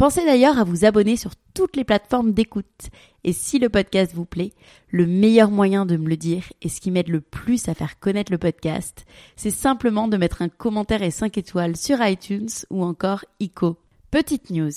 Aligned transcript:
Pensez 0.00 0.24
d'ailleurs 0.24 0.58
à 0.58 0.64
vous 0.64 0.86
abonner 0.86 1.18
sur 1.18 1.32
toutes 1.52 1.76
les 1.76 1.84
plateformes 1.84 2.32
d'écoute. 2.32 2.88
Et 3.22 3.34
si 3.34 3.58
le 3.58 3.68
podcast 3.68 4.14
vous 4.14 4.24
plaît, 4.24 4.54
le 4.88 5.06
meilleur 5.06 5.50
moyen 5.50 5.84
de 5.84 5.98
me 5.98 6.08
le 6.08 6.16
dire 6.16 6.44
et 6.62 6.70
ce 6.70 6.80
qui 6.80 6.90
m'aide 6.90 7.08
le 7.08 7.20
plus 7.20 7.68
à 7.68 7.74
faire 7.74 8.00
connaître 8.00 8.32
le 8.32 8.38
podcast, 8.38 9.04
c'est 9.36 9.50
simplement 9.50 10.08
de 10.08 10.16
mettre 10.16 10.40
un 10.40 10.48
commentaire 10.48 11.02
et 11.02 11.10
5 11.10 11.36
étoiles 11.36 11.76
sur 11.76 12.02
iTunes 12.02 12.48
ou 12.70 12.82
encore 12.82 13.26
ICO. 13.40 13.76
Petite 14.10 14.48
news. 14.48 14.70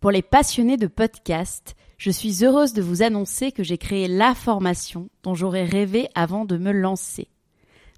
Pour 0.00 0.10
les 0.10 0.22
passionnés 0.22 0.78
de 0.78 0.86
podcast, 0.86 1.76
je 1.98 2.10
suis 2.10 2.42
heureuse 2.42 2.72
de 2.72 2.80
vous 2.80 3.02
annoncer 3.02 3.52
que 3.52 3.62
j'ai 3.62 3.76
créé 3.76 4.08
la 4.08 4.34
formation 4.34 5.10
dont 5.22 5.34
j'aurais 5.34 5.66
rêvé 5.66 6.08
avant 6.14 6.46
de 6.46 6.56
me 6.56 6.72
lancer. 6.72 7.28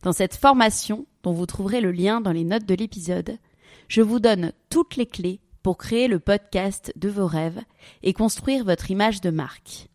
Dans 0.03 0.13
cette 0.13 0.35
formation, 0.35 1.07
dont 1.23 1.35
vous 1.35 1.47
trouverez 1.47 1.81
le 1.81 1.93
lien 1.93 2.21
dans 2.21 2.33
les 2.33 2.43
notes 2.43 2.67
de 2.67 2.75
l'épisode, 2.75 3.39
je 3.87 4.03
vous 4.03 4.19
donne 4.19 4.53
toutes 4.71 4.97
les 4.97 5.07
clés 5.07 5.39
pour 5.65 5.79
créer 5.79 6.09
le 6.09 6.21
podcast 6.21 6.93
de 6.95 7.09
vos 7.09 7.27
rêves 7.27 7.59
et 8.03 8.13
construire 8.13 8.65
votre 8.65 8.91
image 8.91 9.23
de 9.23 9.31
marque. 9.31 9.89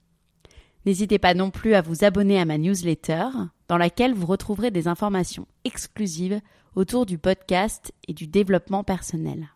N'hésitez 0.85 1.19
pas 1.19 1.35
non 1.35 1.51
plus 1.51 1.75
à 1.75 1.81
vous 1.81 2.03
abonner 2.03 2.39
à 2.39 2.45
ma 2.45 2.57
newsletter, 2.57 3.27
dans 3.67 3.77
laquelle 3.77 4.15
vous 4.15 4.25
retrouverez 4.25 4.71
des 4.71 4.87
informations 4.87 5.47
exclusives 5.65 6.41
autour 6.75 7.05
du 7.05 7.19
podcast 7.19 7.93
et 8.07 8.13
du 8.13 8.25
développement 8.25 8.83
personnel. 8.83 9.49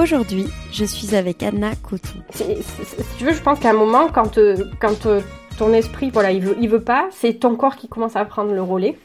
Aujourd'hui, 0.00 0.46
je 0.72 0.84
suis 0.84 1.14
avec 1.14 1.44
Anna 1.44 1.76
Coton. 1.76 2.22
Si 2.30 2.44
tu 3.18 3.24
veux, 3.24 3.34
je 3.34 3.42
pense 3.42 3.60
qu'à 3.60 3.70
un 3.70 3.74
moment, 3.74 4.08
quand, 4.08 4.36
euh, 4.38 4.64
quand 4.80 5.06
euh, 5.06 5.20
ton 5.58 5.72
esprit, 5.72 6.10
voilà, 6.10 6.32
il 6.32 6.42
veut, 6.42 6.56
il 6.60 6.68
veut 6.68 6.82
pas, 6.82 7.08
c'est 7.12 7.34
ton 7.34 7.54
corps 7.54 7.76
qui 7.76 7.88
commence 7.88 8.16
à 8.16 8.24
prendre 8.24 8.52
le 8.52 8.62
relais. 8.62 8.98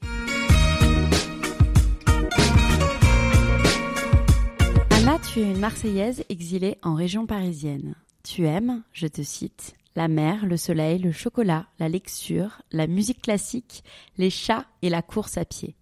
Tu 5.33 5.39
es 5.39 5.49
une 5.49 5.57
Marseillaise 5.57 6.23
exilée 6.29 6.77
en 6.83 6.93
région 6.93 7.25
parisienne. 7.25 7.95
Tu 8.23 8.45
aimes, 8.45 8.83
je 8.91 9.07
te 9.07 9.23
cite, 9.23 9.73
la 9.95 10.07
mer, 10.07 10.45
le 10.45 10.57
soleil, 10.57 10.99
le 10.99 11.11
chocolat, 11.11 11.65
la 11.79 11.89
lecture, 11.89 12.61
la 12.71 12.85
musique 12.85 13.23
classique, 13.23 13.83
les 14.19 14.29
chats 14.29 14.67
et 14.83 14.89
la 14.89 15.01
course 15.01 15.39
à 15.39 15.45
pied. 15.45 15.75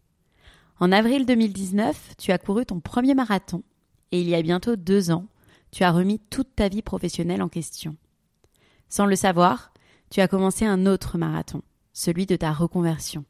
En 0.79 0.93
avril 0.93 1.25
2019, 1.25 2.13
tu 2.17 2.31
as 2.31 2.37
couru 2.37 2.65
ton 2.65 2.79
premier 2.79 3.13
marathon 3.13 3.61
et 4.13 4.21
il 4.21 4.29
y 4.29 4.35
a 4.35 4.41
bientôt 4.41 4.77
deux 4.77 5.11
ans, 5.11 5.25
tu 5.71 5.83
as 5.83 5.91
remis 5.91 6.19
toute 6.29 6.55
ta 6.55 6.69
vie 6.69 6.81
professionnelle 6.81 7.41
en 7.41 7.49
question. 7.49 7.97
Sans 8.87 9.05
le 9.05 9.17
savoir, 9.17 9.73
tu 10.09 10.21
as 10.21 10.29
commencé 10.29 10.65
un 10.65 10.85
autre 10.85 11.17
marathon, 11.17 11.61
celui 11.91 12.25
de 12.25 12.37
ta 12.37 12.53
reconversion. 12.53 13.25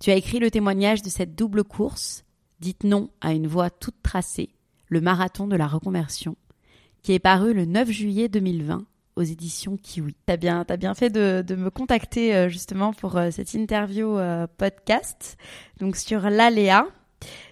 Tu 0.00 0.10
as 0.10 0.16
écrit 0.16 0.40
le 0.40 0.50
témoignage 0.50 1.02
de 1.02 1.08
cette 1.08 1.36
double 1.36 1.62
course, 1.62 2.24
dite 2.58 2.82
non 2.82 3.10
à 3.20 3.32
une 3.32 3.46
voie 3.46 3.70
toute 3.70 4.02
tracée, 4.02 4.50
le 4.94 5.00
marathon 5.00 5.48
de 5.48 5.56
la 5.56 5.66
reconversion, 5.66 6.36
qui 7.02 7.14
est 7.14 7.18
paru 7.18 7.52
le 7.52 7.64
9 7.64 7.90
juillet 7.90 8.28
2020 8.28 8.84
aux 9.16 9.22
éditions 9.22 9.76
Kiwi. 9.76 10.14
T'as 10.24 10.36
bien, 10.36 10.64
as 10.68 10.76
bien 10.76 10.94
fait 10.94 11.10
de, 11.10 11.54
me 11.56 11.68
contacter 11.68 12.34
euh, 12.34 12.48
justement 12.48 12.92
pour 12.92 13.16
euh, 13.16 13.30
cette 13.32 13.54
interview 13.54 14.16
euh, 14.16 14.46
podcast, 14.56 15.36
donc 15.80 15.96
sur 15.96 16.30
l'aléa. 16.30 16.86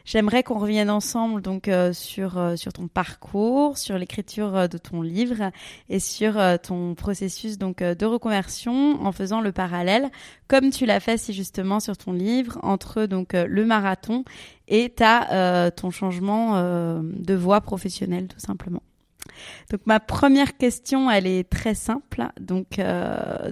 J'aimerais 0.04 0.44
qu'on 0.44 0.58
revienne 0.58 0.90
ensemble 0.90 1.40
donc 1.40 1.70
sur 1.92 2.52
sur 2.56 2.72
ton 2.74 2.88
parcours, 2.88 3.78
sur 3.78 3.96
l'écriture 3.96 4.68
de 4.68 4.76
ton 4.76 5.00
livre 5.00 5.50
et 5.88 5.98
sur 5.98 6.38
ton 6.60 6.94
processus 6.94 7.56
donc 7.56 7.82
de 7.82 8.04
reconversion 8.04 9.02
en 9.02 9.12
faisant 9.12 9.40
le 9.40 9.50
parallèle 9.50 10.10
comme 10.46 10.68
tu 10.68 10.84
l'as 10.84 11.00
fait 11.00 11.16
si 11.16 11.32
justement 11.32 11.80
sur 11.80 11.96
ton 11.96 12.12
livre 12.12 12.58
entre 12.62 13.06
donc 13.06 13.32
le 13.32 13.64
marathon 13.64 14.24
et 14.72 14.88
ta 14.88 15.70
ton 15.70 15.90
changement 15.90 16.56
de 17.02 17.34
voie 17.34 17.60
professionnelle 17.60 18.26
tout 18.26 18.40
simplement. 18.40 18.82
Donc 19.70 19.82
ma 19.86 20.00
première 20.00 20.56
question, 20.56 21.10
elle 21.10 21.26
est 21.26 21.48
très 21.48 21.74
simple. 21.74 22.26
Donc, 22.40 22.80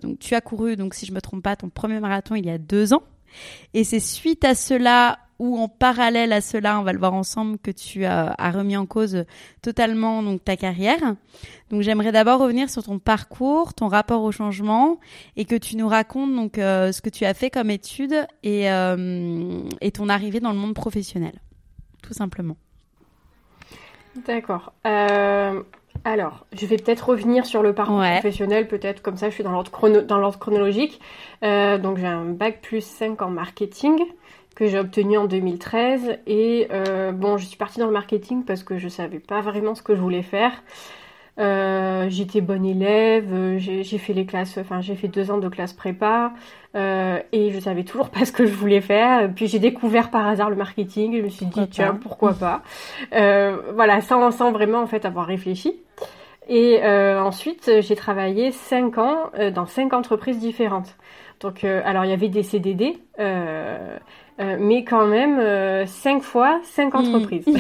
donc 0.03 0.19
tu 0.19 0.35
as 0.35 0.41
couru, 0.41 0.77
donc 0.77 0.95
si 0.95 1.07
je 1.07 1.13
me 1.13 1.21
trompe 1.21 1.43
pas, 1.43 1.57
ton 1.57 1.69
premier 1.69 2.01
marathon 2.01 2.35
il 2.35 2.47
y 2.47 2.51
a 2.51 2.59
deux 2.59 2.93
ans. 2.95 3.03
Et 3.75 3.85
c'est 3.85 4.01
suite 4.01 4.45
à 4.45 4.55
cela 4.55 5.19
ou 5.41 5.59
en 5.59 5.69
parallèle 5.69 6.35
à 6.35 6.43
cela, 6.43 6.79
on 6.79 6.83
va 6.83 6.93
le 6.93 6.99
voir 6.99 7.15
ensemble, 7.15 7.59
que 7.59 7.71
tu 7.71 8.05
as, 8.05 8.35
remis 8.53 8.77
en 8.77 8.85
cause 8.85 9.25
totalement 9.63 10.23
donc 10.23 10.45
ta 10.45 10.55
carrière. 10.55 11.01
Donc 11.71 11.81
j'aimerais 11.81 12.13
d'abord 12.13 12.41
revenir 12.41 12.69
sur 12.69 12.83
ton 12.83 12.99
parcours, 12.99 13.73
ton 13.73 13.89
rapport 13.89 14.23
au 14.23 14.33
changement, 14.33 15.01
et 15.37 15.47
que 15.47 15.57
tu 15.57 15.79
nous 15.79 15.89
racontes 15.89 16.37
donc 16.37 16.59
euh, 16.59 16.93
ce 16.93 17.01
que 17.01 17.09
tu 17.09 17.25
as 17.25 17.33
fait 17.33 17.49
comme 17.49 17.71
étude 17.71 18.27
et, 18.43 18.71
euh, 18.71 19.63
et 19.81 19.91
ton 19.93 20.11
arrivée 20.11 20.41
dans 20.41 20.53
le 20.53 20.59
monde 20.59 20.75
professionnel, 20.75 21.41
tout 22.03 22.13
simplement. 22.13 22.59
D'accord. 24.27 24.75
Euh, 24.87 25.63
alors, 26.03 26.47
je 26.53 26.65
vais 26.65 26.77
peut-être 26.77 27.11
revenir 27.11 27.45
sur 27.45 27.63
le 27.63 27.75
parcours 27.75 28.01
professionnel, 28.01 28.69
peut-être 28.69 29.03
comme 29.03 29.19
ça 29.19 29.29
je 29.29 29.35
suis 29.35 29.45
dans 29.45 29.51
l'ordre 29.51 29.71
chrono 29.71 30.01
chronologique. 30.41 30.99
donc 31.43 31.99
j'ai 31.99 32.07
un 32.07 32.25
bac 32.25 32.63
plus 32.63 32.83
5 32.83 33.21
en 33.21 33.29
marketing 33.29 33.99
que 34.55 34.67
j'ai 34.67 34.79
obtenu 34.79 35.17
en 35.17 35.25
2013. 35.25 36.19
Et 36.27 36.69
euh, 36.71 37.13
bon, 37.13 37.39
je 37.39 37.47
suis 37.47 37.57
partie 37.57 37.81
dans 37.81 37.87
le 37.87 37.93
marketing 37.93 38.45
parce 38.45 38.63
que 38.63 38.79
je 38.79 38.89
savais 38.89 39.19
pas 39.19 39.41
vraiment 39.41 39.75
ce 39.75 39.83
que 39.83 39.95
je 39.95 40.01
voulais 40.01 40.23
faire. 40.23 40.53
Euh, 41.41 42.07
j'étais 42.11 42.43
bonne 42.43 42.67
élève, 42.67 43.57
j'ai 43.59 43.99
fait 43.99 44.13
les 44.13 44.27
classes, 44.27 44.59
enfin 44.59 44.81
j'ai 44.81 44.95
fait 44.95 45.09
deux 45.09 45.31
ans 45.31 45.39
de 45.39 45.49
classe 45.49 45.73
prépa 45.73 46.33
euh, 46.77 47.19
et 47.33 47.51
je 47.51 47.59
savais 47.61 47.85
toujours 47.85 48.11
pas 48.11 48.27
ce 48.27 48.33
que 48.33 48.45
je 48.45 48.53
voulais 48.53 48.81
faire. 48.83 49.31
Puis 49.35 49.47
j'ai 49.47 49.59
découvert 49.59 50.11
par 50.11 50.27
hasard 50.27 50.51
le 50.51 50.57
marketing 50.57 51.15
et 51.15 51.19
je 51.19 51.25
me 51.25 51.29
suis 51.31 51.47
dit 51.47 51.67
tiens 51.69 51.99
pourquoi 52.01 52.35
pas? 52.35 52.63
voilà, 53.11 54.01
sans, 54.03 54.31
sans 54.31 54.53
vraiment 54.53 54.83
en 54.83 54.87
fait 54.87 55.05
avoir 55.05 55.27
réfléchi. 55.27 55.81
Et 56.49 56.83
ensuite 56.85 57.71
j'ai 57.81 57.97
travaillé 57.97 58.53
cinq 58.53 58.99
ans 58.99 59.31
dans 59.55 59.67
cinq 59.67 59.95
entreprises 59.95 60.39
différentes. 60.39 60.97
Donc 61.41 61.65
alors 61.65 62.05
il 62.05 62.11
y 62.11 62.15
avait 62.15 62.29
des 62.29 62.43
CDD. 62.43 62.99
Euh, 64.41 64.57
mais 64.59 64.85
quand 64.85 65.07
même 65.07 65.39
euh, 65.39 65.85
cinq 65.85 66.23
fois 66.23 66.61
cinq 66.65 66.95
entreprises. 66.95 67.45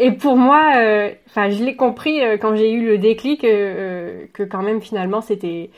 euh, 0.00 0.04
et 0.04 0.12
pour 0.12 0.36
moi, 0.36 0.72
euh, 0.76 1.10
enfin, 1.26 1.50
je 1.50 1.62
l'ai 1.64 1.76
compris 1.76 2.20
quand 2.40 2.56
j'ai 2.56 2.72
eu 2.72 2.86
le 2.86 2.98
déclic 2.98 3.42
que 3.42 4.42
quand 4.44 4.62
même 4.62 4.80
finalement 4.80 5.20
c'était, 5.20 5.70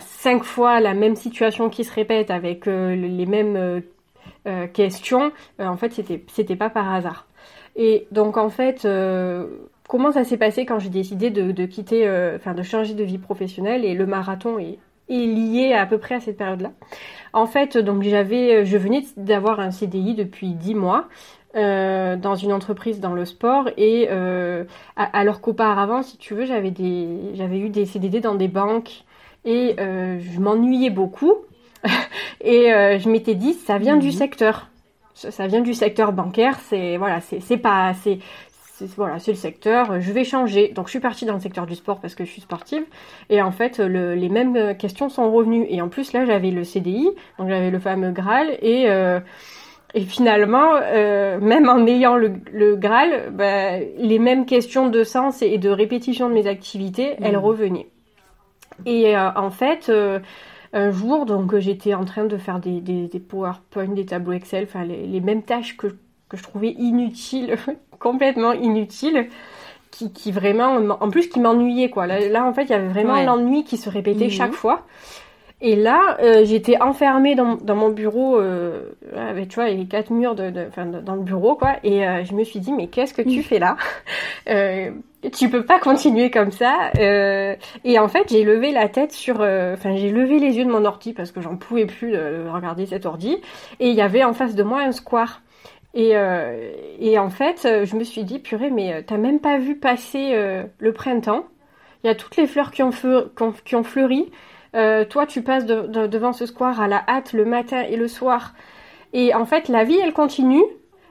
cinq 0.00 0.44
fois 0.44 0.80
la 0.80 0.94
même 0.94 1.16
situation 1.16 1.68
qui 1.68 1.84
se 1.84 1.92
répète 1.92 2.30
avec 2.30 2.66
les 2.66 3.26
mêmes 3.26 3.82
questions. 4.72 5.32
en 5.58 5.76
fait, 5.76 5.92
c'était 5.92 6.22
c'était 6.28 6.56
pas 6.56 6.70
par 6.70 6.92
hasard. 6.92 7.26
Et 7.76 8.06
donc 8.10 8.36
en 8.36 8.50
fait. 8.50 8.86
Comment 9.88 10.10
ça 10.10 10.24
s'est 10.24 10.36
passé 10.36 10.66
quand 10.66 10.80
j'ai 10.80 10.88
décidé 10.88 11.30
de, 11.30 11.64
quitter, 11.64 12.10
enfin 12.34 12.54
de 12.54 12.62
changer 12.64 12.94
de 12.94 13.04
vie 13.04 13.18
professionnelle 13.18 13.84
et 13.84 13.94
le 13.94 14.04
marathon 14.04 14.58
est 14.58 14.78
lié 15.08 15.74
à, 15.74 15.86
peu 15.86 15.98
près 15.98 16.16
à 16.16 16.20
cette 16.20 16.36
période-là? 16.36 16.72
En 17.36 17.46
fait, 17.46 17.76
donc 17.76 18.02
j'avais, 18.02 18.64
je 18.64 18.78
venais 18.78 19.04
d'avoir 19.18 19.60
un 19.60 19.70
CDI 19.70 20.14
depuis 20.14 20.54
10 20.54 20.74
mois. 20.74 21.04
Euh, 21.54 22.16
dans 22.16 22.34
une 22.34 22.52
entreprise 22.52 23.00
dans 23.00 23.14
le 23.14 23.24
sport 23.24 23.70
et 23.78 24.08
euh, 24.10 24.64
alors 24.94 25.40
qu'auparavant 25.40 26.02
si 26.02 26.18
tu 26.18 26.34
veux 26.34 26.44
j'avais 26.44 26.70
des 26.70 27.30
j'avais 27.32 27.58
eu 27.58 27.70
des 27.70 27.86
CDD 27.86 28.20
dans 28.20 28.34
des 28.34 28.48
banques 28.48 29.04
et 29.46 29.74
euh, 29.80 30.18
je 30.20 30.38
m'ennuyais 30.38 30.90
beaucoup 30.90 31.32
et 32.42 32.74
euh, 32.74 32.98
je 32.98 33.08
m'étais 33.08 33.34
dit 33.34 33.54
ça 33.54 33.78
vient 33.78 33.96
du 33.96 34.08
mhm. 34.08 34.12
secteur 34.12 34.68
ça, 35.14 35.46
vient 35.46 35.62
du 35.62 35.72
secteur 35.72 36.12
bancaire 36.12 36.58
c'est 36.68 36.98
voilà 36.98 37.22
c'est 37.22 37.40
c'est 37.40 37.56
pas 37.56 37.94
c'est 38.02 38.18
voilà, 38.96 39.18
c'est 39.18 39.32
le 39.32 39.36
secteur, 39.36 40.00
je 40.00 40.12
vais 40.12 40.24
changer. 40.24 40.68
Donc 40.68 40.86
je 40.86 40.90
suis 40.90 41.00
partie 41.00 41.24
dans 41.24 41.34
le 41.34 41.40
secteur 41.40 41.66
du 41.66 41.74
sport 41.74 42.00
parce 42.00 42.14
que 42.14 42.24
je 42.24 42.30
suis 42.30 42.42
sportive. 42.42 42.84
Et 43.30 43.40
en 43.40 43.50
fait, 43.50 43.78
les 43.78 44.28
mêmes 44.28 44.76
questions 44.76 45.08
sont 45.08 45.30
revenues. 45.32 45.66
Et 45.68 45.80
en 45.80 45.88
plus, 45.88 46.12
là, 46.12 46.24
j'avais 46.24 46.50
le 46.50 46.64
CDI, 46.64 47.08
donc 47.38 47.48
j'avais 47.48 47.70
le 47.70 47.78
fameux 47.78 48.10
Graal. 48.10 48.58
Et, 48.60 48.88
euh, 48.88 49.20
et 49.94 50.02
finalement, 50.02 50.74
euh, 50.74 51.40
même 51.40 51.68
en 51.68 51.86
ayant 51.86 52.16
le, 52.16 52.76
Graal, 52.76 53.32
bah, 53.32 53.78
les 53.78 54.18
mêmes 54.18 54.46
questions 54.46 54.88
de 54.88 55.04
sens 55.04 55.42
et 55.42 55.58
de 55.58 55.70
répétition 55.70 56.28
de 56.28 56.34
mes 56.34 56.46
activités, 56.46 57.12
mmh. 57.12 57.24
elles 57.24 57.38
revenaient. 57.38 57.88
Et 58.84 59.16
euh, 59.16 59.30
en 59.36 59.50
fait, 59.50 59.90
un 60.72 60.90
jour, 60.90 61.24
donc 61.24 61.56
j'étais 61.56 61.94
en 61.94 62.04
train 62.04 62.24
de 62.24 62.36
faire 62.36 62.60
des, 62.60 62.80
des, 62.80 63.08
des 63.08 63.20
PowerPoint, 63.20 63.88
des 63.88 64.04
tableaux 64.04 64.32
Excel, 64.32 64.64
enfin 64.64 64.84
les, 64.84 65.06
les 65.06 65.20
mêmes 65.20 65.42
tâches 65.42 65.78
que, 65.78 65.86
que 66.28 66.36
je 66.36 66.42
trouvais 66.42 66.72
inutiles 66.72 67.56
complètement 68.06 68.52
inutile 68.52 69.28
qui, 69.90 70.12
qui 70.12 70.30
vraiment, 70.30 70.76
en 70.76 71.10
plus 71.10 71.28
qui 71.28 71.40
m'ennuyait 71.40 71.90
quoi. 71.90 72.06
Là, 72.06 72.44
en 72.44 72.52
fait, 72.52 72.64
il 72.64 72.70
y 72.70 72.74
avait 72.74 72.88
vraiment 72.88 73.20
l'ennui 73.20 73.64
qui 73.64 73.76
se 73.76 73.90
répétait 73.90 74.30
chaque 74.30 74.50
mhm. 74.50 74.56
fois. 74.56 74.82
Et 75.62 75.74
là, 75.74 76.18
euh, 76.20 76.44
j'étais 76.44 76.80
enfermée 76.82 77.34
dans, 77.34 77.56
dans, 77.56 77.76
mon 77.76 77.88
bureau, 77.88 78.38
euh, 78.38 78.90
avec, 79.16 79.48
tu 79.48 79.54
vois, 79.54 79.70
les 79.70 79.86
quatre 79.86 80.12
murs 80.12 80.34
de, 80.34 80.50
de, 80.50 80.68
dans 81.00 81.14
le 81.14 81.22
bureau, 81.22 81.56
quoi. 81.56 81.76
Et 81.82 82.06
euh, 82.06 82.24
je 82.24 82.34
me 82.34 82.44
suis 82.44 82.60
dit, 82.60 82.72
mais 82.72 82.88
qu'est-ce 82.88 83.14
que 83.14 83.22
tu 83.22 83.42
fais 83.42 83.58
là? 83.58 83.76
Tu 85.32 85.48
peux 85.48 85.64
pas 85.64 85.80
continuer 85.80 86.30
comme 86.30 86.52
ça. 86.52 86.92
Et 86.94 87.98
en 87.98 88.06
fait, 88.06 88.28
j'ai 88.28 88.44
levé 88.44 88.70
la 88.70 88.88
tête 88.88 89.10
sur, 89.10 89.40
enfin, 89.40 89.96
j'ai 89.96 90.12
levé 90.12 90.38
les 90.38 90.56
yeux 90.56 90.64
de 90.64 90.70
mon 90.70 90.84
ordi 90.84 91.14
parce 91.14 91.32
que 91.32 91.40
j'en 91.40 91.56
pouvais 91.56 91.86
plus 91.86 92.12
de 92.12 92.48
regarder 92.48 92.86
cet 92.86 93.06
ordi. 93.06 93.36
Et 93.80 93.88
il 93.88 93.94
y 93.96 94.02
avait 94.02 94.22
en 94.22 94.34
face 94.34 94.54
de 94.54 94.62
moi 94.62 94.82
un 94.82 94.92
square. 94.92 95.40
Et, 95.96 96.14
et 97.00 97.18
en 97.18 97.30
fait, 97.30 97.66
je 97.84 97.96
me 97.96 98.04
suis 98.04 98.22
dit, 98.22 98.38
purée, 98.38 98.70
mais 98.70 99.02
t'as 99.02 99.16
même 99.16 99.40
pas 99.40 99.56
vu 99.56 99.76
passer 99.76 100.36
le 100.78 100.92
printemps. 100.92 101.46
Il 102.04 102.08
y 102.08 102.10
a 102.10 102.14
toutes 102.14 102.36
les 102.36 102.46
fleurs 102.46 102.70
qui 102.70 102.82
ont, 102.82 102.90
qui 103.64 103.74
ont 103.74 103.82
fleuri. 103.82 104.30
Euh, 104.76 105.04
toi, 105.04 105.26
tu 105.26 105.42
passes 105.42 105.64
devant 105.64 106.32
ce 106.32 106.46
square 106.46 106.80
à 106.80 106.88
la 106.88 107.02
hâte 107.08 107.32
le 107.32 107.44
matin 107.44 107.82
et 107.82 107.96
le 107.96 108.08
soir. 108.08 108.54
Et 109.12 109.34
en 109.34 109.46
fait, 109.46 109.68
la 109.68 109.84
vie, 109.84 109.98
elle 110.02 110.12
continue. 110.12 110.62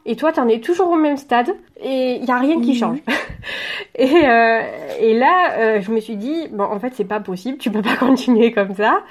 Et 0.06 0.16
toi, 0.16 0.32
tu 0.32 0.40
en 0.40 0.48
es 0.48 0.60
toujours 0.60 0.92
au 0.92 0.96
même 0.96 1.18
stade. 1.18 1.50
Et 1.82 2.16
il 2.16 2.24
n'y 2.24 2.32
a 2.32 2.38
rien 2.38 2.62
qui 2.62 2.76
change. 2.76 3.00
et, 3.96 4.28
euh, 4.28 4.62
et, 5.00 5.18
là, 5.18 5.54
euh, 5.58 5.82
je 5.82 5.92
me 5.92 6.00
suis 6.00 6.16
dit, 6.16 6.48
bon, 6.52 6.64
en 6.64 6.80
fait, 6.80 6.94
c'est 6.94 7.06
pas 7.06 7.20
possible. 7.20 7.58
Tu 7.58 7.72
peux 7.72 7.82
pas 7.82 7.96
continuer 8.00 8.52
comme 8.52 8.76
ça. 8.76 9.02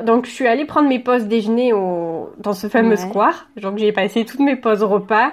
Donc, 0.00 0.24
je 0.24 0.30
suis 0.30 0.46
allée 0.46 0.64
prendre 0.64 0.88
mes 0.88 0.98
pauses 0.98 1.24
déjeuner 1.24 1.74
au, 1.74 2.30
dans 2.38 2.54
ce 2.54 2.68
fameux 2.68 2.96
square. 2.96 3.48
Donc, 3.60 3.76
j'ai 3.76 3.92
passé 3.92 4.24
toutes 4.24 4.40
mes 4.40 4.56
pauses 4.56 4.82
repas. 4.82 5.32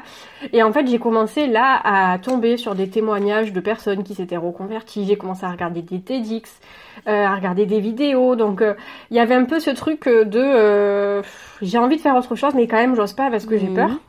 Et 0.51 0.63
en 0.63 0.73
fait, 0.73 0.85
j'ai 0.87 0.99
commencé 0.99 1.47
là 1.47 1.79
à 1.83 2.19
tomber 2.19 2.57
sur 2.57 2.75
des 2.75 2.89
témoignages 2.89 3.53
de 3.53 3.59
personnes 3.61 4.03
qui 4.03 4.15
s'étaient 4.15 4.37
reconverties. 4.37 5.05
J'ai 5.05 5.15
commencé 5.15 5.45
à 5.45 5.51
regarder 5.51 5.81
des 5.81 6.01
TEDx. 6.01 6.59
Euh, 7.07 7.25
à 7.25 7.35
regarder 7.35 7.65
des 7.65 7.79
vidéos. 7.79 8.35
Donc 8.35 8.61
euh, 8.61 8.73
il 9.09 9.15
y 9.15 9.19
avait 9.19 9.35
un 9.35 9.45
peu 9.45 9.59
ce 9.59 9.69
truc 9.69 10.05
euh, 10.07 10.25
de 10.25 11.21
j'ai 11.61 11.77
envie 11.77 11.95
de 11.95 12.01
faire 12.01 12.15
autre 12.15 12.35
chose, 12.35 12.53
mais 12.55 12.67
quand 12.67 12.77
même 12.77 12.95
j'ose 12.95 13.13
pas 13.13 13.31
parce 13.31 13.45
que 13.45 13.57
j'ai 13.57 13.67
peur. 13.67 13.89
Mhm. 13.89 13.99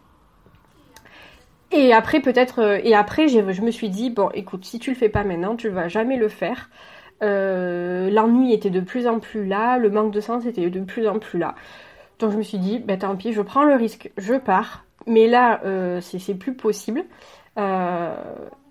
Et 1.73 1.93
après 1.93 2.21
peut-être 2.21 2.81
et 2.85 2.95
après 2.95 3.29
je 3.29 3.41
me 3.41 3.71
suis 3.71 3.91
dit 3.91 4.11
bon 4.11 4.29
écoute 4.35 4.65
si 4.65 4.81
tu 4.81 4.91
le 4.91 4.97
fais 4.97 5.09
pas 5.09 5.23
maintenant 5.23 5.55
tu 5.55 5.69
vas 5.69 5.87
jamais 5.87 6.17
le 6.17 6.29
faire. 6.29 6.69
L'ennui 7.21 8.53
était 8.53 8.71
de 8.71 8.81
plus 8.81 9.07
en 9.07 9.19
plus 9.21 9.47
là, 9.47 9.79
le 9.79 9.91
manque 9.91 10.13
de 10.13 10.21
sens 10.21 10.47
était 10.47 10.69
de 10.71 10.81
plus 10.81 11.07
en 11.09 11.19
plus 11.19 11.39
là. 11.39 11.55
Donc 12.19 12.33
je 12.33 12.37
me 12.37 12.43
suis 12.43 12.59
dit 12.59 12.79
ben 12.79 12.99
tant 12.99 13.17
pis 13.17 13.33
je 13.33 13.43
prends 13.43 13.65
le 13.65 13.75
risque, 13.75 14.11
je 14.17 14.35
pars. 14.35 14.85
Mais 15.07 15.27
là 15.27 15.61
c'est 16.01 16.35
plus 16.35 16.55
possible. 16.55 17.05
Euh, 17.59 18.15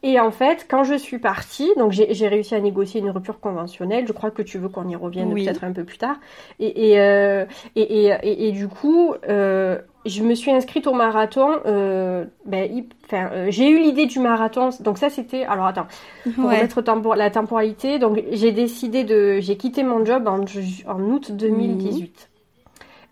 et 0.02 0.20
en 0.20 0.32
fait, 0.32 0.66
quand 0.70 0.84
je 0.84 0.96
suis 0.96 1.20
partie, 1.20 1.70
donc 1.78 1.92
j'ai 1.92 2.28
réussi 2.28 2.56
à 2.56 2.62
négocier 2.62 3.02
une 3.02 3.10
rupture 3.10 3.40
conventionnelle. 3.40 4.08
Je 4.08 4.14
crois 4.14 4.32
que 4.32 4.42
tu 4.42 4.58
veux 4.58 4.70
qu'on 4.70 4.88
y 4.88 4.96
revienne 4.96 5.34
peut-être 5.34 5.64
un 5.64 5.74
peu 5.74 5.84
plus 5.84 5.98
tard. 5.98 6.16
Et, 6.60 6.92
et, 6.92 7.00
euh, 7.00 7.46
et, 7.76 8.06
et, 8.06 8.48
et, 8.48 8.52
du 8.54 8.70
coup, 8.70 9.14
euh, 9.28 9.78
je 10.06 10.24
me 10.24 10.36
suis 10.36 10.52
inscrite 10.52 10.88
au 10.88 10.94
marathon. 10.94 11.60
Euh, 11.66 12.26
ben, 12.46 12.86
enfin, 13.06 13.30
euh, 13.34 13.48
j'ai 13.50 13.70
eu 13.70 13.80
l'idée 13.80 14.06
du 14.06 14.20
marathon. 14.20 14.70
Donc 14.80 14.98
ça, 14.98 15.10
c'était. 15.10 15.44
Alors 15.44 15.66
attends, 15.66 15.88
pour 16.24 16.46
remettre 16.46 16.82
la 17.16 17.30
temporalité. 17.30 18.00
Donc 18.00 18.24
j'ai 18.32 18.54
décidé 18.54 19.04
de, 19.04 19.40
j'ai 19.42 19.58
quitté 19.58 19.84
mon 19.84 20.06
job 20.06 20.28
en, 20.28 20.46
en 20.88 21.02
août 21.02 21.32
2018 21.34 22.29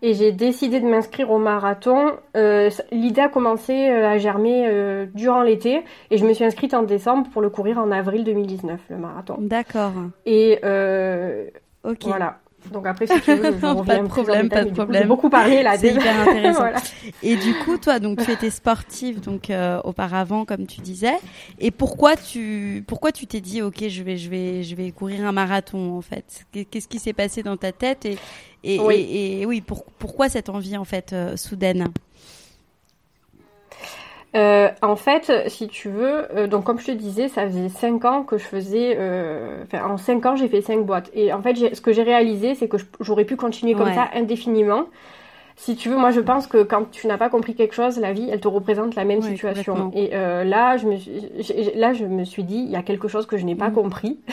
et 0.02 0.14
j'ai 0.14 0.32
décidé 0.32 0.80
de 0.80 0.86
m'inscrire 0.86 1.30
au 1.30 1.38
marathon. 1.38 2.12
Euh, 2.36 2.70
L'idée 2.92 3.20
a 3.20 3.28
commencé 3.28 3.72
euh, 3.72 4.08
à 4.08 4.18
germer 4.18 4.66
euh, 4.66 5.06
durant 5.14 5.42
l'été 5.42 5.82
et 6.10 6.18
je 6.18 6.24
me 6.24 6.32
suis 6.32 6.44
inscrite 6.44 6.74
en 6.74 6.82
décembre 6.82 7.28
pour 7.30 7.42
le 7.42 7.50
courir 7.50 7.78
en 7.78 7.90
avril 7.90 8.24
2019, 8.24 8.80
le 8.90 8.96
marathon. 8.96 9.36
D'accord. 9.40 9.92
Et 10.26 10.58
euh, 10.64 11.48
voilà. 12.02 12.38
Donc 12.72 12.86
après, 12.86 13.06
si 13.06 13.20
tu 13.20 13.34
veux, 13.34 13.56
je 13.60 13.66
reviens 13.66 13.84
pas 13.84 14.02
de 14.02 14.08
problème, 14.08 14.48
pas 14.48 14.64
de 14.64 14.70
problème. 14.70 15.02
J'ai 15.02 15.08
beaucoup 15.08 15.30
parlé 15.30 15.62
là. 15.62 15.78
C'est 15.78 15.94
hyper 15.94 16.20
intéressant. 16.28 16.66
Et 17.22 17.36
du 17.36 17.54
coup, 17.64 17.78
toi, 17.78 17.98
donc 17.98 18.24
tu 18.24 18.30
étais 18.30 18.50
sportive 18.50 19.20
donc 19.20 19.50
euh, 19.50 19.80
auparavant, 19.84 20.44
comme 20.44 20.66
tu 20.66 20.80
disais. 20.80 21.16
Et 21.58 21.70
pourquoi 21.70 22.16
tu 22.16 22.84
pourquoi 22.86 23.12
tu 23.12 23.26
t'es 23.26 23.40
dit, 23.40 23.62
ok, 23.62 23.88
je 23.88 24.02
vais 24.02 24.16
je 24.16 24.28
vais 24.28 24.62
je 24.62 24.74
vais 24.74 24.90
courir 24.90 25.24
un 25.24 25.32
marathon 25.32 25.96
en 25.96 26.02
fait? 26.02 26.46
Qu'est-ce 26.70 26.88
qui 26.88 26.98
s'est 26.98 27.12
passé 27.12 27.42
dans 27.42 27.56
ta 27.56 27.72
tête? 27.72 28.04
Et 28.04 28.18
et 28.64 28.80
oui, 28.80 29.06
et, 29.40 29.46
oui 29.46 29.60
pour, 29.60 29.84
pourquoi 29.84 30.28
cette 30.28 30.48
envie 30.48 30.76
en 30.76 30.84
fait 30.84 31.12
euh, 31.12 31.36
soudaine? 31.36 31.88
Euh, 34.36 34.68
en 34.82 34.96
fait, 34.96 35.32
si 35.48 35.68
tu 35.68 35.88
veux, 35.88 36.26
euh, 36.36 36.46
donc 36.46 36.64
comme 36.64 36.78
je 36.78 36.86
te 36.86 36.92
disais, 36.92 37.28
ça 37.28 37.46
faisait 37.46 37.70
5 37.70 38.04
ans 38.04 38.22
que 38.24 38.36
je 38.36 38.44
faisais, 38.44 38.94
euh, 38.98 39.62
enfin 39.62 39.88
en 39.88 39.96
5 39.96 40.26
ans 40.26 40.36
j'ai 40.36 40.48
fait 40.48 40.60
5 40.60 40.84
boîtes. 40.84 41.10
Et 41.14 41.32
en 41.32 41.40
fait, 41.40 41.74
ce 41.74 41.80
que 41.80 41.92
j'ai 41.92 42.02
réalisé, 42.02 42.54
c'est 42.54 42.68
que 42.68 42.76
j'aurais 43.00 43.24
pu 43.24 43.36
continuer 43.36 43.74
comme 43.74 43.92
ça 43.92 44.08
indéfiniment. 44.14 44.84
Si 45.56 45.74
tu 45.74 45.88
veux, 45.88 45.96
moi 45.96 46.10
je 46.10 46.20
pense 46.20 46.46
que 46.46 46.62
quand 46.62 46.90
tu 46.90 47.06
n'as 47.06 47.16
pas 47.16 47.30
compris 47.30 47.54
quelque 47.54 47.74
chose, 47.74 47.98
la 47.98 48.12
vie, 48.12 48.28
elle 48.30 48.40
te 48.40 48.48
représente 48.48 48.94
la 48.94 49.04
même 49.04 49.22
situation. 49.22 49.90
Et 49.94 50.10
là, 50.10 50.76
je 50.76 50.86
me, 50.86 51.78
là, 51.78 51.94
je 51.94 52.04
me 52.04 52.24
suis 52.24 52.44
dit, 52.44 52.58
il 52.58 52.70
y 52.70 52.76
a 52.76 52.82
quelque 52.82 53.08
chose 53.08 53.26
que 53.26 53.38
je 53.38 53.44
n'ai 53.44 53.56
pas 53.56 53.70
mm. 53.70 53.74
compris. 53.74 54.20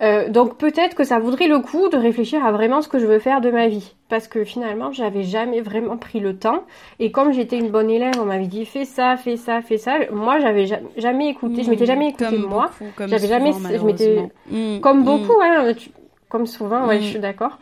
Euh, 0.00 0.28
donc 0.28 0.58
peut-être 0.58 0.94
que 0.94 1.02
ça 1.02 1.18
vaudrait 1.18 1.48
le 1.48 1.58
coup 1.58 1.88
de 1.88 1.96
réfléchir 1.96 2.44
à 2.44 2.52
vraiment 2.52 2.82
ce 2.82 2.88
que 2.88 2.98
je 2.98 3.06
veux 3.06 3.18
faire 3.18 3.40
de 3.40 3.50
ma 3.50 3.66
vie. 3.66 3.94
Parce 4.08 4.28
que 4.28 4.44
finalement, 4.44 4.92
j'avais 4.92 5.24
jamais 5.24 5.60
vraiment 5.60 5.96
pris 5.96 6.20
le 6.20 6.36
temps. 6.36 6.64
Et 7.00 7.10
comme 7.10 7.32
j'étais 7.32 7.58
une 7.58 7.70
bonne 7.70 7.90
élève, 7.90 8.14
on 8.20 8.24
m'avait 8.24 8.46
dit 8.46 8.64
fais 8.64 8.84
ça, 8.84 9.16
fais 9.16 9.36
ça, 9.36 9.60
fais 9.60 9.76
ça. 9.76 9.98
Moi, 10.12 10.38
j'avais 10.38 10.66
jamais 10.96 11.28
écouté. 11.28 11.64
je 11.64 11.70
m'étais 11.70 11.86
jamais 11.86 12.08
écouté 12.10 12.38
moi. 12.38 12.70
J'avais 12.98 13.26
jamais. 13.26 13.52
Je 13.52 13.84
m'étais. 13.84 14.28
Mmh, 14.50 14.80
comme 14.80 15.00
mmh. 15.00 15.04
beaucoup, 15.04 15.40
hein, 15.42 15.72
comme 16.28 16.46
souvent. 16.46 16.86
Ouais, 16.86 17.00
je 17.00 17.06
suis 17.06 17.18
d'accord. 17.18 17.58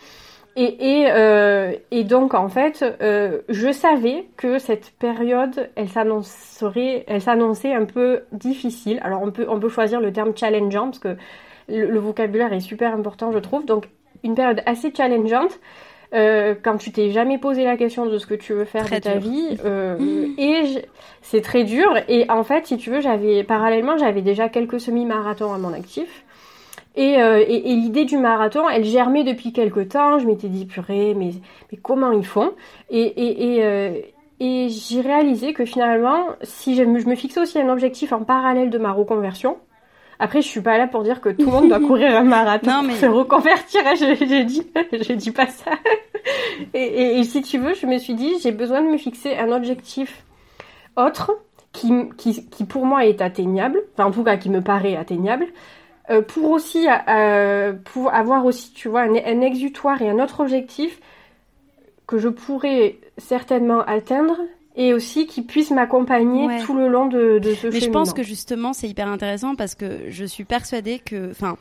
Et, 0.58 1.02
et, 1.02 1.06
euh, 1.10 1.72
et, 1.90 2.02
donc 2.02 2.32
en 2.32 2.48
fait, 2.48 2.82
euh, 3.02 3.42
je 3.50 3.70
savais 3.70 4.26
que 4.38 4.58
cette 4.58 4.90
période, 4.98 5.68
elle 5.76 5.90
s'annoncerait, 5.90 7.04
elle 7.08 7.20
s'annonçait 7.20 7.74
un 7.74 7.84
peu 7.84 8.22
difficile. 8.32 8.98
Alors 9.02 9.20
on 9.22 9.30
peut 9.30 9.44
on 9.50 9.60
peut 9.60 9.68
choisir 9.68 10.00
le 10.00 10.14
terme 10.14 10.32
challengeant 10.34 10.86
parce 10.86 10.98
que 10.98 11.16
le, 11.68 11.98
vocabulaire 11.98 12.52
est 12.52 12.60
super 12.60 12.94
important, 12.94 13.32
je 13.32 13.38
trouve. 13.38 13.64
Donc, 13.64 13.88
une 14.22 14.34
période 14.34 14.62
assez 14.66 14.92
challengeante. 14.94 15.58
Euh, 16.14 16.54
quand 16.62 16.76
tu 16.76 16.92
t'es 16.92 17.10
jamais 17.10 17.36
posé 17.36 17.64
la 17.64 17.76
question 17.76 18.06
de 18.06 18.16
ce 18.18 18.26
que 18.26 18.34
tu 18.34 18.52
veux 18.52 18.64
faire 18.64 18.88
de 18.88 18.98
ta 18.98 19.18
vie 19.18 19.58
euh, 19.64 20.28
et 20.38 20.84
c'est 21.20 21.40
très 21.40 21.64
dur. 21.64 21.92
Et 22.08 22.30
en 22.30 22.44
fait 22.44 22.68
si 22.68 22.76
tu 22.76 22.90
veux 22.90 23.00
j'avais 23.00 23.42
parallèlement 23.42 23.98
j'avais 23.98 24.22
déjà 24.22 24.48
quelques 24.48 24.78
semi-marathons 24.78 25.52
à 25.52 25.58
mon 25.58 25.72
actif. 25.72 26.24
Et, 26.94 27.20
euh, 27.20 27.44
et, 27.46 27.74
l'idée 27.74 28.04
du 28.04 28.18
marathon 28.18 28.68
elle 28.68 28.84
germait 28.84 29.24
depuis 29.24 29.52
quelques 29.52 29.88
temps. 29.88 30.20
Je 30.20 30.26
m'étais 30.26 30.48
dit 30.48 30.64
purée 30.64 31.12
mais, 31.14 31.32
mais 31.72 31.78
comment 31.82 32.12
ils 32.12 32.24
font? 32.24 32.52
Et, 32.88 33.00
et, 33.00 33.58
et, 33.58 34.14
et 34.38 34.68
j'ai 34.68 35.00
réalisé 35.00 35.54
que 35.54 35.64
finalement 35.64 36.28
si 36.42 36.76
je 36.76 36.84
me, 36.84 37.00
je 37.00 37.08
me 37.08 37.16
fixais 37.16 37.40
aussi 37.40 37.60
un 37.60 37.68
objectif 37.68 38.12
en 38.12 38.22
parallèle 38.22 38.70
de 38.70 38.78
ma 38.78 38.92
reconversion 38.92 39.56
après, 40.18 40.40
je 40.40 40.48
suis 40.48 40.60
pas 40.60 40.78
là 40.78 40.86
pour 40.86 41.02
dire 41.02 41.20
que 41.20 41.28
tout 41.28 41.46
le 41.46 41.52
monde 41.52 41.68
doit 41.68 41.80
courir 41.86 42.16
un 42.16 42.24
marathon 42.24 42.70
non, 42.70 42.82
mais... 42.82 42.94
pour 42.94 43.00
se 43.00 43.06
reconvertir. 43.06 43.82
J'ai 43.96 44.44
dit, 44.44 44.66
j'ai 44.92 45.16
dit 45.16 45.30
pas 45.30 45.46
ça. 45.46 45.72
Et, 46.74 47.18
et, 47.18 47.24
si 47.24 47.42
tu 47.42 47.58
veux, 47.58 47.74
je 47.74 47.86
me 47.86 47.98
suis 47.98 48.14
dit, 48.14 48.34
j'ai 48.42 48.52
besoin 48.52 48.82
de 48.82 48.88
me 48.88 48.96
fixer 48.96 49.36
un 49.36 49.52
objectif 49.52 50.24
autre 50.96 51.32
qui, 51.72 51.92
qui, 52.16 52.48
qui 52.48 52.64
pour 52.64 52.86
moi 52.86 53.04
est 53.04 53.20
atteignable, 53.20 53.82
enfin 53.92 54.08
en 54.08 54.10
tout 54.10 54.24
cas 54.24 54.36
qui 54.36 54.48
me 54.48 54.62
paraît 54.62 54.96
atteignable, 54.96 55.46
euh, 56.10 56.22
pour 56.22 56.50
aussi 56.50 56.86
euh, 57.08 57.74
pour 57.92 58.12
avoir 58.14 58.44
aussi, 58.46 58.72
tu 58.72 58.88
vois, 58.88 59.02
un, 59.02 59.14
un 59.14 59.40
exutoire 59.40 60.00
et 60.00 60.08
un 60.08 60.18
autre 60.18 60.40
objectif 60.40 61.00
que 62.06 62.18
je 62.18 62.28
pourrais 62.28 62.96
certainement 63.18 63.80
atteindre 63.80 64.38
et 64.76 64.92
aussi 64.92 65.26
qui 65.26 65.42
puisse 65.42 65.70
m'accompagner 65.70 66.60
tout 66.64 66.76
le 66.76 66.88
long 66.88 67.06
de, 67.06 67.38
de 67.38 67.54
ce 67.54 67.68
Mais 67.68 67.80
je 67.80 67.90
pense 67.90 68.12
que 68.12 68.22
justement 68.22 68.72
c'est 68.72 68.88
hyper 68.88 69.08
intéressant 69.08 69.54
parce 69.54 69.74
que 69.74 70.10
je 70.10 70.24
suis 70.24 70.44
persuadée 70.44 70.98
que, 70.98 71.30
enfin, 71.30 71.56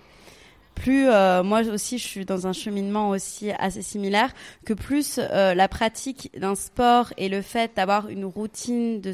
plus 0.75 1.07
euh, 1.07 1.41
moi 1.41 1.61
aussi 1.61 1.97
je 1.97 2.05
suis 2.05 2.25
dans 2.25 2.45
un 2.45 2.53
cheminement 2.53 3.09
aussi 3.09 3.51
assez 3.57 3.81
similaire 3.81 4.33
que 4.65 4.73
plus 4.73 5.19
euh, 5.19 5.53
la 5.53 5.67
pratique 5.67 6.29
d'un 6.37 6.55
sport 6.55 7.13
et 7.17 7.29
le 7.29 7.41
fait 7.41 7.71
d'avoir 7.75 8.09
une 8.09 8.25
routine 8.25 8.99
de 8.99 9.13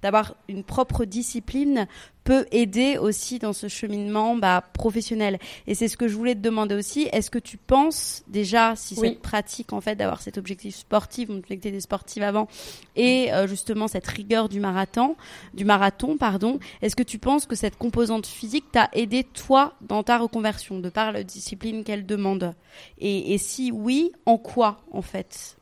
d'avoir 0.00 0.36
une 0.48 0.62
propre 0.62 1.04
discipline 1.04 1.86
peut 2.24 2.46
aider 2.52 2.98
aussi 2.98 3.38
dans 3.38 3.52
ce 3.52 3.68
cheminement 3.68 4.36
bah, 4.36 4.62
professionnel. 4.72 5.38
Et 5.66 5.74
c'est 5.74 5.88
ce 5.88 5.96
que 5.96 6.08
je 6.08 6.16
voulais 6.16 6.34
te 6.34 6.40
demander 6.40 6.74
aussi. 6.74 7.08
Est-ce 7.12 7.30
que 7.30 7.38
tu 7.38 7.56
penses 7.56 8.22
déjà 8.28 8.74
si 8.76 8.94
cette 8.94 9.20
pratique 9.20 9.72
en 9.72 9.80
fait 9.80 9.96
d'avoir 9.96 10.20
cet 10.20 10.38
objectif 10.38 10.76
sportif, 10.76 11.28
on 11.30 11.40
que 11.40 11.54
des 11.54 11.80
sportives 11.80 12.22
avant, 12.22 12.48
et 12.96 13.32
euh, 13.32 13.46
justement 13.46 13.88
cette 13.88 14.06
rigueur 14.06 14.48
du 14.48 14.60
marathon, 14.60 15.16
du 15.54 15.64
marathon 15.64 16.16
pardon, 16.16 16.58
est-ce 16.80 16.96
que 16.96 17.02
tu 17.02 17.18
penses 17.18 17.46
que 17.46 17.56
cette 17.56 17.76
composante 17.76 18.26
physique 18.26 18.64
t'a 18.72 18.88
aidé 18.92 19.24
toi 19.24 19.74
dans 19.80 20.02
ta 20.02 20.18
reconversion 20.18 20.78
de 20.78 20.88
par 20.88 21.12
la 21.12 21.24
discipline 21.24 21.84
qu'elle 21.84 22.06
demande? 22.06 22.54
Et, 22.98 23.34
et 23.34 23.38
si 23.38 23.70
oui, 23.72 24.12
en 24.26 24.38
quoi 24.38 24.80
en 24.92 25.02
fait? 25.02 25.56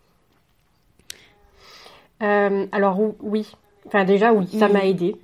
Euh, 2.23 2.67
Alors 2.73 2.99
oui, 3.21 3.50
enfin 3.87 4.05
déjà 4.05 4.33
oui, 4.33 4.47
ça 4.59 4.69
m'a 4.69 4.85
aidé. 4.85 5.17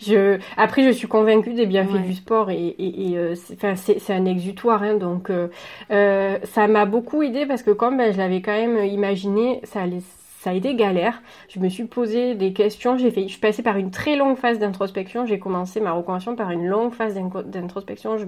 Je, 0.00 0.38
après, 0.56 0.82
je 0.82 0.90
suis 0.90 1.08
convaincue 1.08 1.54
des 1.54 1.66
bienfaits 1.66 2.02
du 2.02 2.14
sport 2.14 2.50
et, 2.50 2.74
et, 2.78 3.16
euh, 3.16 3.34
c'est 3.36 4.12
un 4.12 4.24
exutoire. 4.24 4.82
Hein, 4.82 4.94
donc, 4.96 5.30
euh, 5.30 5.48
euh, 5.90 6.38
ça 6.44 6.66
m'a 6.68 6.84
beaucoup 6.84 7.22
aidé 7.22 7.46
parce 7.46 7.62
que 7.62 7.70
comme 7.70 7.98
ben, 7.98 8.12
je 8.12 8.18
l'avais 8.18 8.40
quand 8.40 8.52
même 8.52 8.84
imaginé, 8.84 9.60
ça 9.64 9.82
allait 9.82 10.02
ça 10.44 10.50
a 10.50 10.52
été 10.52 10.74
galère. 10.74 11.22
Je 11.48 11.58
me 11.58 11.70
suis 11.70 11.84
posé 11.84 12.34
des 12.34 12.52
questions. 12.52 12.98
J'ai 12.98 13.10
fait, 13.10 13.22
je 13.22 13.28
suis 13.28 13.40
passée 13.40 13.62
par 13.62 13.78
une 13.78 13.90
très 13.90 14.14
longue 14.14 14.36
phase 14.36 14.58
d'introspection. 14.58 15.24
J'ai 15.24 15.38
commencé 15.38 15.80
ma 15.80 15.92
reconversion 15.92 16.36
par 16.36 16.50
une 16.50 16.66
longue 16.66 16.92
phase 16.92 17.18
d'introspection. 17.46 18.18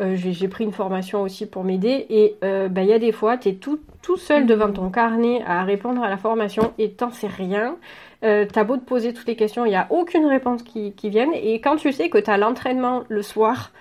Euh, 0.00 0.16
j'ai 0.16 0.48
pris 0.48 0.64
une 0.64 0.72
formation 0.72 1.20
aussi 1.20 1.44
pour 1.44 1.62
m'aider. 1.62 2.06
Et 2.08 2.36
euh, 2.42 2.68
bah, 2.68 2.84
il 2.84 2.88
y 2.88 2.94
a 2.94 2.98
des 2.98 3.12
fois, 3.12 3.36
tu 3.36 3.50
es 3.50 3.54
tout, 3.56 3.80
tout 4.00 4.16
seul 4.16 4.46
devant 4.46 4.72
ton 4.72 4.88
carnet 4.88 5.42
à 5.46 5.62
répondre 5.64 6.02
à 6.02 6.08
la 6.08 6.16
formation 6.16 6.72
et 6.78 6.92
t'en 6.92 7.10
sais 7.10 7.26
rien. 7.26 7.76
Euh, 8.24 8.46
t'as 8.50 8.64
beau 8.64 8.76
te 8.76 8.84
poser 8.84 9.12
toutes 9.12 9.26
les 9.26 9.36
questions, 9.36 9.64
il 9.64 9.70
n'y 9.70 9.76
a 9.76 9.88
aucune 9.90 10.26
réponse 10.26 10.62
qui, 10.62 10.92
qui 10.92 11.10
vienne. 11.10 11.30
Et 11.34 11.60
quand 11.60 11.76
tu 11.76 11.92
sais 11.92 12.08
que 12.08 12.18
tu 12.18 12.30
as 12.30 12.38
l'entraînement 12.38 13.02
le 13.08 13.22
soir 13.22 13.72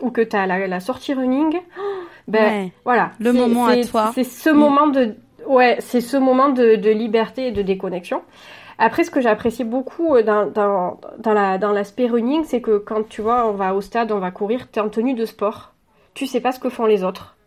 ou 0.00 0.10
que 0.10 0.20
tu 0.20 0.36
as 0.36 0.46
la, 0.46 0.80
sortie 0.80 1.14
running, 1.14 1.58
ben 2.28 2.70
voilà. 2.84 3.10
Le 3.18 3.32
moment 3.32 3.66
à 3.66 3.76
toi. 3.84 4.12
C'est 4.14 4.24
ce 4.24 4.50
moment 4.50 4.86
de 4.86 5.16
Ouais, 5.46 5.76
c'est 5.80 6.02
ce 6.02 6.16
moment 6.16 6.50
de, 6.50 6.74
liberté 6.90 7.48
et 7.48 7.52
de 7.52 7.62
déconnexion. 7.62 8.22
Après, 8.76 9.02
ce 9.02 9.10
que 9.10 9.20
j'apprécie 9.20 9.64
beaucoup 9.64 10.14
euh, 10.14 10.22
dans, 10.22 10.46
dans, 10.46 11.00
dans 11.18 11.72
l'aspect 11.72 12.06
running, 12.06 12.44
c'est 12.44 12.60
que 12.60 12.78
quand 12.78 13.08
tu 13.08 13.22
vois, 13.22 13.48
on 13.48 13.52
va 13.52 13.74
au 13.74 13.80
stade, 13.80 14.12
on 14.12 14.18
va 14.18 14.30
courir, 14.30 14.70
tu 14.70 14.78
es 14.78 14.82
en 14.82 14.88
tenue 14.88 15.14
de 15.14 15.24
sport. 15.24 15.72
Tu 16.14 16.26
sais 16.26 16.40
pas 16.40 16.52
ce 16.52 16.60
que 16.60 16.68
font 16.68 16.86
les 16.86 17.02
autres. 17.02 17.37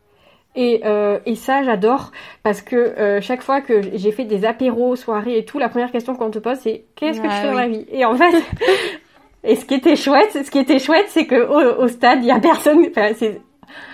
Et, 0.56 0.82
euh, 0.84 1.20
et 1.26 1.36
ça, 1.36 1.64
j'adore 1.64 2.12
parce 2.44 2.62
que 2.62 2.76
euh, 2.76 3.22
chaque 3.22 3.42
fois 3.42 3.62
que 3.62 3.82
j'ai 3.94 4.12
fait 4.12 4.26
des 4.26 4.44
apéros, 4.44 4.96
soirées 4.96 5.38
et 5.38 5.46
tout, 5.46 5.60
la 5.60 5.70
première 5.70 5.92
question 5.92 6.16
qu'on 6.16 6.30
te 6.30 6.40
pose, 6.40 6.58
c'est 6.58 6.86
qu'est-ce 6.96 7.22
que 7.22 7.28
tu 7.28 7.34
fais 7.34 7.48
dans 7.48 7.54
la 7.54 7.68
vie? 7.68 7.86
Et 7.92 8.04
en 8.04 8.16
fait, 8.16 8.36
et 9.44 9.56
ce 9.56 9.66
qui 9.66 9.76
était 9.76 9.96
chouette, 9.96 10.32
ce 10.32 10.52
qui 10.52 10.60
était 10.60 10.80
chouette, 10.80 11.06
c'est 11.08 11.26
que 11.26 11.80
au, 11.80 11.88
stade, 11.88 12.20
il 12.22 12.28
y 12.28 12.32
a 12.32 12.40
personne. 12.40 12.86
Enfin, 12.90 13.14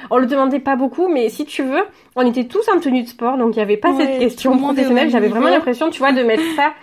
on 0.10 0.18
le 0.18 0.26
demandait 0.26 0.60
pas 0.60 0.76
beaucoup, 0.76 1.08
mais 1.08 1.30
si 1.30 1.46
tu 1.46 1.62
veux, 1.62 1.84
on 2.16 2.26
était 2.26 2.46
tous 2.46 2.68
en 2.70 2.80
tenue 2.80 3.04
de 3.04 3.08
sport, 3.08 3.38
donc 3.38 3.56
il 3.56 3.60
n'y 3.60 3.64
avait 3.64 3.78
pas 3.78 3.94
cette 3.96 4.18
question 4.18 4.58
professionnelle. 4.58 5.12
J'avais 5.12 5.28
vraiment 5.28 5.50
l'impression, 5.50 5.92
tu 5.92 6.00
vois, 6.00 6.12
de 6.12 6.24
mettre 6.24 6.44
ça. 6.56 6.74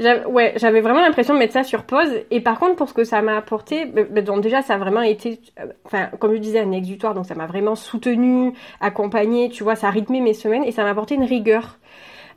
Ouais, 0.00 0.54
j'avais 0.56 0.80
vraiment 0.80 1.00
l'impression 1.00 1.34
de 1.34 1.38
mettre 1.38 1.52
ça 1.52 1.62
sur 1.62 1.84
pause. 1.84 2.10
Et 2.30 2.40
par 2.40 2.58
contre, 2.58 2.76
pour 2.76 2.88
ce 2.88 2.94
que 2.94 3.04
ça 3.04 3.22
m'a 3.22 3.36
apporté, 3.36 3.84
bah, 3.86 4.02
bah, 4.10 4.22
donc 4.22 4.40
déjà, 4.42 4.62
ça 4.62 4.74
a 4.74 4.78
vraiment 4.78 5.02
été, 5.02 5.40
euh, 5.60 5.66
enfin, 5.84 6.08
comme 6.18 6.32
je 6.34 6.38
disais, 6.38 6.60
un 6.60 6.72
exutoire, 6.72 7.14
donc 7.14 7.26
ça 7.26 7.34
m'a 7.34 7.46
vraiment 7.46 7.74
soutenu, 7.76 8.52
accompagné, 8.80 9.50
tu 9.50 9.62
vois, 9.62 9.76
ça 9.76 9.88
a 9.88 9.90
rythmé 9.90 10.20
mes 10.20 10.34
semaines 10.34 10.64
et 10.64 10.72
ça 10.72 10.82
m'a 10.82 10.90
apporté 10.90 11.14
une 11.14 11.24
rigueur. 11.24 11.78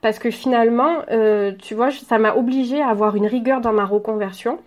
Parce 0.02 0.20
que 0.20 0.32
finalement, 0.32 1.00
euh, 1.12 1.54
tu 1.60 1.76
vois, 1.76 1.92
ça 1.92 2.20
m'a 2.20 2.36
obligé 2.36 2.82
à 2.82 2.90
avoir 2.90 3.16
une 3.16 3.26
rigueur 3.28 3.62
dans 3.62 3.74
ma 3.74 3.86
reconversion. 3.86 4.60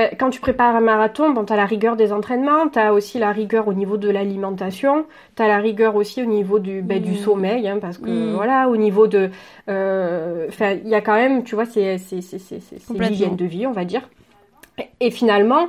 Euh, 0.00 0.08
quand 0.18 0.30
tu 0.30 0.40
prépares 0.40 0.76
un 0.76 0.80
marathon, 0.80 1.30
bon, 1.30 1.44
tu 1.44 1.52
as 1.52 1.56
la 1.56 1.64
rigueur 1.64 1.96
des 1.96 2.12
entraînements, 2.12 2.68
tu 2.68 2.78
as 2.78 2.92
aussi 2.92 3.18
la 3.18 3.32
rigueur 3.32 3.66
au 3.68 3.72
niveau 3.72 3.96
de 3.96 4.10
l'alimentation, 4.10 5.06
tu 5.36 5.42
as 5.42 5.48
la 5.48 5.58
rigueur 5.58 5.96
aussi 5.96 6.22
au 6.22 6.26
niveau 6.26 6.58
du, 6.58 6.82
ben, 6.82 7.00
du 7.00 7.12
mmh. 7.12 7.16
sommeil, 7.16 7.68
hein, 7.68 7.78
parce 7.80 7.98
que 7.98 8.10
mmh. 8.10 8.34
voilà, 8.34 8.68
au 8.68 8.76
niveau 8.76 9.06
de... 9.06 9.30
Euh, 9.68 10.48
il 10.60 10.88
y 10.88 10.94
a 10.94 11.00
quand 11.00 11.14
même, 11.14 11.44
tu 11.44 11.54
vois, 11.54 11.64
c'est 11.64 11.96
l'hygiène 12.90 13.36
de 13.36 13.44
vie, 13.44 13.66
on 13.66 13.72
va 13.72 13.84
dire. 13.84 14.08
Et 15.00 15.10
finalement, 15.10 15.68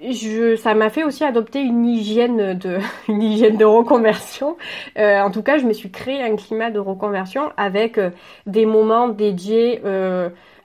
je, 0.00 0.56
ça 0.56 0.72
m'a 0.72 0.88
fait 0.88 1.04
aussi 1.04 1.24
adopter 1.24 1.60
une 1.60 1.84
hygiène 1.84 2.56
de, 2.56 2.78
une 3.08 3.22
hygiène 3.22 3.58
de 3.58 3.66
reconversion. 3.66 4.56
Euh, 4.96 5.20
en 5.20 5.30
tout 5.30 5.42
cas, 5.42 5.58
je 5.58 5.66
me 5.66 5.74
suis 5.74 5.90
créé 5.90 6.22
un 6.22 6.36
climat 6.36 6.70
de 6.70 6.78
reconversion 6.78 7.52
avec 7.58 8.00
des 8.46 8.64
moments 8.64 9.08
dédiés 9.08 9.82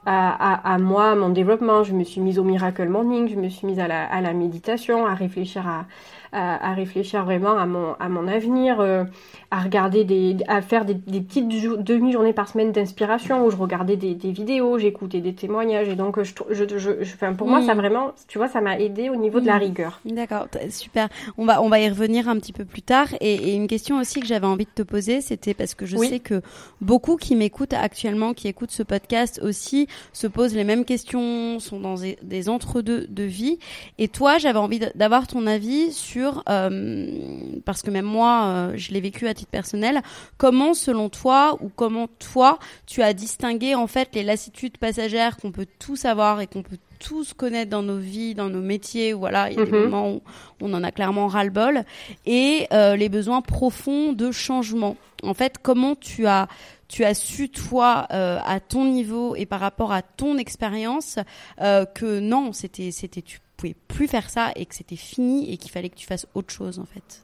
à, 0.05 0.74
à, 0.74 0.77
moi, 0.79 1.12
à 1.12 1.15
mon 1.15 1.29
développement. 1.29 1.83
Je 1.83 1.93
me 1.93 2.03
suis 2.03 2.22
mise 2.22 2.39
au 2.39 2.43
Miracle 2.43 2.88
Morning, 2.89 3.27
je 3.29 3.36
me 3.36 3.50
suis 3.50 3.67
mise 3.67 3.79
à 3.79 3.88
la, 3.88 4.05
à 4.05 4.22
la 4.22 4.33
méditation, 4.33 5.05
à 5.05 5.13
réfléchir 5.15 5.67
à, 5.67 5.86
à, 6.34 6.74
réfléchir 6.74 7.24
vraiment 7.24 7.58
à 7.58 7.66
mon, 7.66 7.94
à 8.00 8.10
mon 8.10 8.28
avenir, 8.28 8.80
euh, 8.80 9.04
à 9.52 9.60
regarder 9.60 10.04
des, 10.04 10.38
à 10.48 10.62
faire 10.62 10.84
des, 10.84 10.96
des 10.96 11.22
petites 11.22 11.48
demi-journées 11.48 12.34
par 12.34 12.48
semaine 12.48 12.72
d'inspiration 12.72 13.46
où 13.46 13.52
je 13.52 13.56
regardais 13.56 13.98
des, 13.98 14.16
des 14.16 14.32
vidéos, 14.32 14.80
j'écoutais 14.80 15.22
des 15.22 15.34
témoignages 15.34 15.88
et 15.90 15.96
donc 15.96 16.22
je, 16.24 16.34
je, 16.50 16.78
je, 16.78 16.92
enfin, 17.13 17.34
pour 17.34 17.48
moi 17.48 17.62
ça 17.62 17.75
vraiment, 17.75 18.13
tu 18.28 18.40
vois, 18.40 18.48
ça 18.48 18.62
m'a 18.62 18.80
aidé 18.80 19.10
au 19.10 19.16
niveau 19.16 19.40
de 19.40 19.46
la 19.46 19.58
rigueur. 19.58 20.00
D'accord, 20.06 20.48
super. 20.70 21.10
On 21.38 21.46
va, 21.46 21.62
on 21.62 21.70
va 21.70 21.80
y 21.80 21.88
revenir 21.88 22.28
un 22.28 22.38
petit 22.38 22.54
peu 22.54 22.66
plus 22.66 22.82
tard 22.82 23.08
et, 23.22 23.34
et 23.34 23.56
une 23.56 23.68
question 23.68 24.00
aussi 24.00 24.20
que 24.20 24.25
j'avais 24.25 24.48
envie 24.48 24.66
de 24.66 24.72
te 24.74 24.84
poser, 24.84 25.22
c'était 25.22 25.54
parce 25.54 25.75
que 25.75 25.86
je 25.86 25.98
sais 25.98 26.20
que 26.20 26.42
beaucoup 26.82 27.18
qui 27.18 27.36
m'écoutent 27.36 27.74
actuellement, 27.74 28.34
qui 28.34 28.48
écoutent 28.48 28.72
ce 28.72 28.84
podcast 28.84 29.40
aussi, 29.44 29.88
se 30.13 30.25
posent 30.25 30.56
les 30.56 30.63
mêmes 30.63 30.86
questions, 30.86 31.60
sont 31.60 31.80
dans 31.80 31.96
des, 31.96 32.18
des 32.24 32.50
entre-deux 32.50 33.06
de 33.08 33.24
vie 33.24 33.60
et 34.00 34.08
toi, 34.08 34.38
j'avais 34.40 34.60
envie 34.60 34.80
d'avoir 34.96 35.28
ton 35.28 35.46
avis 35.46 35.92
sur 35.92 36.23
euh, 36.50 37.60
parce 37.65 37.82
que 37.82 37.92
même 37.92 38.06
moi, 38.06 38.46
euh, 38.46 38.74
je 38.75 38.92
l'ai 38.92 39.01
vécu 39.01 39.27
à 39.27 39.34
titre 39.34 39.51
personnel, 39.51 40.01
comment 40.38 40.74
selon 40.74 41.10
toi 41.10 41.58
ou 41.62 41.70
comment 41.70 42.08
toi, 42.08 42.60
tu 42.86 43.01
as 43.01 43.13
distingué 43.13 43.75
en 43.75 43.88
fait 43.88 44.10
les 44.13 44.24
lassitudes 44.24 44.77
passagères 44.77 45.38
qu'on 45.38 45.51
peut 45.51 45.68
tous 45.80 46.06
avoir 46.06 46.42
et 46.42 46.48
qu'on 46.48 46.63
peut 46.63 46.77
tous 47.00 47.34
connaître 47.34 47.70
dans 47.70 47.84
nos 47.84 47.98
vies, 47.98 48.34
dans 48.34 48.50
nos 48.50 48.62
métiers, 48.62 49.13
voilà, 49.13 49.51
il 49.51 49.58
y 49.58 49.62
a 49.62 49.65
des 49.65 49.72
mhm. 49.72 49.84
moments 49.84 50.12
où 50.13 50.22
on 50.62 50.74
en 50.74 50.84
a 50.84 50.92
clairement 50.92 51.27
ras-le-bol, 51.27 51.84
et 52.25 52.68
euh, 52.72 52.96
les 52.96 53.10
besoins 53.10 53.42
profonds 53.42 54.13
de 54.13 54.32
changement. 54.32 54.96
En 55.24 55.34
fait, 55.34 55.58
comment 55.62 55.96
tu 55.96 56.27
as 56.27 56.48
tu 56.89 57.03
as 57.06 57.15
su 57.15 57.50
toi 57.50 58.06
à 58.12 58.60
ton 58.60 58.86
niveau 58.86 59.36
et 59.36 59.48
par 59.48 59.60
rapport 59.62 59.92
à 59.92 60.03
ton 60.03 60.38
expérience 60.38 61.18
que 61.58 62.20
non, 62.20 62.53
c'était 62.53 62.92
c'était 62.92 63.24
tu 63.24 63.39
pouvais 63.57 63.75
plus 63.88 64.07
faire 64.07 64.29
ça 64.29 64.51
et 64.55 64.65
que 64.65 64.75
c'était 64.75 64.95
fini 64.95 65.51
et 65.51 65.57
qu'il 65.57 65.72
fallait 65.72 65.89
que 65.89 65.95
tu 65.95 66.07
fasses 66.07 66.27
autre 66.33 66.51
chose 66.51 66.79
en 66.79 66.86
fait. 66.86 67.24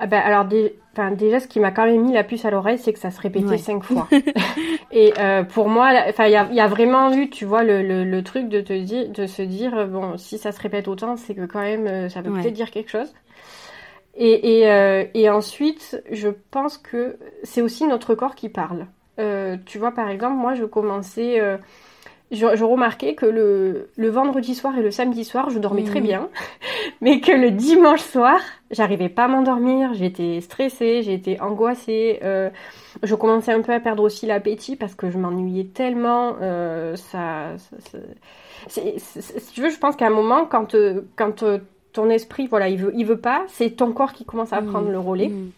Ah 0.00 0.06
ben, 0.06 0.20
alors 0.20 0.44
déjà 0.44 1.38
ce 1.38 1.46
qui 1.46 1.60
m'a 1.60 1.70
quand 1.70 1.86
même 1.86 2.02
mis 2.02 2.12
la 2.12 2.24
puce 2.24 2.44
à 2.44 2.50
l'oreille 2.50 2.78
c'est 2.78 2.92
que 2.92 2.98
ça 2.98 3.12
se 3.12 3.20
répétait 3.20 3.58
cinq 3.58 3.84
fois. 3.84 4.08
Et 4.90 5.14
euh, 5.18 5.44
pour 5.44 5.68
moi 5.68 5.92
enfin 6.08 6.26
il 6.26 6.32
y 6.32 6.60
a, 6.60 6.66
vraiment 6.66 7.12
eu 7.12 7.30
tu 7.30 7.44
vois 7.44 7.62
le, 7.62 8.20
truc 8.22 8.48
de 8.48 8.60
te 8.60 8.72
dire 8.72 9.08
de 9.08 9.26
se 9.26 9.42
dire 9.42 9.86
bon 9.86 10.18
si 10.18 10.36
ça 10.36 10.50
se 10.50 10.60
répète 10.60 10.88
autant 10.88 11.16
c'est 11.16 11.34
que 11.34 11.46
quand 11.46 11.60
même 11.60 11.86
euh, 11.86 12.08
ça 12.08 12.22
peut 12.22 12.32
peut-être 12.32 12.54
dire 12.54 12.70
quelque 12.70 12.90
chose. 12.90 13.12
Et, 14.16 14.60
et, 14.60 14.70
euh, 14.70 15.04
et, 15.14 15.28
ensuite 15.28 16.02
je 16.10 16.28
pense 16.50 16.78
que 16.78 17.18
c'est 17.42 17.62
aussi 17.62 17.86
notre 17.86 18.14
corps 18.14 18.34
qui 18.34 18.48
parle. 18.48 18.86
Tu 19.64 19.78
vois 19.78 19.92
par 19.92 20.08
exemple 20.08 20.34
moi 20.34 20.54
je 20.54 20.64
commençais 20.64 21.40
je, 22.34 22.64
remarquais 22.64 23.14
que 23.14 23.26
le, 23.26 23.88
le, 23.96 24.08
vendredi 24.08 24.54
soir 24.54 24.76
et 24.78 24.82
le 24.82 24.90
samedi 24.90 25.24
soir, 25.24 25.50
je 25.50 25.58
dormais 25.58 25.84
très 25.84 26.00
mmh. 26.00 26.04
bien, 26.04 26.28
mais 27.00 27.20
que 27.20 27.32
le 27.32 27.50
dimanche 27.50 28.02
soir, 28.02 28.38
j'arrivais 28.70 29.08
pas 29.08 29.24
à 29.24 29.28
m'endormir, 29.28 29.94
j'étais 29.94 30.40
stressée, 30.40 31.02
j'étais 31.02 31.40
angoissée, 31.40 32.20
euh, 32.22 32.50
je 33.02 33.14
commençais 33.14 33.52
un 33.52 33.62
peu 33.62 33.72
à 33.72 33.80
perdre 33.80 34.02
aussi 34.02 34.26
l'appétit 34.26 34.76
parce 34.76 34.94
que 34.94 35.10
je 35.10 35.18
m'ennuyais 35.18 35.64
tellement. 35.64 36.36
Euh, 36.40 36.96
ça, 36.96 37.56
si 38.68 39.52
tu 39.52 39.60
veux, 39.60 39.70
je 39.70 39.78
pense 39.78 39.96
qu'à 39.96 40.06
un 40.06 40.10
moment, 40.10 40.46
quand, 40.46 40.74
euh, 40.74 41.02
quand 41.16 41.44
ton 41.92 42.10
esprit, 42.10 42.46
voilà, 42.46 42.68
il 42.68 42.78
veut, 42.78 42.92
il 42.96 43.06
veut 43.06 43.20
pas, 43.20 43.44
c'est 43.48 43.70
ton 43.70 43.92
corps 43.92 44.12
qui 44.12 44.24
commence 44.24 44.52
à 44.52 44.60
mmh. 44.60 44.66
prendre 44.66 44.90
le 44.90 44.98
relais. 44.98 45.28
Mmh. 45.28 45.52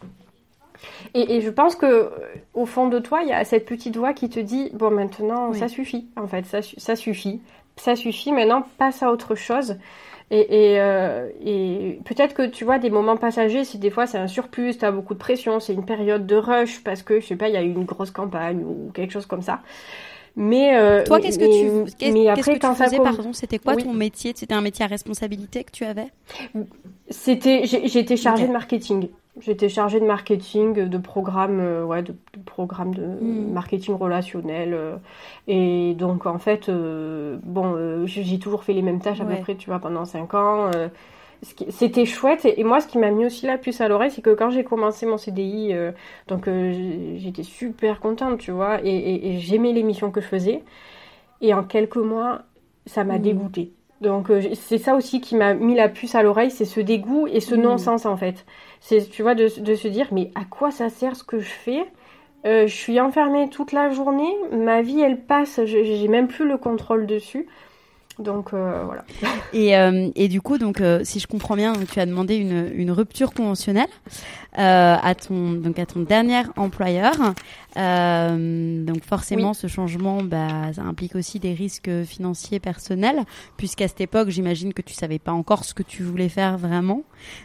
Et, 1.14 1.40
je 1.40 1.50
pense 1.50 1.76
que 1.76 1.87
euh, 1.87 2.09
au 2.55 2.66
fond 2.66 2.88
de 2.88 2.99
toi, 2.99 3.21
il 3.23 3.28
y 3.28 3.33
a 3.33 3.45
cette 3.45 3.64
petite 3.64 3.97
voix 3.97 4.12
qui 4.12 4.28
te 4.28 4.40
dit 4.40 4.71
bon 4.75 4.90
maintenant 4.90 5.52
ça 5.52 5.69
suffit 5.69 6.09
en 6.16 6.26
fait, 6.26 6.45
ça, 6.47 6.61
ça 6.62 6.97
suffit, 6.97 7.40
ça 7.76 7.97
suffit. 7.97 8.33
Maintenant 8.33 8.66
passe 8.78 9.02
à 9.02 9.11
autre 9.11 9.35
chose. 9.35 9.76
Et, 10.31 10.73
et, 10.73 10.81
euh, 10.81 11.28
et 11.40 12.00
peut-être 12.05 12.35
que 12.35 12.47
tu 12.47 12.64
vois 12.64 12.81
des 12.81 12.90
moments 12.90 13.16
passagers, 13.16 13.64
si 13.64 13.78
des 13.78 13.90
fois 13.90 14.09
c'est 14.09 14.19
un 14.19 14.26
surplus, 14.26 14.76
tu 14.76 14.85
as 14.85 14.90
beaucoup 14.90 15.14
de 15.14 15.21
pression, 15.21 15.61
c'est 15.61 15.73
une 15.73 15.85
période 15.85 16.26
de 16.26 16.35
rush 16.35 16.83
parce 16.83 17.05
que 17.05 17.21
je 17.21 17.26
sais 17.26 17.37
pas, 17.37 17.49
il 17.49 17.55
y 17.55 17.57
a 17.57 17.62
eu 17.62 17.71
une 17.71 17.85
grosse 17.85 18.11
campagne 18.11 18.64
ou 18.64 18.90
quelque 18.93 19.12
chose 19.12 19.26
comme 19.26 19.43
ça. 19.43 19.61
Mais 20.37 20.76
euh, 20.76 21.02
toi, 21.02 21.19
qu'est-ce 21.19 21.38
que 21.38 21.45
tu, 21.45 21.97
qu'est-ce, 21.97 22.50
que 22.50 22.59
tu 22.59 22.75
faisais, 22.75 22.99
pardon 22.99 23.33
C'était 23.33 23.59
quoi 23.59 23.75
ton 23.75 23.95
métier? 23.95 24.33
C'était 24.37 24.55
un 24.55 24.61
métier 24.61 24.85
à 24.85 24.88
responsabilité 24.88 25.64
que 25.64 25.73
tu 25.73 25.85
avais? 25.85 26.09
C'était, 27.09 27.64
été 27.64 28.16
chargée 28.19 28.47
de 28.47 28.52
marketing. 28.52 29.09
J'étais 29.40 29.69
chargée 29.69 30.00
de 30.00 30.07
marketing, 30.07 30.88
de 30.88 30.99
programmes, 30.99 31.61
euh, 31.61 31.85
ouais, 31.85 32.02
de, 32.02 32.12
de 32.12 32.43
programmes 32.45 32.95
de 32.95 33.05
hmm. 33.05 33.52
marketing 33.52 33.95
relationnel. 33.95 34.73
Euh, 34.73 34.97
et 35.47 35.95
donc, 35.95 36.26
en 36.26 36.38
fait, 36.38 36.69
euh, 36.69 37.38
bon, 37.43 38.07
j'ai 38.07 38.38
toujours 38.38 38.62
fait 38.62 38.75
les 38.75 38.83
mêmes 38.83 39.00
tâches 39.00 39.21
à 39.21 39.25
peu 39.25 39.37
près, 39.37 39.55
tu 39.55 39.71
vois, 39.71 39.78
pendant 39.78 40.05
cinq 40.05 40.35
ans. 40.35 40.71
C'était 41.43 42.07
chouette. 42.07 42.45
Et, 42.45 42.64
moi, 42.64 42.81
ce 42.81 42.87
qui 42.87 42.99
m'a 42.99 43.11
mis 43.11 43.26
aussi 43.26 43.47
la 43.47 43.59
puce 43.59 43.81
à 43.81 43.88
l'oreille, 43.88 44.11
c'est 44.11 44.23
que 44.23 44.35
quand 44.35 44.50
j'ai 44.50 44.64
commencé 44.64 45.07
mon 45.07 45.19
CDI, 45.19 45.75
donc 46.28 46.49
j'étais 47.16 47.43
super 47.43 48.00
contente, 48.00 48.38
tu 48.38 48.50
vois, 48.50 48.81
et, 48.83 49.35
et, 49.35 49.38
j'aimais 49.38 49.73
l'émission 49.73 50.11
que 50.11 50.21
je 50.21 50.26
faisais. 50.26 50.62
Et 51.40 51.52
en 51.52 51.62
quelques 51.62 51.97
mois, 51.97 52.43
ça 52.87 53.05
m'a 53.05 53.19
hmm. 53.19 53.23
dégoûtée. 53.23 53.73
Donc 54.00 54.31
c'est 54.55 54.78
ça 54.78 54.95
aussi 54.95 55.21
qui 55.23 55.37
m'a 55.37 55.55
mis 55.55 55.75
la 55.75 55.88
puce 55.88 56.14
à 56.14 56.23
l'oreille, 56.23 56.50
c'est 56.50 56.66
ce 56.66 56.81
dégoût 56.81 57.26
et 57.26 57.40
ce 57.40 57.55
hmm. 57.55 57.62
non-sens 57.62 58.07
en 58.07 58.16
fait. 58.16 58.45
C'est, 58.81 59.09
tu 59.09 59.23
vois, 59.23 59.35
de, 59.35 59.49
de, 59.61 59.75
se 59.75 59.88
dire, 59.88 60.09
mais 60.12 60.31
à 60.35 60.45
quoi 60.45 60.71
ça 60.71 60.88
sert 60.88 61.16
ce 61.16 61.25
que 61.25 61.38
je 61.38 61.49
fais? 61.49 61.85
Je 62.45 62.66
suis 62.66 63.00
enfermée 63.00 63.49
toute 63.49 63.73
la 63.73 63.90
journée. 63.90 64.33
Ma 64.52 64.81
vie, 64.81 65.00
elle 65.00 65.21
passe. 65.21 65.61
J'ai 65.64 66.07
même 66.07 66.28
plus 66.28 66.47
le 66.47 66.57
contrôle 66.57 67.07
dessus. 67.07 67.49
Donc 68.18 68.54
euh, 68.54 68.82
voilà. 68.85 69.04
Et, 69.52 69.76
euh, 69.76 70.11
et, 70.14 70.28
du 70.28 70.40
coup, 70.40 70.58
donc 70.58 70.80
euh, 70.80 71.00
si 71.04 71.20
je 71.20 71.26
comprends 71.26 71.54
bien, 71.54 71.75
tu 71.90 72.00
as 72.00 72.06
demandé 72.06 72.37
une, 72.37 72.70
une 72.75 72.90
rupture 72.90 73.32
conventionnelle 73.32 73.88
à 74.58 75.14
ton 75.14 75.52
donc 75.52 75.78
à 75.78 75.85
ton 75.85 76.00
dernier 76.00 76.42
employeur. 76.56 77.14
donc 77.76 79.04
forcément, 79.04 79.52
ce 79.52 79.66
changement, 79.66 80.23
bah, 80.23 80.73
ça 80.73 80.80
implique 80.80 81.14
aussi 81.14 81.38
des 81.38 81.52
risques 81.52 81.90
financiers 82.04 82.58
personnels, 82.58 83.25
puisqu'à 83.58 83.87
cette 83.87 84.00
époque, 84.00 84.30
j'imagine 84.30 84.73
que 84.73 84.80
tu 84.80 84.94
savais 84.94 85.18
pas 85.18 85.32
encore 85.32 85.64
ce 85.64 85.75
que 85.75 85.82
tu 85.82 86.02
voulais 86.02 86.30
faire 86.30 86.56
vraiment. 86.56 87.02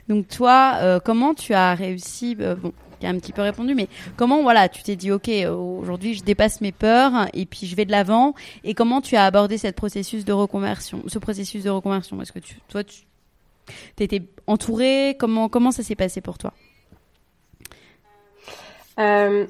Donc 0.08 0.30
toi, 0.30 1.00
comment 1.04 1.34
tu 1.34 1.54
as 1.54 1.76
réussi 1.76 2.36
Bon, 2.36 2.72
qui 3.02 3.08
a 3.08 3.10
un 3.10 3.18
petit 3.18 3.34
peu 3.34 3.42
répondu, 3.42 3.76
mais 3.76 3.90
comment 4.16 4.42
voilà, 4.44 4.70
tu 4.70 4.84
t'es 4.84 4.96
dit 4.96 5.12
ok, 5.12 5.30
aujourd'hui 5.50 6.14
je 6.14 6.24
dépasse 6.24 6.62
mes 6.62 6.72
peurs 6.72 7.28
et 7.34 7.46
puis 7.46 7.66
je 7.66 7.76
vais 7.76 7.84
de 7.84 7.92
l'avant. 7.92 8.34
Et 8.64 8.74
comment 8.74 9.02
tu 9.02 9.16
as 9.16 9.26
abordé 9.26 9.58
cette 9.58 9.76
processus 9.76 10.24
de 10.24 10.32
reconversion, 10.32 11.04
ce 11.08 11.20
processus 11.20 11.64
de 11.64 11.70
reconversion? 11.70 12.22
Est-ce 12.22 12.32
que 12.32 12.40
tu, 12.40 12.56
toi, 12.70 12.84
tu 12.84 13.04
étais 14.00 14.22
entouré? 14.48 15.18
Comment 15.20 15.50
comment 15.50 15.72
ça 15.72 15.84
s'est 15.84 15.96
passé 15.96 16.22
pour 16.22 16.38
toi? 16.38 16.54
Euh, 19.00 19.48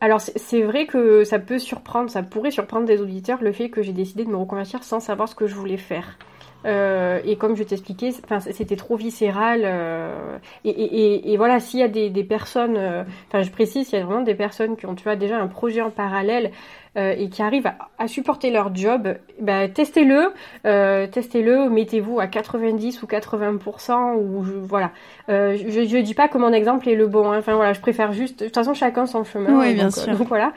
alors 0.00 0.20
c'est 0.20 0.62
vrai 0.62 0.86
que 0.86 1.22
ça 1.24 1.38
peut 1.38 1.60
surprendre, 1.60 2.10
ça 2.10 2.22
pourrait 2.24 2.50
surprendre 2.50 2.86
des 2.86 3.00
auditeurs 3.00 3.40
le 3.40 3.52
fait 3.52 3.70
que 3.70 3.82
j'ai 3.82 3.92
décidé 3.92 4.24
de 4.24 4.30
me 4.30 4.36
reconvertir 4.36 4.82
sans 4.82 4.98
savoir 4.98 5.28
ce 5.28 5.36
que 5.36 5.46
je 5.46 5.54
voulais 5.54 5.76
faire. 5.76 6.18
Euh, 6.64 7.20
et 7.24 7.36
comme 7.36 7.56
je 7.56 7.62
t'expliquais, 7.62 8.12
c'était 8.50 8.76
trop 8.76 8.96
viscéral. 8.96 9.62
Euh, 9.64 10.38
et, 10.64 11.36
voilà, 11.36 11.60
s'il 11.60 11.80
y 11.80 11.82
a 11.82 11.88
des, 11.88 12.10
des 12.10 12.24
personnes, 12.24 12.76
euh, 12.76 13.04
enfin 13.28 13.42
je 13.42 13.50
précise, 13.50 13.90
il 13.92 13.98
y 13.98 14.02
a 14.02 14.04
vraiment 14.04 14.22
des 14.22 14.34
personnes 14.34 14.76
qui 14.76 14.86
ont 14.86 14.94
tu 14.94 15.04
vois, 15.04 15.16
déjà 15.16 15.38
un 15.38 15.48
projet 15.48 15.80
en 15.82 15.90
parallèle 15.90 16.50
euh, 16.96 17.12
et 17.18 17.28
qui 17.28 17.42
arrivent 17.42 17.72
à, 17.98 18.06
supporter 18.06 18.50
leur 18.50 18.72
job, 18.72 19.16
bah, 19.40 19.66
testez-le, 19.66 20.32
euh, 20.64 21.08
testez-le, 21.08 21.68
mettez-vous 21.68 22.20
à 22.20 22.28
90 22.28 23.02
ou 23.02 23.06
80% 23.06 24.14
ou 24.14 24.44
je, 24.44 24.52
voilà. 24.52 24.92
Euh, 25.28 25.56
je, 25.56 25.84
je 25.84 25.96
dis 25.98 26.14
pas 26.14 26.28
que 26.28 26.38
mon 26.38 26.52
exemple 26.52 26.88
est 26.88 26.94
le 26.94 27.08
bon. 27.08 27.32
Hein. 27.32 27.38
Enfin 27.38 27.54
voilà, 27.54 27.72
je 27.72 27.80
préfère 27.80 28.12
juste. 28.12 28.38
De 28.38 28.44
toute 28.44 28.54
façon, 28.54 28.74
chacun 28.74 29.06
son 29.06 29.24
chemin. 29.24 29.58
Oui, 29.58 29.74
bien 29.74 29.90
sûr. 29.90 30.16
donc 30.16 30.28
voilà. 30.28 30.52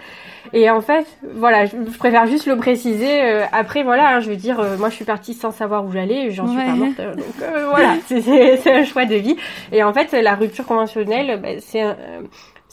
Et 0.53 0.69
en 0.69 0.81
fait, 0.81 1.07
voilà, 1.33 1.65
je, 1.65 1.75
préfère 1.97 2.27
juste 2.27 2.45
le 2.45 2.55
préciser. 2.55 3.19
après, 3.51 3.81
voilà, 3.81 4.09
hein, 4.09 4.19
je 4.19 4.29
veux 4.29 4.35
dire, 4.35 4.63
moi, 4.77 4.89
je 4.89 4.95
suis 4.95 5.05
partie 5.05 5.33
sans 5.33 5.51
savoir 5.51 5.85
où 5.85 5.91
j'allais, 5.91 6.29
j'en 6.29 6.47
suis 6.47 6.57
pas 6.57 6.75
morte. 6.75 6.97
donc 6.97 7.49
voilà, 7.69 7.95
c'est 8.05 8.71
un 8.71 8.83
choix 8.83 9.05
de 9.05 9.15
vie. 9.15 9.37
Et 9.71 9.83
en 9.83 9.91
fait, 9.91 10.11
la 10.11 10.35
rupture 10.35 10.65
conventionnelle, 10.65 11.39
bah, 11.41 11.59
c'est 11.59 11.81
un 11.81 11.95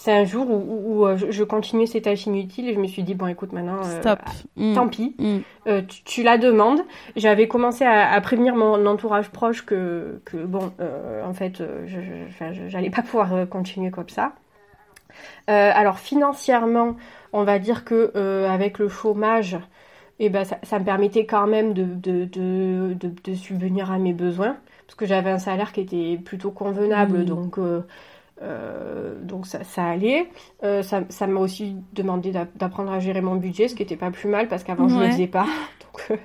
c'est 0.04 0.12
un 0.12 0.26
jour 0.26 0.50
où, 0.50 1.06
euh, 1.06 1.16
je, 1.16 1.44
continuais 1.44 1.86
ces 1.86 2.02
tâches 2.02 2.26
inutiles 2.26 2.68
et 2.68 2.74
je 2.74 2.78
me 2.78 2.86
suis 2.86 3.02
dit 3.02 3.14
bon 3.14 3.26
écoute 3.26 3.54
maintenant 3.54 3.78
euh, 3.82 4.00
Stop. 4.02 4.18
Mm. 4.54 4.74
tant 4.74 4.86
pis 4.86 5.14
mm. 5.18 5.38
euh, 5.66 5.80
tu, 6.04 6.22
la 6.22 6.36
demandes 6.36 6.82
j'avais 7.16 7.48
commencé 7.48 7.86
à, 7.86 8.20
prévenir 8.20 8.54
mon 8.54 8.84
entourage 8.84 9.30
proche 9.30 9.64
que, 9.64 10.20
que 10.26 10.36
bon 10.36 10.72
en 11.24 11.32
fait 11.32 11.62
je 11.86 12.00
j'allais 12.68 12.90
pas 12.90 13.00
pouvoir 13.00 13.48
continuer 13.48 13.90
comme 13.90 14.10
ça 14.10 14.32
alors 15.46 15.98
financièrement 15.98 16.96
on 17.32 17.44
va 17.44 17.58
dire 17.58 17.86
que 17.86 18.12
avec 18.46 18.78
le 18.78 18.90
chômage 18.90 19.54
et 20.20 20.26
eh 20.26 20.28
ben 20.28 20.44
ça, 20.44 20.78
me 20.78 20.84
permettait 20.84 21.24
quand 21.24 21.46
même 21.46 21.72
de 21.72 21.84
de, 21.84 22.26
de, 22.26 22.94
de, 23.24 23.34
subvenir 23.34 23.90
à 23.90 23.98
mes 23.98 24.12
besoins 24.12 24.58
parce 24.86 24.96
que 24.96 25.06
j'avais 25.06 25.30
un 25.30 25.38
salaire 25.38 25.72
qui 25.72 25.80
était 25.80 26.20
plutôt 26.22 26.50
convenable 26.50 27.20
mm. 27.20 27.24
donc 27.24 27.58
euh, 28.42 29.14
donc 29.22 29.46
ça, 29.46 29.62
ça 29.64 29.86
allait. 29.86 30.28
Euh, 30.64 30.82
ça 30.82 31.26
m'a 31.26 31.40
aussi 31.40 31.76
demandé 31.92 32.32
d'apprendre 32.32 32.92
à 32.92 32.98
gérer 32.98 33.20
mon 33.20 33.36
budget, 33.36 33.68
ce 33.68 33.74
qui 33.74 33.82
n'était 33.82 33.96
pas 33.96 34.10
plus 34.10 34.28
mal 34.28 34.48
parce 34.48 34.64
qu'avant 34.64 34.88
je 34.88 34.96
ne 34.96 35.04
le 35.04 35.10
faisais 35.10 35.26
pas. 35.26 35.46
Donc 35.80 36.10
euh, 36.10 36.16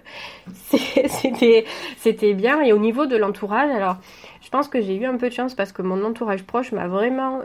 c'était 1.07 1.65
c'était 1.97 2.33
bien. 2.33 2.61
Et 2.61 2.73
au 2.73 2.79
niveau 2.79 3.05
de 3.05 3.15
l'entourage, 3.15 3.69
alors 3.69 3.97
je 4.41 4.49
pense 4.49 4.67
que 4.67 4.81
j'ai 4.81 4.95
eu 4.95 5.05
un 5.05 5.17
peu 5.17 5.29
de 5.29 5.33
chance 5.33 5.53
parce 5.53 5.71
que 5.71 5.81
mon 5.81 6.03
entourage 6.03 6.43
proche 6.43 6.71
m'a 6.71 6.87
vraiment 6.87 7.41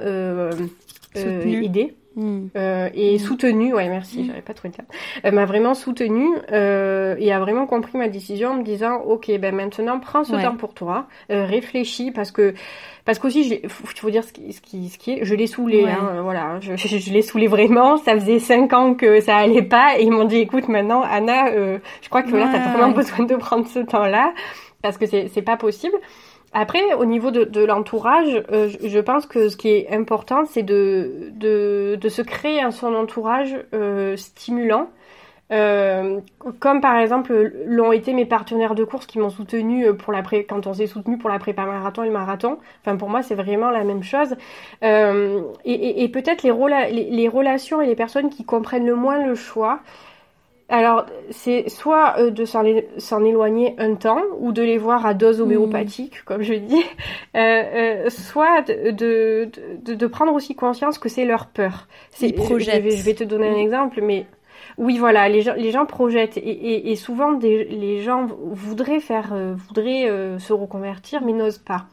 aidé. 1.17 1.95
Hmm. 2.17 2.47
Euh, 2.57 2.89
et 2.95 3.17
hmm. 3.17 3.19
soutenu, 3.19 3.75
ouais 3.75 3.89
merci, 3.89 4.23
hmm. 4.23 4.27
j'avais 4.29 4.43
pas 4.43 4.55
trouvé 4.55 4.69
le 4.69 4.77
terme, 4.77 4.89
euh, 5.25 5.33
m'a 5.33 5.47
vraiment 5.47 5.75
soutenu 5.75 6.29
euh, 6.53 7.17
et 7.19 7.33
a 7.33 7.41
vraiment 7.41 7.67
compris 7.67 7.99
ma 7.99 8.07
décision 8.07 8.51
en 8.51 8.55
me 8.55 8.63
disant 8.63 8.99
ok 8.99 9.33
ben 9.41 9.53
maintenant 9.53 9.99
prends 9.99 10.23
ce 10.23 10.31
temps 10.41 10.55
pour 10.55 10.75
toi, 10.75 11.09
euh, 11.33 11.45
réfléchis 11.45 12.13
parce 12.13 12.31
que 12.31 12.55
parce 13.05 13.19
qu'aussi 13.19 13.61
il 13.65 13.69
faut 13.69 14.11
dire 14.11 14.23
ce 14.23 14.33
qui, 14.33 14.53
ce 14.53 14.61
qui, 14.61 14.89
ce 14.91 14.97
qui 14.97 15.15
est, 15.15 15.25
je 15.25 15.35
l'ai 15.35 15.49
saoulé, 15.49 15.87
hein, 15.89 16.21
voilà, 16.23 16.59
je, 16.61 16.77
je, 16.77 17.13
l'ai 17.13 17.23
saoulé 17.23 17.49
vraiment, 17.49 17.97
ça 17.97 18.15
faisait 18.15 18.39
cinq 18.39 18.73
ans 18.75 18.95
que 18.95 19.19
ça 19.19 19.37
allait 19.37 19.63
pas 19.63 19.99
et 19.99 20.05
ils 20.05 20.13
m'ont 20.13 20.25
dit 20.25 20.37
écoute 20.37 20.69
maintenant 20.69 21.03
Anna, 21.03 21.51
je 21.51 22.09
crois 22.09 22.23
que 22.23 22.31
là 22.37 22.49
t'as 22.53 22.75
vraiment 22.75 22.93
besoin 22.93 23.27
de 23.27 23.35
prendre 23.35 23.67
ce 23.67 23.81
temps 23.81 24.07
là 24.07 24.33
parce 24.83 24.99
que 24.99 25.07
c'est 25.07 25.27
c'est 25.35 25.43
pas 25.43 25.57
possible. 25.57 25.97
Après, 26.57 26.95
au 26.95 27.05
niveau 27.05 27.33
de, 27.33 27.65
l'entourage, 27.65 28.41
euh, 28.53 28.71
je 28.81 28.99
pense 29.01 29.27
que 29.27 29.49
ce 29.49 29.57
qui 29.57 29.71
est 29.71 29.93
important, 29.93 30.45
c'est 30.47 30.63
de, 30.63 31.33
de, 31.35 32.09
se 32.09 32.23
créer 32.23 32.61
un 32.63 32.71
son 32.71 32.95
entourage 32.95 33.57
euh, 33.75 34.17
stimulant. 34.17 34.89
Euh, 35.53 36.21
comme 36.59 36.81
par 36.81 36.97
exemple 36.97 37.53
l'ont 37.67 37.93
été 37.93 38.15
mes 38.15 38.25
partenaires 38.25 38.75
de 38.75 38.83
course 38.83 39.05
qui 39.05 39.19
m'ont 39.19 39.29
soutenu 39.29 39.95
pour 39.95 40.11
la 40.11 40.23
pré 40.23 40.47
quand 40.47 40.67
on 40.67 40.73
s'est 40.73 40.87
soutenu 40.87 41.19
pour 41.19 41.29
la 41.29 41.39
prépa 41.39 41.67
marathon 41.67 42.03
et 42.03 42.07
le 42.07 42.13
marathon. 42.13 42.59
Enfin 42.81 42.97
pour 42.97 43.11
moi 43.11 43.23
c'est 43.23 43.35
vraiment 43.35 43.71
la 43.71 43.85
même 43.85 44.03
chose. 44.03 44.37
et, 44.83 46.11
peut-être 46.13 46.45
les, 46.45 47.11
les, 47.11 47.29
relations 47.29 47.83
et 47.83 47.87
les 47.87 47.95
personnes 47.95 48.31
qui 48.31 48.45
comprennent 48.45 48.87
le 48.87 48.97
moins 48.97 49.23
le 49.27 49.35
choix, 49.35 49.81
alors, 50.69 51.05
c'est 51.31 51.69
soit 51.69 52.15
euh, 52.19 52.31
de 52.31 52.45
s'en 52.47 53.25
éloigner 53.25 53.75
un 53.79 53.95
temps, 53.97 54.23
ou 54.39 54.53
de 54.53 54.63
les 54.63 54.79
voir 54.79 55.05
à 55.05 55.13
dose 55.13 55.41
homéopathique, 55.41 56.25
comme 56.25 56.43
je 56.43 56.55
dis, 56.55 56.83
euh, 57.37 57.39
euh, 57.39 58.11
soit 58.11 58.63
de, 58.63 58.91
de, 58.91 59.95
de, 59.95 60.07
prendre 60.07 60.33
aussi 60.33 60.55
conscience 60.55 60.99
que 60.99 61.11
c'est 61.11 61.27
leur 61.27 61.47
peur. 61.47 61.87
Ils 62.21 62.35
projettent. 62.35 62.77
Je 62.77 62.89
vais, 62.89 62.97
je 62.97 63.03
vais, 63.03 63.15
te 63.15 63.25
donner 63.25 63.49
un 63.49 63.57
exemple, 63.57 64.01
mais 64.03 64.27
oui, 64.79 64.97
voilà, 64.97 65.29
les 65.29 65.43
gens, 65.43 65.55
les 65.55 65.71
gens 65.71 65.85
projettent, 65.85 66.39
et, 66.39 66.41
et, 66.41 66.91
et 66.91 66.97
souvent 66.97 67.33
des, 67.33 67.65
les 67.65 68.01
gens 68.01 68.27
voudraient 68.27 69.01
faire, 69.01 69.35
voudraient 69.69 70.09
se 70.39 70.53
reconvertir, 70.55 71.23
mais 71.23 71.35
n'osent 71.35 71.59
pas. 71.59 71.87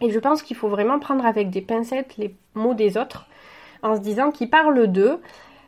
Et 0.00 0.10
je 0.10 0.18
pense 0.20 0.42
qu'il 0.42 0.56
faut 0.56 0.68
vraiment 0.68 1.00
prendre 1.00 1.26
avec 1.26 1.50
des 1.50 1.62
pincettes 1.62 2.16
les 2.16 2.32
mots 2.54 2.74
des 2.74 2.96
autres, 2.96 3.26
en 3.82 3.96
se 3.96 4.00
disant 4.00 4.30
qu'ils 4.30 4.50
parlent 4.50 4.86
d'eux, 4.86 5.18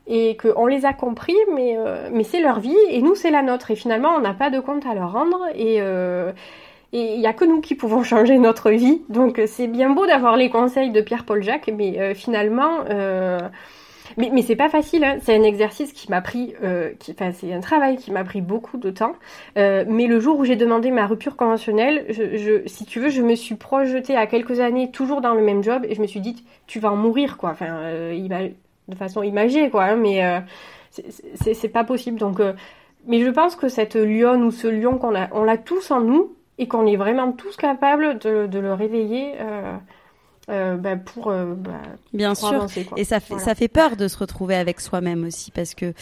et 0.06 0.36
qu'on 0.36 0.66
les 0.66 0.84
a 0.84 0.92
compris, 0.92 1.36
mais, 1.54 1.76
euh, 1.76 2.08
mais 2.12 2.22
c'est 2.22 2.40
leur 2.40 2.60
vie 2.60 2.76
et 2.90 3.02
nous 3.02 3.14
c'est 3.14 3.30
la 3.30 3.42
nôtre. 3.42 3.70
Et 3.70 3.76
finalement, 3.76 4.10
on 4.16 4.20
n'a 4.20 4.34
pas 4.34 4.50
de 4.50 4.60
compte 4.60 4.86
à 4.86 4.94
leur 4.94 5.12
rendre 5.12 5.40
et 5.54 5.80
euh, 5.80 6.32
il 6.92 7.18
n'y 7.18 7.26
a 7.26 7.32
que 7.32 7.44
nous 7.44 7.60
qui 7.60 7.74
pouvons 7.74 8.02
changer 8.04 8.38
notre 8.38 8.70
vie. 8.70 9.02
Donc 9.08 9.40
c'est 9.46 9.66
bien 9.66 9.90
beau 9.90 10.06
d'avoir 10.06 10.36
les 10.36 10.50
conseils 10.50 10.90
de 10.90 11.00
Pierre-Paul 11.00 11.42
Jacques, 11.42 11.70
mais 11.76 11.98
euh, 11.98 12.14
finalement, 12.14 12.84
mais, 14.18 14.30
mais 14.32 14.42
c'est 14.42 14.56
pas 14.56 14.68
facile. 14.68 15.02
Hein. 15.02 15.16
C'est 15.20 15.34
un 15.34 15.42
exercice 15.42 15.92
qui 15.92 16.08
m'a 16.08 16.20
pris, 16.20 16.54
enfin 17.10 17.32
c'est 17.32 17.52
un 17.52 17.60
travail 17.60 17.96
qui 17.96 18.12
m'a 18.12 18.22
pris 18.22 18.40
beaucoup 18.40 18.78
de 18.78 18.90
temps. 18.90 19.16
mais 19.56 20.06
le 20.06 20.20
jour 20.20 20.38
où 20.38 20.44
j'ai 20.44 20.54
demandé 20.54 20.92
ma 20.92 21.06
rupture 21.06 21.34
conventionnelle, 21.34 22.06
je, 22.10 22.36
je, 22.36 22.68
si 22.68 22.86
tu 22.86 23.00
veux, 23.00 23.08
je 23.08 23.22
me 23.22 23.34
suis 23.34 23.56
projetée 23.56 24.16
à 24.16 24.28
quelques 24.28 24.60
années 24.60 24.92
toujours 24.92 25.20
dans 25.20 25.34
le 25.34 25.42
même 25.42 25.64
job 25.64 25.84
et 25.88 25.96
je 25.96 26.00
me 26.00 26.06
suis 26.06 26.20
dit, 26.20 26.44
tu 26.68 26.78
vas 26.78 26.92
en 26.92 26.96
mourir 26.96 27.36
quoi. 27.36 27.50
Enfin, 27.50 27.90
il 28.12 28.28
va 28.28 28.38
de 28.88 28.94
façon 28.94 29.22
imagée, 29.22 29.70
quoi. 29.70 29.84
Hein, 29.84 29.96
mais 29.96 30.24
euh, 30.24 30.40
c'est 31.34 31.68
pas 31.68 31.84
possible. 31.84 32.18
Donc, 32.18 32.40
euh, 32.40 32.52
mais 33.06 33.24
je 33.24 33.30
pense 33.30 33.56
que 33.56 33.68
cette 33.68 33.96
lionne 33.96 34.42
ou 34.42 34.50
ce 34.50 34.66
lion 34.66 34.98
qu'on 34.98 35.14
a, 35.14 35.28
on 35.32 35.44
l'a 35.44 35.58
tous 35.58 35.90
en 35.90 36.00
nous 36.00 36.34
et 36.58 36.68
qu'on 36.68 36.86
est 36.86 36.96
vraiment 36.96 37.32
tous 37.32 37.56
capables 37.56 38.18
de, 38.18 38.46
de 38.46 38.58
le 38.58 38.72
réveiller. 38.72 39.34
Euh, 39.40 39.76
euh, 40.48 40.76
bah, 40.76 40.94
pour 40.94 41.26
euh, 41.26 41.54
bah, 41.56 41.72
bien 42.14 42.36
sûr 42.36 42.68
et 42.96 43.02
ça 43.02 43.18
fait 43.18 43.36
ça 43.40 43.56
fait 43.56 43.66
peur 43.66 43.96
de 43.96 44.06
se 44.06 44.16
retrouver 44.16 44.54
avec 44.54 44.80
soi-même 44.80 45.24
aussi 45.24 45.50
parce 45.50 45.74
que 45.74 45.92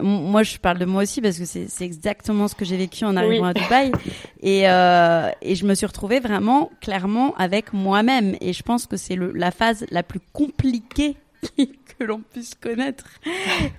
moi 0.00 0.42
je 0.42 0.56
parle 0.56 0.78
de 0.78 0.86
moi 0.86 1.02
aussi 1.02 1.20
parce 1.20 1.38
que 1.38 1.44
c'est 1.44 1.68
c'est 1.68 1.84
exactement 1.84 2.48
ce 2.48 2.54
que 2.54 2.64
j'ai 2.64 2.78
vécu 2.78 3.04
en 3.04 3.18
arrivant 3.18 3.44
à 3.44 3.52
Dubaï 3.52 3.92
et 4.40 4.60
et 4.62 5.54
je 5.54 5.66
me 5.66 5.74
suis 5.74 5.84
retrouvée 5.84 6.20
vraiment 6.20 6.70
clairement 6.80 7.34
avec 7.34 7.74
moi-même 7.74 8.34
et 8.40 8.54
je 8.54 8.62
pense 8.62 8.86
que 8.86 8.96
c'est 8.96 9.18
la 9.34 9.50
phase 9.50 9.84
la 9.90 10.02
plus 10.02 10.20
compliquée 10.32 11.16
que 12.02 12.06
l'on 12.08 12.20
puisse 12.20 12.54
connaître. 12.54 13.04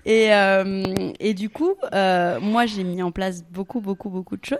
Et, 0.06 0.34
euh, 0.34 0.84
et 1.20 1.34
du 1.34 1.50
coup, 1.50 1.76
euh, 1.94 2.40
moi, 2.40 2.66
j'ai 2.66 2.84
mis 2.84 3.02
en 3.02 3.12
place 3.12 3.44
beaucoup, 3.44 3.82
beaucoup, 3.82 4.10
beaucoup 4.10 4.38
de 4.38 4.46
choses. 4.46 4.60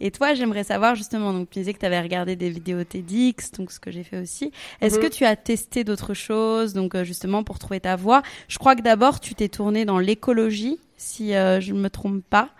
Et 0.00 0.10
toi, 0.10 0.34
j'aimerais 0.34 0.64
savoir 0.64 0.94
justement, 0.94 1.32
donc 1.32 1.50
tu 1.50 1.58
disais 1.58 1.72
que 1.72 1.78
tu 1.78 1.86
avais 1.86 2.00
regardé 2.00 2.36
des 2.36 2.50
vidéos 2.50 2.84
TEDx, 2.84 3.52
donc 3.52 3.72
ce 3.72 3.80
que 3.80 3.90
j'ai 3.90 4.04
fait 4.04 4.18
aussi. 4.18 4.52
Est-ce 4.80 4.96
mhm. 4.96 5.02
que 5.02 5.08
tu 5.08 5.24
as 5.24 5.36
testé 5.36 5.84
d'autres 5.84 6.14
choses, 6.14 6.72
donc 6.72 6.94
euh, 6.94 7.04
justement 7.04 7.42
pour 7.42 7.58
trouver 7.58 7.80
ta 7.80 7.96
voie? 7.96 8.22
Je 8.48 8.58
crois 8.58 8.76
que 8.76 8.82
d'abord, 8.82 9.20
tu 9.20 9.34
t'es 9.34 9.48
tourné 9.48 9.84
dans 9.84 9.98
l'écologie, 9.98 10.78
si 10.96 11.30
je 11.30 11.72
ne 11.72 11.80
me 11.80 11.88
trompe 11.88 12.22
pas. 12.28 12.50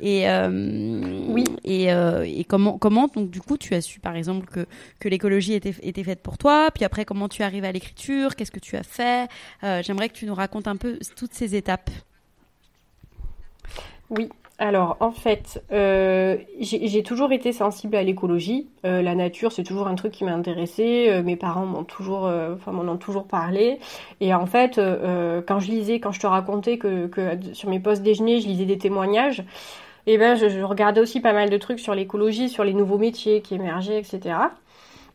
Et 0.00 0.26
oui. 1.28 1.44
Et, 1.64 1.86
et, 1.86 2.44
comment 2.44 2.78
comment 2.78 3.08
donc 3.08 3.30
du 3.30 3.40
coup 3.40 3.56
tu 3.56 3.74
as 3.74 3.80
su 3.80 4.00
par 4.00 4.16
exemple 4.16 4.46
que 4.46 4.66
que 4.98 5.08
l'écologie 5.08 5.54
était 5.54 5.74
était 5.82 6.04
faite 6.04 6.22
pour 6.22 6.38
toi. 6.38 6.70
Puis 6.74 6.84
après 6.84 7.04
comment 7.04 7.28
tu 7.28 7.42
arrives 7.42 7.64
à 7.64 7.72
l'écriture, 7.72 8.36
qu'est-ce 8.36 8.52
que 8.52 8.60
tu 8.60 8.76
as 8.76 8.82
fait. 8.82 9.28
J'aimerais 9.62 10.08
que 10.08 10.14
tu 10.14 10.26
nous 10.26 10.34
racontes 10.34 10.68
un 10.68 10.76
peu 10.76 10.98
toutes 11.16 11.34
ces 11.34 11.56
étapes. 11.56 11.90
Oui, 14.10 14.28
alors, 14.58 14.96
en 15.00 15.12
fait, 15.12 15.62
euh, 15.70 16.38
j'ai 16.60 17.02
toujours 17.02 17.32
été 17.32 17.52
sensible 17.52 17.94
à 17.94 18.02
l'écologie. 18.02 18.68
Euh, 18.86 19.02
la 19.02 19.14
nature, 19.14 19.52
c'est 19.52 19.64
toujours 19.64 19.86
un 19.86 19.94
truc 19.96 20.12
qui 20.12 20.24
m'a 20.24 20.32
intéressé. 20.32 21.08
Euh, 21.10 21.22
mes 21.22 21.36
parents 21.36 21.66
m'ont 21.66 21.84
toujours, 21.84 22.22
enfin, 22.54 22.72
m'en 22.72 22.90
ont 22.90 22.96
toujours 22.96 23.26
parlé. 23.26 23.78
Et 24.20 24.32
en 24.32 24.46
fait, 24.46 24.80
quand 25.46 25.60
je 25.60 25.70
lisais, 25.70 26.00
quand 26.00 26.12
je 26.12 26.20
te 26.20 26.26
racontais 26.26 26.78
que, 26.78 27.06
que 27.06 27.52
sur 27.52 27.68
mes 27.68 27.80
postes 27.80 28.02
déjeuner, 28.02 28.40
je 28.40 28.46
lisais 28.46 28.64
des 28.64 28.78
témoignages, 28.78 29.44
et 30.08 30.14
eh 30.14 30.18
ben, 30.18 30.36
je, 30.36 30.62
regardais 30.62 31.00
aussi 31.00 31.20
pas 31.20 31.32
mal 31.32 31.50
de 31.50 31.56
trucs 31.56 31.80
sur 31.80 31.92
l'écologie, 31.92 32.48
sur 32.48 32.62
les 32.62 32.74
nouveaux 32.74 32.98
métiers 32.98 33.42
qui 33.42 33.56
émergeaient, 33.56 33.98
etc. 33.98 34.36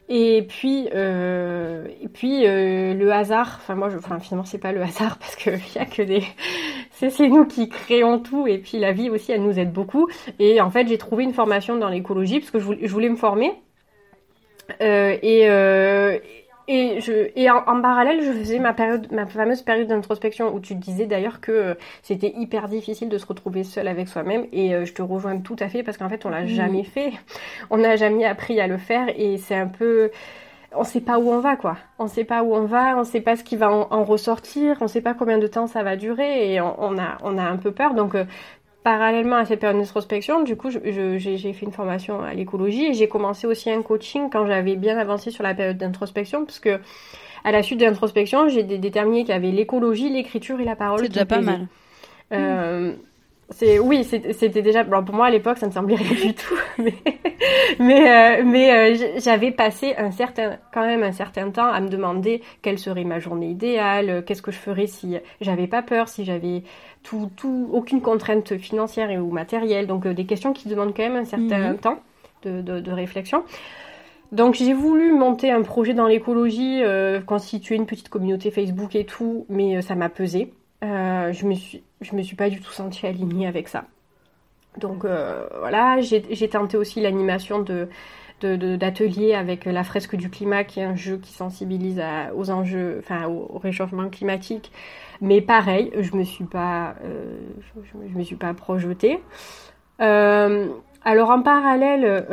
Et 0.10 0.42
puis, 0.42 0.90
euh, 0.94 1.88
et 2.02 2.10
puis 2.10 2.46
euh, 2.46 2.94
le 2.94 3.14
hasard. 3.14 3.60
Enfin 3.62 3.76
moi, 3.76 3.88
je, 3.90 3.98
finalement 4.00 4.44
c'est 4.44 4.58
pas 4.58 4.74
le 4.74 4.82
hasard 4.82 5.18
parce 5.20 5.38
que 5.38 5.52
y 5.52 5.80
a 5.80 5.86
que 5.86 6.02
des, 6.02 6.24
c'est 6.92 7.30
nous 7.30 7.46
qui 7.46 7.70
créons 7.70 8.20
tout. 8.20 8.48
Et 8.48 8.58
puis 8.58 8.80
la 8.80 8.92
vie 8.92 9.10
aussi, 9.10 9.32
elle 9.32 9.44
nous 9.44 9.58
aide 9.58 9.72
beaucoup. 9.72 10.10
Et 10.40 10.60
en 10.60 10.70
fait, 10.70 10.90
j'ai 10.90 10.98
trouvé 10.98 11.24
une 11.24 11.34
formation 11.34 11.78
dans 11.78 11.88
l'écologie 11.88 12.42
parce 12.42 12.52
que 12.52 12.60
je 12.60 12.92
voulais, 12.92 13.08
me 13.08 13.16
former. 13.16 13.54
Euh, 14.82 15.18
et, 15.22 15.48
et, 16.67 17.02
je, 17.02 17.30
et 17.36 17.50
en, 17.50 17.82
parallèle, 17.82 18.21
je 18.21 18.32
faisais 18.32 18.60
ma 18.60 18.74
période, 18.74 19.12
ma 19.12 19.26
fameuse 19.26 19.62
période 19.62 19.88
d'introspection 19.88 20.54
où 20.54 20.60
tu 20.60 20.76
disais 20.76 21.06
d'ailleurs 21.06 21.41
que 21.41 21.52
euh, 21.52 21.74
c'était 22.04 22.34
hyper 22.36 22.67
difficile 22.67 23.10
de 23.10 23.17
se 23.17 23.26
retrouver 23.26 23.63
seul 23.63 23.88
avec 23.88 24.08
soi-même. 24.08 24.45
Et 24.52 24.74
euh, 24.74 24.86
je 24.86 24.93
te 24.93 25.02
rejoins 25.02 25.39
tout 25.39 25.56
à 25.60 25.69
fait 25.69 25.84
parce 25.84 25.97
qu'en 25.97 26.10
fait, 26.10 26.26
on 26.26 26.30
l'a 26.30 26.45
jamais 26.45 26.84
fait. 26.84 27.13
On 27.69 27.78
n'a 27.78 27.95
jamais 27.95 28.26
appris 28.26 28.60
à 28.60 28.67
le 28.67 28.78
faire 28.78 29.08
et 29.15 29.38
c'est 29.38 29.56
un 29.56 29.67
peu, 29.67 30.12
on 30.74 30.84
sait 30.84 31.02
pas 31.02 31.19
où 31.19 31.30
on 31.30 31.39
va 31.39 31.56
quoi. 31.56 31.78
On 32.00 32.08
sait 32.08 32.24
pas 32.24 32.43
où 32.43 32.56
on 32.56 32.65
va, 32.65 32.97
on 32.97 33.04
sait 33.04 33.21
pas 33.21 33.36
ce 33.36 33.43
qui 33.43 33.56
va 33.56 33.71
en, 33.71 34.04
ressortir, 34.04 34.78
on 34.82 34.88
sait 34.88 35.02
pas 35.02 35.13
combien 35.13 35.38
de 35.38 35.47
temps 35.47 35.67
ça 35.67 35.84
va 35.84 35.95
durer 35.95 36.54
et 36.54 36.62
on, 36.62 36.97
a 36.97 37.17
on 37.24 37.38
a 37.38 37.43
un 37.43 37.58
peu 37.58 37.71
peur. 37.71 37.93
Donc 37.93 38.15
euh, 38.15 38.26
parallèlement 38.84 39.36
à 39.36 39.46
cette 39.46 39.60
période 39.60 39.80
d'introspection, 39.80 40.44
du 40.44 40.56
coup, 40.56 40.70
j'ai 40.72 41.54
fait 41.54 41.65
une 41.65 41.72
formation 41.72 42.22
à 42.24 42.34
l'écologie 42.34 42.86
et 42.88 42.94
j'ai 42.94 43.08
commencé 43.08 43.48
aussi 43.48 43.70
un 43.70 43.82
coaching 43.82 44.30
quand 44.32 44.46
j'avais 44.48 44.76
bien 44.76 44.98
avancé 44.98 45.32
sur 45.32 45.44
la 45.44 45.54
période 45.54 45.78
d'introspection, 45.78 46.46
parce 46.46 46.60
que 46.60 46.80
à 47.44 47.52
la 47.52 47.63
suite 47.63 47.80
de 47.80 47.86
l'introspection, 47.86 48.50
j'ai 48.50 48.63
déterminé 48.63 49.22
qu'il 49.22 49.30
y 49.30 49.38
avait 49.38 49.52
l'écologie, 49.52 50.10
l'écriture 50.10 50.60
et 50.60 50.65
la 50.65 50.76
parole. 50.76 51.02
C'est 51.02 51.10
déjà 51.10 51.26
pas 51.26 51.41
mal. 51.41 51.67
Euh, 52.34 52.94
c'est 53.50 53.80
oui, 53.80 54.06
c'était 54.06 54.62
déjà. 54.62 54.84
pour 54.86 55.15
moi 55.15 55.26
à 55.26 55.30
l'époque, 55.30 55.58
ça 55.58 55.67
ne 55.67 55.72
semblait 55.72 55.96
rien 55.96 56.28
du 56.28 56.34
tout, 56.34 56.56
mais 56.78 56.94
mais, 57.80 58.39
euh, 58.39 58.44
mais 58.46 58.96
euh, 58.96 59.10
j'avais 59.17 59.52
passé 59.52 59.96
un 59.98 60.12
certain, 60.12 60.58
quand 60.74 60.86
même 60.86 61.04
un 61.04 61.12
certain 61.12 61.50
temps 61.50 61.67
à 61.67 61.82
me 61.82 61.89
demander 61.89 62.41
quelle 62.62 62.80
serait 62.80 63.04
ma 63.04 63.20
journée 63.20 63.50
idéale, 63.50 64.24
qu'est-ce 64.26 64.41
que 64.41 64.52
je 64.52 64.58
ferais 64.58 64.88
si 64.88 65.17
j'avais 65.41 65.67
pas 65.67 65.82
peur, 65.82 66.08
si 66.08 66.24
j'avais 66.24 66.63
tout, 67.04 67.30
tout, 67.36 67.70
aucune 67.72 68.02
contrainte 68.02 68.58
financière 68.58 69.10
et 69.10 69.18
ou 69.18 69.32
matérielle. 69.32 69.88
Donc 69.88 70.06
euh, 70.06 70.14
des 70.14 70.26
questions 70.26 70.54
qui 70.54 70.68
demandent 70.68 70.96
quand 70.96 71.04
même 71.04 71.16
un 71.16 71.26
certain 71.26 71.74
mhm. 71.74 71.78
temps 71.78 72.00
de, 72.44 72.62
de, 72.62 72.92
réflexion. 72.92 73.44
Donc 74.32 74.56
j'ai 74.56 74.74
voulu 74.74 75.12
monter 75.12 75.52
un 75.52 75.62
projet 75.62 75.94
dans 75.94 76.08
l'écologie, 76.08 76.82
constituer 77.28 77.76
une 77.76 77.86
petite 77.86 78.10
communauté 78.10 78.50
Facebook 78.50 78.96
et 78.96 79.04
tout, 79.04 79.46
mais 79.50 79.82
ça 79.82 79.94
m'a 79.94 80.10
pesé. 80.10 80.54
je 80.82 81.46
me 81.46 81.54
suis 81.54 81.84
je 82.02 82.16
me 82.16 82.24
suis 82.24 82.36
pas 82.36 82.50
du 82.50 82.60
tout 82.60 82.72
sentie 82.72 83.06
alignée 83.06 83.48
avec 83.48 83.68
ça. 83.68 83.86
Donc 84.78 85.06
euh, 85.06 85.48
voilà, 85.60 86.00
j'ai 86.02 86.50
tenté 86.50 86.78
aussi 86.78 87.02
l'animation 87.02 87.60
de 87.60 87.88
d'ateliers 88.44 89.36
avec 89.36 89.66
la 89.66 89.84
fresque 89.84 90.16
du 90.16 90.32
climat, 90.32 90.64
qui 90.64 90.80
est 90.80 90.84
un 90.84 90.96
jeu 90.96 91.18
qui 91.18 91.32
sensibilise 91.32 92.02
aux 92.36 92.50
enjeux, 92.50 92.98
enfin 92.98 93.28
au, 93.28 93.60
réchauffement 93.60 94.10
climatique. 94.10 94.72
Mais 95.22 95.42
pareil, 95.42 95.92
je 95.98 96.16
me 96.16 96.24
suis 96.24 96.46
pas, 96.46 96.96
euh, 97.04 97.40
je, 97.84 98.18
me 98.18 98.24
suis 98.24 98.36
pas 98.36 98.54
projetée. 98.54 99.20
Euh, 100.02 100.68
alors 101.04 101.30
en 101.30 101.42
parallèle, 101.42 102.26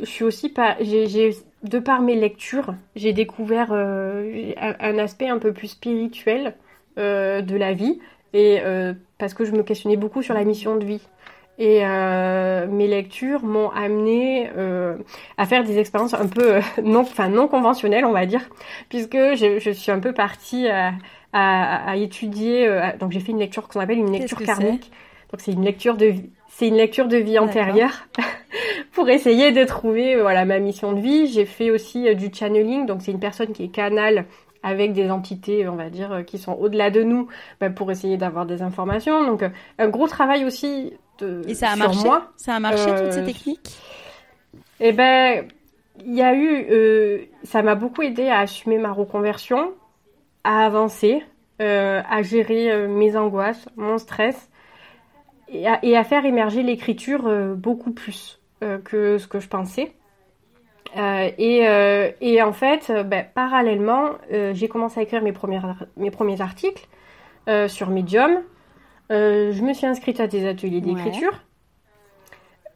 je 0.00 0.04
suis 0.04 0.24
aussi 0.24 0.48
pas, 0.48 0.76
j'ai 0.80 1.30
de 1.62 1.78
par 1.78 2.00
mes 2.02 2.14
lectures, 2.14 2.74
j'ai 2.96 3.12
découvert 3.12 3.72
un, 3.72 4.98
aspect 4.98 5.28
un 5.28 5.38
peu 5.38 5.52
plus 5.52 5.68
spirituel 5.68 6.54
de 6.96 7.56
la 7.56 7.72
vie 7.72 8.00
et 8.32 8.60
parce 9.18 9.34
que 9.34 9.44
je 9.44 9.52
me 9.52 9.62
questionnais 9.62 9.96
beaucoup 9.96 10.22
sur 10.22 10.34
la 10.34 10.44
mission 10.44 10.76
de 10.76 10.84
vie. 10.84 11.06
Et 11.60 11.84
euh, 11.84 12.66
mes 12.68 12.88
lectures 12.88 13.44
m'ont 13.44 13.68
amené 13.68 14.50
euh, 14.56 14.96
à 15.36 15.44
faire 15.44 15.62
des 15.62 15.78
expériences 15.78 16.14
un 16.14 16.26
peu 16.26 16.54
euh, 16.54 16.60
non, 16.82 17.00
enfin 17.00 17.28
non 17.28 17.48
conventionnelles, 17.48 18.06
on 18.06 18.12
va 18.12 18.24
dire, 18.24 18.40
puisque 18.88 19.18
je, 19.18 19.58
je 19.60 19.70
suis 19.70 19.92
un 19.92 20.00
peu 20.00 20.14
partie 20.14 20.68
à, 20.68 20.94
à, 21.34 21.90
à 21.90 21.96
étudier. 21.96 22.66
Donc 22.98 23.12
j'ai 23.12 23.20
fait 23.20 23.32
une 23.32 23.38
lecture 23.38 23.68
qu'on 23.68 23.80
appelle 23.80 23.98
une 23.98 24.10
lecture 24.10 24.38
karmique. 24.38 24.90
Donc 25.30 25.42
c'est 25.42 25.52
une 25.52 25.62
lecture 25.62 25.98
de 25.98 26.14
c'est 26.48 26.66
une 26.66 26.76
lecture 26.76 27.08
de 27.08 27.18
vie 27.18 27.38
antérieure 27.38 28.08
pour 28.92 29.10
essayer 29.10 29.52
de 29.52 29.62
trouver 29.64 30.16
voilà 30.16 30.46
ma 30.46 30.60
mission 30.60 30.94
de 30.94 31.00
vie. 31.00 31.26
J'ai 31.26 31.44
fait 31.44 31.70
aussi 31.70 32.14
du 32.14 32.30
channeling, 32.32 32.86
donc 32.86 33.02
c'est 33.02 33.12
une 33.12 33.20
personne 33.20 33.52
qui 33.52 33.64
est 33.64 33.68
canal 33.68 34.24
avec 34.62 34.94
des 34.94 35.10
entités, 35.10 35.68
on 35.68 35.76
va 35.76 35.90
dire, 35.90 36.22
qui 36.26 36.38
sont 36.38 36.52
au-delà 36.52 36.90
de 36.90 37.02
nous, 37.02 37.28
bah, 37.60 37.70
pour 37.70 37.90
essayer 37.90 38.18
d'avoir 38.18 38.44
des 38.44 38.60
informations. 38.60 39.26
Donc, 39.26 39.42
un 39.78 39.88
gros 39.88 40.06
travail 40.06 40.44
aussi 40.44 40.92
et 41.46 41.54
ça 41.54 41.70
a 41.70 41.76
marché 41.76 42.08
Ça 42.36 42.54
a 42.54 42.60
marché 42.60 42.86
toutes 42.86 43.12
ces 43.12 43.20
euh, 43.20 43.26
techniques? 43.26 43.78
Eh 44.80 44.92
ben, 44.92 45.46
il 46.04 46.14
y 46.14 46.22
a 46.22 46.34
eu, 46.34 46.66
euh, 46.70 47.18
ça 47.42 47.62
m'a 47.62 47.74
beaucoup 47.74 48.02
aidé 48.02 48.28
à 48.28 48.40
assumer 48.40 48.78
ma 48.78 48.92
reconversion, 48.92 49.72
à 50.44 50.64
avancer, 50.64 51.22
euh, 51.60 52.00
à 52.08 52.22
gérer 52.22 52.86
mes 52.88 53.16
angoisses, 53.16 53.68
mon 53.76 53.98
stress, 53.98 54.50
et 55.52 55.66
à, 55.66 56.04
faire 56.04 56.24
émerger 56.24 56.62
l'écriture 56.62 57.28
beaucoup 57.56 57.90
plus 57.90 58.40
que 58.84 59.18
ce 59.18 59.26
que 59.26 59.40
je 59.40 59.48
pensais. 59.48 59.92
Et, 60.96 62.42
en 62.42 62.52
fait, 62.52 62.92
ben, 63.04 63.26
parallèlement, 63.34 64.12
j'ai 64.30 64.68
commencé 64.68 65.00
à 65.00 65.02
écrire 65.02 65.22
mes, 65.22 65.32
premières, 65.32 65.86
mes 65.96 66.12
premiers 66.12 66.40
articles 66.40 66.86
sur 67.66 67.90
Medium. 67.90 68.42
Euh, 69.10 69.52
je 69.52 69.62
me 69.62 69.72
suis 69.72 69.86
inscrite 69.86 70.20
à 70.20 70.26
des 70.26 70.46
ateliers 70.46 70.80
d'écriture. 70.80 71.32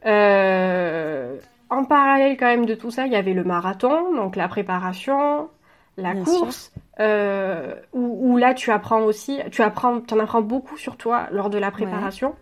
Euh, 0.05 1.39
en 1.71 1.85
parallèle 1.85 2.37
quand 2.37 2.47
même 2.47 2.67
de 2.67 2.75
tout 2.75 2.91
ça, 2.91 3.07
il 3.07 3.13
y 3.13 3.17
avait 3.17 3.33
le 3.33 3.45
marathon, 3.45 4.15
donc 4.15 4.37
la 4.37 4.49
préparation, 4.49 5.49
la 5.97 6.15
course, 6.15 6.73
euh, 7.01 7.75
où, 7.93 8.37
là 8.37 8.53
tu 8.53 8.71
apprends 8.71 9.03
aussi, 9.03 9.39
tu 9.51 9.63
apprends, 9.63 10.03
en 10.11 10.19
apprends 10.19 10.43
beaucoup 10.43 10.77
sur 10.77 10.97
toi 10.97 11.29
lors 11.31 11.51
de 11.51 11.59
la 11.59 11.71
préparation, 11.71 12.35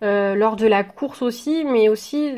lors 0.00 0.56
de 0.56 0.66
la 0.66 0.82
course 0.82 1.22
aussi, 1.22 1.64
mais 1.64 1.88
aussi 1.88 2.34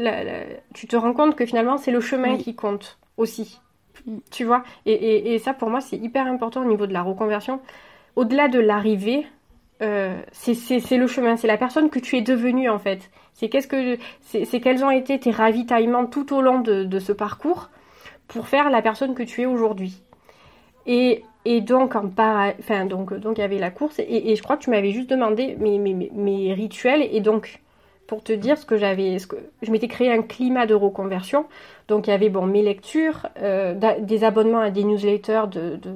tu 0.74 0.86
te 0.86 0.96
rends 0.96 1.14
compte 1.14 1.36
que 1.36 1.46
finalement 1.46 1.78
c'est 1.78 1.92
le 1.92 2.00
chemin 2.00 2.36
qui 2.36 2.54
compte 2.54 2.98
aussi, 3.16 3.60
mm. 4.06 4.18
tu 4.30 4.44
vois. 4.44 4.62
et, 4.84 5.38
ça 5.38 5.54
pour 5.54 5.70
moi 5.70 5.80
c'est 5.80 5.96
hyper 5.96 6.26
important 6.26 6.60
au 6.62 6.66
niveau 6.66 6.86
de 6.86 6.92
la 6.92 7.02
reconversion. 7.02 7.60
Au-delà 8.16 8.48
de 8.48 8.60
l'arrivée, 8.60 9.26
euh, 9.82 10.20
c'est 10.32 10.96
le 10.96 11.06
chemin, 11.06 11.36
c'est 11.36 11.46
la 11.46 11.56
personne 11.56 11.90
que 11.90 11.98
tu 11.98 12.16
es 12.16 12.22
devenue 12.22 12.68
en 12.70 12.78
fait. 12.78 13.10
C'est 13.32 13.48
qu'est-ce 13.48 13.66
que 13.66 13.98
c'est 14.22 14.60
quels 14.60 14.84
ont 14.84 14.90
été 14.90 15.18
tes 15.18 15.32
ravitaillements 15.32 16.06
tout 16.06 16.32
au 16.34 16.40
long 16.40 16.60
de, 16.60 16.98
ce 16.98 17.12
parcours 17.12 17.70
pour 18.28 18.46
faire 18.48 18.70
la 18.70 18.82
personne 18.82 19.14
que 19.14 19.24
tu 19.24 19.42
es 19.42 19.46
aujourd'hui. 19.46 20.02
Et, 20.86 21.24
et, 21.44 21.60
donc 21.60 21.96
en 21.96 22.10
enfin 22.16 22.84
donc 22.84 23.14
donc 23.14 23.38
il 23.38 23.40
y 23.40 23.44
avait 23.44 23.58
la 23.58 23.70
course 23.70 23.98
et, 23.98 24.30
et 24.30 24.36
je 24.36 24.42
crois 24.42 24.56
que 24.56 24.62
tu 24.62 24.70
m'avais 24.70 24.92
juste 24.92 25.10
demandé 25.10 25.56
mes, 25.58 25.78
mes, 25.78 26.10
mes, 26.12 26.52
rituels 26.52 27.02
et 27.10 27.20
donc 27.20 27.60
pour 28.06 28.22
te 28.22 28.32
dire 28.32 28.58
ce 28.58 28.66
que 28.66 28.76
j'avais, 28.76 29.18
ce 29.18 29.26
que 29.26 29.36
je 29.62 29.70
m'étais 29.70 29.88
créé 29.88 30.12
un 30.12 30.22
climat 30.22 30.66
de 30.66 30.74
reconversion. 30.74 31.46
Donc 31.88 32.06
il 32.06 32.10
y 32.10 32.12
avait 32.12 32.28
bon 32.28 32.46
mes 32.46 32.62
lectures, 32.62 33.26
euh, 33.40 33.74
des 34.00 34.24
abonnements 34.24 34.60
à 34.60 34.70
des 34.70 34.84
newsletters 34.84 35.44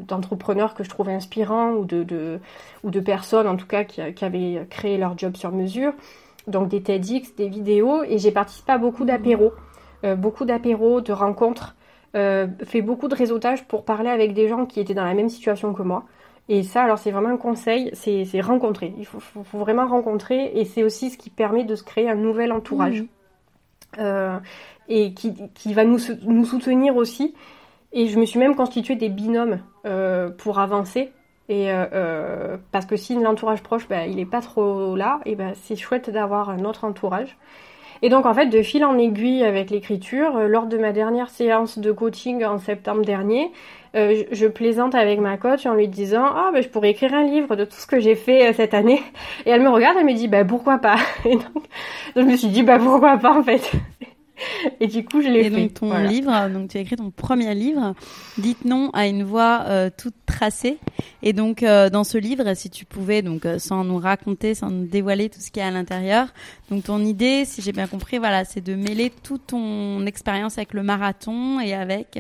d'entrepreneurs 0.07 0.75
que 0.75 0.85
je 0.85 0.89
trouvais 0.89 1.13
inspirants 1.13 1.73
ou 1.73 1.85
de, 1.85 2.41
ou 2.85 2.91
de 2.91 3.01
personnes 3.01 3.47
en 3.47 3.57
tout 3.57 3.67
cas 3.67 3.85
qui, 3.85 4.01
avaient 4.01 4.67
créé 4.71 4.99
leur 4.99 5.17
job 5.19 5.37
sur 5.37 5.53
mesure. 5.53 5.93
Donc 6.47 6.69
des 6.69 6.83
TEDx, 6.83 7.35
des 7.37 7.49
vidéos 7.49 8.03
et 8.05 8.19
j'ai 8.19 8.33
participé 8.33 8.73
à 8.73 8.79
beaucoup 8.79 9.05
d'apéros, 9.05 9.53
euh, 10.05 10.15
beaucoup 10.15 10.45
d'apéros, 10.45 11.01
de 11.01 11.13
rencontres, 11.13 11.75
euh, 12.17 12.47
fait 12.65 12.81
beaucoup 12.81 13.09
de 13.09 13.15
réseautage 13.15 13.65
pour 13.67 13.85
parler 13.85 14.09
avec 14.09 14.33
des 14.33 14.49
gens 14.49 14.65
qui 14.65 14.81
étaient 14.81 14.95
dans 14.95 15.05
la 15.05 15.15
même 15.15 15.29
situation 15.29 15.75
que 15.75 15.83
moi. 15.83 16.05
Et 16.49 16.63
ça, 16.63 16.83
alors 16.83 16.99
c'est 16.99 17.11
vraiment 17.11 17.29
un 17.29 17.37
conseil, 17.37 17.91
c'est 17.93 18.41
rencontrer. 18.41 18.95
Il 18.99 19.05
faut, 19.05 19.21
vraiment 19.53 19.87
rencontrer 19.87 20.51
et 20.55 20.65
c'est 20.65 20.83
aussi 20.83 21.11
ce 21.11 21.19
qui 21.19 21.31
permet 21.31 21.65
de 21.65 21.75
se 21.75 21.83
créer 21.83 22.09
un 22.09 22.15
nouvel 22.15 22.53
entourage. 22.53 23.03
Mmh. 23.03 23.07
Euh, 23.99 24.39
et 24.89 25.13
qui, 25.13 25.35
qui, 25.55 25.75
va 25.75 25.85
nous, 25.85 25.99
nous 26.23 26.45
soutenir 26.47 26.97
aussi. 26.97 27.35
Et 27.93 28.09
je 28.09 28.19
me 28.19 28.25
suis 28.25 28.39
même 28.39 28.55
constitué 28.55 28.97
des 28.97 29.09
binômes 29.09 29.61
euh, 29.87 30.31
pour 30.31 30.59
avancer. 30.59 31.13
Et 31.51 31.71
parce 32.73 32.85
que 32.85 32.97
si 32.97 33.15
l'entourage 33.15 33.63
proche, 33.63 33.89
ben, 33.89 34.03
il 34.03 34.17
n'est 34.17 34.27
pas 34.27 34.43
trop 34.43 34.95
là, 34.97 35.21
et 35.25 35.35
ben, 35.35 35.55
c'est 35.55 35.77
chouette 35.77 36.11
d'avoir 36.11 36.51
un 36.51 36.67
autre 36.67 36.85
entourage. 36.85 37.39
Et 38.03 38.09
donc 38.09 38.27
en 38.27 38.35
fait, 38.35 38.47
de 38.47 38.63
fil 38.63 38.85
en 38.85 38.97
aiguille 38.97 39.45
avec 39.45 39.71
l'écriture, 39.71 40.37
euh, 40.37 40.49
lors 40.49 40.67
de 40.67 40.79
ma 40.79 40.93
dernière 40.93 41.31
séance 41.31 41.79
de 41.79 41.91
coaching 41.91 42.45
en 42.45 42.59
septembre 42.59 43.05
dernier, 43.05 43.51
euh, 43.95 44.25
je, 44.31 44.47
plaisante 44.47 44.95
avec 44.95 45.21
ma 45.21 45.37
coach 45.37 45.67
en 45.67 45.75
lui 45.75 45.89
disant 45.89 46.25
ah 46.25 46.51
ben 46.53 46.63
je 46.63 46.69
pourrais 46.69 46.91
écrire 46.91 47.15
un 47.15 47.25
livre 47.25 47.57
de 47.57 47.65
tout 47.65 47.77
ce 47.77 47.87
que 47.87 48.01
j'ai 48.01 48.15
fait 48.15 48.49
euh, 48.49 48.53
cette 48.53 48.75
année. 48.75 49.03
Et 49.47 49.51
elle 49.51 49.63
me 49.63 49.71
regarde, 49.71 49.97
elle 49.99 50.07
me 50.07 50.15
dit 50.15 50.29
bah 50.29 50.45
pourquoi 50.45 50.79
pas? 50.79 50.97
Et 51.25 51.35
donc, 51.35 51.55
donc 51.55 51.63
je 52.17 52.21
me 52.23 52.37
suis 52.37 52.49
dit 52.49 52.63
bah 52.63 52.79
pourquoi 52.79 53.17
pas 53.19 53.33
en 53.33 53.43
fait? 53.43 53.73
Et 54.81 54.87
du 54.87 55.05
coup, 55.05 55.23
je 55.23 55.29
l'ai 55.29 55.43
fait. 55.43 55.47
Et 55.49 55.51
donc, 55.51 55.75
ton 55.75 55.97
livre, 55.99 56.49
donc 56.49 56.71
tu 56.71 56.79
as 56.79 56.81
écrit 56.81 56.97
ton 56.97 57.11
premier 57.11 57.55
livre, 57.55 57.95
Dites 58.39 58.65
non 58.65 58.91
à 58.93 59.07
une 59.07 59.25
voie 59.25 59.65
euh, 59.67 59.91
toute 59.97 60.15
tracée. 60.27 60.79
Et 61.23 61.33
donc, 61.33 61.63
euh, 61.63 61.91
dans 61.91 62.05
ce 62.05 62.19
livre, 62.19 62.55
si 62.55 62.71
tu 62.71 62.85
pouvais, 62.85 63.23
donc, 63.23 63.47
euh, 63.47 63.59
sans 63.59 63.85
nous 63.85 63.99
raconter, 63.99 64.55
sans 64.55 64.71
nous 64.71 64.87
dévoiler 64.87 65.29
tout 65.29 65.41
ce 65.41 65.51
qu'il 65.51 65.61
y 65.61 65.65
a 65.65 65.69
à 65.69 65.71
l'intérieur, 65.71 66.29
donc 66.71 66.85
ton 66.85 67.01
idée, 67.05 67.45
si 67.45 67.63
j'ai 67.63 67.73
bien 67.73 67.87
compris, 67.87 68.19
voilà, 68.19 68.45
c'est 68.45 68.61
de 68.61 68.75
mêler 68.75 69.11
toute 69.23 69.49
ton 69.49 70.07
expérience 70.07 70.59
avec 70.59 70.75
le 70.75 70.83
marathon 70.83 71.61
et 71.61 71.75
avec 71.75 72.19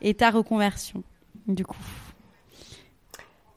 et 0.00 0.14
ta 0.14 0.30
reconversion, 0.30 1.02
du 1.46 1.64
coup. 1.64 1.76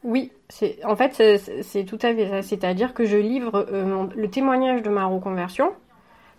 Oui, 0.04 0.32
c'est 0.50 0.84
en 0.84 0.96
fait 0.96 1.40
c'est 1.62 1.84
tout 1.86 2.00
à 2.02 2.14
fait 2.14 2.30
ça. 2.30 2.42
C'est-à-dire 2.42 2.94
que 2.94 3.06
je 3.06 3.18
livre 3.18 3.68
le 4.16 4.30
témoignage 4.30 4.82
de 4.82 4.90
ma 4.90 5.06
reconversion 5.06 5.72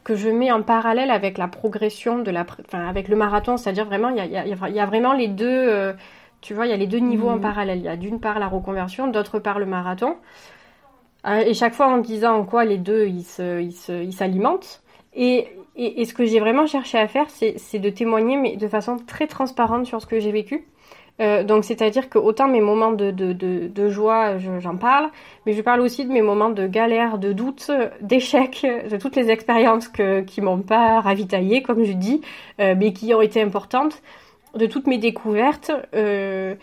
que 0.05 0.15
je 0.15 0.29
mets 0.29 0.53
en 0.53 0.63
parallèle 0.63 1.11
avec 1.11 1.39
la 1.39 1.49
progression 1.49 2.19
de 2.19 2.31
la, 2.31 2.47
enfin, 2.67 2.87
avec 2.87 3.09
le 3.09 3.17
marathon, 3.17 3.57
c'est-à-dire 3.57 3.87
vraiment, 3.87 4.11
il 4.11 4.17
y 4.17 4.21
a, 4.21 4.27
y, 4.27 4.53
a, 4.53 4.69
y 4.69 4.81
a, 4.81 4.87
vraiment 4.87 5.15
les 5.15 5.29
deux, 5.29 5.47
euh, 5.49 5.95
tu 6.43 6.53
vois, 6.53 6.67
il 6.67 6.71
y 6.71 6.75
a 6.75 6.77
les 6.77 6.87
deux 6.87 6.99
niveaux 6.99 7.31
en 7.31 7.37
mhm. 7.37 7.41
parallèle. 7.41 7.79
Il 7.79 7.85
y 7.85 7.89
a 7.89 7.97
d'une 7.97 8.21
part 8.21 8.39
la 8.39 8.47
reconversion, 8.47 9.09
d'autre 9.09 9.39
part 9.39 9.59
le 9.59 9.67
marathon. 9.67 10.17
Euh, 11.27 11.39
et 11.39 11.55
chaque 11.55 11.73
fois 11.73 11.87
en 11.87 11.99
disant 11.99 12.35
en 12.35 12.45
quoi 12.45 12.67
les 12.67 12.77
deux, 12.77 13.07
ils 13.07 14.13
s'alimentent. 14.13 14.83
Et, 15.15 15.49
et, 15.77 16.03
et, 16.03 16.05
ce 16.05 16.13
que 16.13 16.25
j'ai 16.25 16.39
vraiment 16.39 16.67
cherché 16.67 16.99
à 16.99 17.09
faire, 17.09 17.31
c'est 17.31 17.79
de 17.79 17.91
témoigner, 17.91 18.37
mais 18.37 18.57
de 18.57 18.69
façon 18.69 18.97
très 18.99 19.27
transparente 19.27 19.87
sur 19.87 20.03
ce 20.03 20.07
que 20.07 20.21
j'ai 20.21 20.33
vécu. 20.33 20.67
Euh, 21.21 21.45
donc 21.45 21.65
c'est-à-dire 21.65 22.09
que 22.09 22.19
autant 22.19 22.49
mes 22.49 22.61
moments 22.61 22.91
de, 22.91 23.11
de, 23.13 23.33
de, 23.33 23.89
joie, 23.89 24.39
j'en 24.39 24.77
parle, 24.77 25.11
mais 25.47 25.53
je 25.53 25.63
parle 25.63 25.81
aussi 25.81 26.05
de 26.05 26.13
mes 26.13 26.23
moments 26.23 26.51
de 26.51 26.67
galère, 26.67 27.19
de 27.19 27.33
doute, 27.33 27.71
d'échec, 28.01 28.67
de 28.91 28.97
toutes 28.97 29.15
les 29.15 29.31
expériences 29.31 29.87
que, 29.89 30.23
qui 30.23 30.41
m'ont 30.41 30.61
pas 30.61 31.01
ravitaillé, 31.01 31.63
comme 31.63 31.85
je 31.85 31.93
dis, 31.93 32.21
euh, 32.61 32.75
mais 32.77 32.93
qui 32.93 33.15
ont 33.15 33.21
été 33.21 33.41
importantes, 33.41 34.03
de 34.55 34.67
toutes 34.67 34.87
mes 34.87 34.99
découvertes. 34.99 35.71
Euh, 35.95 36.57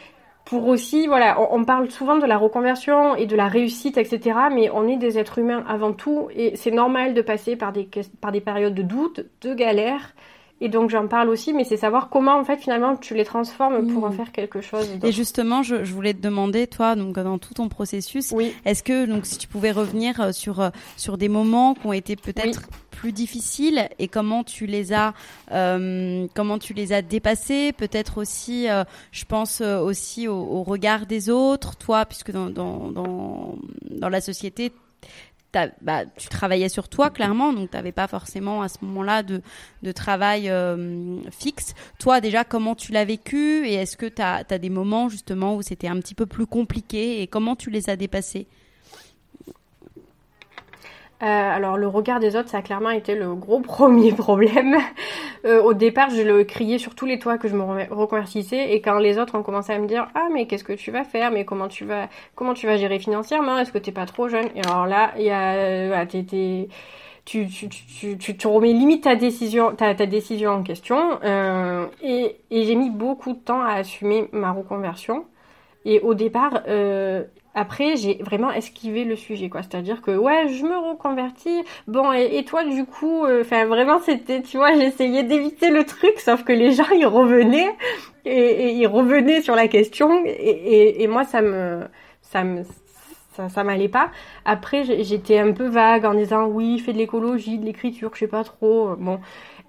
pour 0.44 0.68
aussi, 0.68 1.08
voilà, 1.08 1.40
on, 1.40 1.62
on, 1.62 1.64
parle 1.64 1.90
souvent 1.92 2.18
de 2.18 2.26
la 2.26 2.38
reconversion 2.38 3.16
et 3.16 3.26
de 3.28 3.36
la 3.38 3.48
réussite, 3.48 3.98
etc. 3.98 4.38
Mais 4.54 4.70
on 4.70 4.86
est 4.88 4.98
des 4.98 5.18
êtres 5.18 5.38
humains 5.38 5.64
avant 5.66 5.94
tout, 5.94 6.28
et 6.36 6.58
c'est 6.58 6.72
normal 6.72 7.14
de 7.14 7.22
passer 7.22 7.56
par 7.56 7.72
des, 7.72 7.88
par 8.20 8.34
des 8.34 8.42
périodes 8.42 8.74
de 8.74 8.82
doute, 8.82 9.26
de 9.42 9.54
galère, 9.54 10.14
et 10.64 10.70
donc 10.70 10.92
j'en 10.92 11.08
parle 11.08 11.30
aussi, 11.30 11.54
mais 11.54 11.64
c'est 11.64 11.76
savoir 11.76 12.10
comment 12.10 12.40
en 12.40 12.46
fait 12.46 12.58
finalement 12.58 12.96
tu 12.96 13.16
les 13.16 13.26
transformes 13.26 13.92
pour 13.92 14.04
en 14.04 14.10
mmh. 14.10 14.14
faire 14.14 14.32
quelque 14.32 14.62
chose. 14.62 14.88
Et 15.04 15.12
justement, 15.12 15.64
je, 15.64 15.84
je, 15.84 15.92
voulais 15.92 16.14
te 16.14 16.22
demander, 16.22 16.68
toi, 16.68 16.96
donc 16.96 17.16
dans 17.16 17.40
tout 17.40 17.56
ton 17.56 17.68
processus, 17.68 18.32
oui. 18.32 18.54
est-ce 18.64 18.84
que 18.84 19.08
donc 19.08 19.26
si 19.26 19.40
tu 19.40 19.48
pouvais 19.48 19.72
revenir 19.72 20.22
euh, 20.22 20.32
sur 20.32 20.62
euh, 20.62 20.70
sur 20.98 21.18
des 21.18 21.30
moments 21.30 21.74
qui 21.74 21.88
ont 21.88 21.94
été 21.94 22.16
peut-être 22.16 22.70
plus 22.92 23.12
difficiles 23.12 23.90
et 23.98 24.08
comment 24.08 24.44
tu 24.44 24.68
les 24.68 24.94
as 24.94 25.16
euh, 25.52 26.28
comment 26.36 26.60
tu 26.60 26.74
les 26.74 26.94
as 26.94 27.02
dépassés, 27.02 27.74
peut-être 27.74 28.20
aussi, 28.20 28.70
euh, 28.70 28.84
je 29.12 29.26
pense 29.26 29.62
aussi 29.62 30.28
au, 30.28 30.36
au, 30.36 30.62
regard 30.62 31.08
des 31.08 31.32
autres, 31.32 31.76
toi, 31.76 32.06
puisque 32.06 32.30
dans 32.30 32.52
dans 32.52 32.92
dans, 32.92 33.56
dans 33.90 34.10
la 34.10 34.22
société 34.22 34.72
bah, 35.82 36.06
tu 36.18 36.30
travaillais 36.30 36.70
sur 36.70 36.88
toi 36.88 37.10
clairement, 37.10 37.54
donc 37.54 37.72
tu 37.72 37.78
n'avais 37.78 37.92
pas 37.92 38.08
forcément 38.08 38.62
à 38.62 38.70
ce 38.70 38.78
moment-là 38.84 39.24
de, 39.24 39.42
de 39.84 39.92
travail 39.92 40.50
euh, 40.50 41.18
fixe. 41.32 41.74
Toi 42.00 42.22
déjà, 42.22 42.44
comment 42.44 42.76
tu 42.76 42.92
l'as 42.92 43.06
vécu 43.06 43.68
et 43.68 43.74
est-ce 43.74 43.98
que 43.98 44.06
tu 44.06 44.22
as, 44.22 44.44
des 44.44 44.70
moments 44.70 45.10
justement 45.10 45.56
où 45.56 45.62
c'était 45.62 45.88
un 45.88 46.00
petit 46.00 46.16
peu 46.16 46.26
plus 46.26 46.46
compliqué 46.46 47.22
et 47.22 47.28
comment 47.28 47.56
tu 47.56 47.70
les 47.70 47.90
as 47.90 47.96
dépassés? 47.96 48.48
Euh, 51.22 51.26
alors 51.26 51.78
le 51.78 51.88
regard 51.88 52.20
des 52.20 52.36
autres, 52.36 52.50
ça 52.50 52.58
a 52.58 52.62
clairement 52.62 52.90
été 52.90 53.16
le 53.16 53.36
gros 53.36 53.60
premier 53.62 54.12
problème. 54.12 54.78
Euh, 55.46 55.62
au 55.62 55.74
départ, 55.74 56.10
je 56.10 56.22
le 56.22 56.44
criais 56.44 56.78
sur 56.78 56.96
tous 56.96 57.06
les 57.06 57.20
toits 57.20 57.38
que 57.38 57.48
je 57.48 57.56
me 57.56 57.64
reconvertissais 57.94 58.74
et 58.74 58.82
quand 58.82 59.00
les 59.00 59.18
autres 59.18 59.38
ont 59.38 59.44
commencé 59.44 59.74
à 59.74 59.80
me 59.80 59.88
dire 59.88 60.08
ah 60.16 60.28
mais 60.32 60.48
qu'est-ce 60.48 60.64
que 60.64 60.74
tu 60.74 60.92
vas 60.92 61.04
faire, 61.04 61.32
mais 61.32 61.46
comment 61.46 61.68
tu 61.68 61.86
vas 61.86 62.10
comment 62.36 62.54
tu 62.54 62.68
vas 62.68 62.78
gérer 62.78 63.00
financièrement, 63.00 63.58
est-ce 63.58 63.72
que 63.72 63.78
t'es 63.78 63.92
pas 63.92 64.06
trop 64.06 64.28
jeune? 64.28 64.48
Et 64.56 64.62
alors 64.66 64.88
là, 64.88 65.12
il 65.18 65.24
y 65.24 65.32
a 65.32 66.06
tu, 67.26 67.48
tu, 67.48 67.70
tu, 67.70 68.18
tu, 68.18 68.38
tu, 68.38 68.48
remets 68.48 68.74
limite 68.74 69.04
ta 69.04 69.16
décision, 69.16 69.76
ta, 69.76 69.94
ta 69.94 70.06
décision 70.06 70.52
en 70.52 70.64
question. 70.64 71.20
Euh, 71.24 71.86
et, 72.02 72.38
et 72.50 72.64
j'ai 72.64 72.76
mis 72.76 72.90
beaucoup 72.90 73.34
de 73.34 73.40
temps 73.40 73.62
à 73.62 73.74
assumer 73.74 74.28
ma 74.32 74.52
reconversion. 74.52 75.26
Et 75.86 76.00
au 76.02 76.14
départ, 76.14 76.62
euh, 76.68 77.24
après, 77.54 77.98
j'ai 77.98 78.16
vraiment 78.22 78.52
esquivé 78.52 79.04
le 79.04 79.16
sujet, 79.16 79.50
quoi. 79.50 79.62
C'est-à-dire 79.62 80.02
que, 80.02 80.12
ouais, 80.12 80.48
je 80.50 80.64
me 80.64 80.78
reconvertis. 80.78 81.64
Bon, 81.88 82.14
et, 82.14 82.44
toi, 82.46 82.64
du 82.64 82.86
coup, 82.86 83.26
euh, 83.26 83.42
enfin, 83.42 83.66
vraiment, 83.66 84.00
c'était, 84.00 84.42
tu 84.42 84.58
vois, 84.58 84.74
j'essayais 84.74 85.24
d'éviter 85.24 85.70
le 85.70 85.84
truc, 85.84 86.20
sauf 86.20 86.44
que 86.44 86.54
les 86.54 86.72
gens, 86.74 86.90
ils 86.92 87.06
revenaient, 87.06 87.76
et, 88.26 88.72
ils 88.72 88.88
revenaient 88.88 89.42
sur 89.42 89.56
la 89.56 89.68
question, 89.68 90.24
et, 90.26 91.04
et, 91.04 91.08
moi, 91.08 91.26
ça 91.26 91.42
me, 91.42 91.82
ça 92.22 92.44
me, 92.46 92.64
ça, 93.34 93.50
ça 93.50 93.64
m'allait 93.64 93.90
pas. 93.90 94.12
Après, 94.46 94.84
j'étais 95.04 95.40
un 95.40 95.52
peu 95.52 95.68
vague 95.68 96.06
en 96.06 96.14
disant, 96.14 96.46
oui, 96.48 96.80
fais 96.80 96.94
de 96.94 96.98
l'écologie, 96.98 97.58
de 97.58 97.66
l'écriture, 97.66 98.12
je 98.14 98.20
sais 98.20 98.28
pas 98.28 98.44
trop. 98.46 98.96
Bon. 98.98 99.20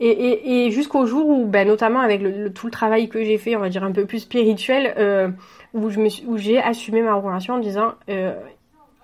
Et, 0.00 0.66
et, 0.66 0.70
jusqu'au 0.70 1.06
jour 1.06 1.28
où, 1.28 1.46
ben, 1.46 1.66
notamment 1.66 2.00
avec 2.00 2.22
tout 2.54 2.66
le 2.66 2.72
travail 2.72 3.08
que 3.08 3.22
j'ai 3.22 3.38
fait, 3.38 3.56
on 3.56 3.60
va 3.60 3.68
dire 3.68 3.84
un 3.84 3.92
peu 3.92 4.04
plus 4.04 4.20
spirituel, 4.20 4.94
euh, 4.98 5.28
où 5.74 5.90
je 5.90 6.00
me 6.00 6.08
où 6.26 6.36
j'ai 6.36 6.58
assumé 6.58 7.02
ma 7.02 7.14
relation 7.14 7.54
en 7.54 7.58
disant, 7.58 7.94
euh, 8.08 8.34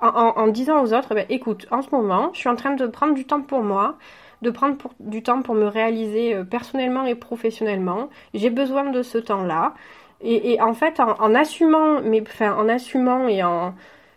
en, 0.01 0.49
disant 0.49 0.83
aux 0.83 0.93
autres, 0.93 1.15
ben, 1.15 1.27
écoute, 1.29 1.67
en 1.71 1.83
ce 1.83 1.91
moment, 1.93 2.31
je 2.33 2.41
suis 2.41 2.49
en 2.49 2.57
train 2.57 2.75
de 2.75 2.87
prendre 2.87 3.15
du 3.15 3.25
temps 3.25 3.43
pour 3.43 3.63
moi, 3.63 3.97
de 4.43 4.51
prendre 4.51 4.77
pour, 4.77 4.93
du 5.01 5.23
temps 5.23 5.43
pour 5.43 5.55
me 5.55 5.67
réaliser 5.67 6.35
euh, 6.35 6.45
personnellement 6.45 7.05
et 7.05 7.15
professionnellement. 7.15 8.09
J'ai 8.35 8.51
besoin 8.51 8.91
de 8.91 9.03
ce 9.03 9.19
temps-là. 9.19 9.75
Et, 10.21 10.61
en 10.61 10.75
fait, 10.75 10.99
en, 10.99 11.33
assumant 11.37 12.01
mes, 12.01 12.23
enfin, 12.23 12.57
en 12.57 12.69
assumant 12.69 13.29
et 13.29 13.45
en 13.45 13.75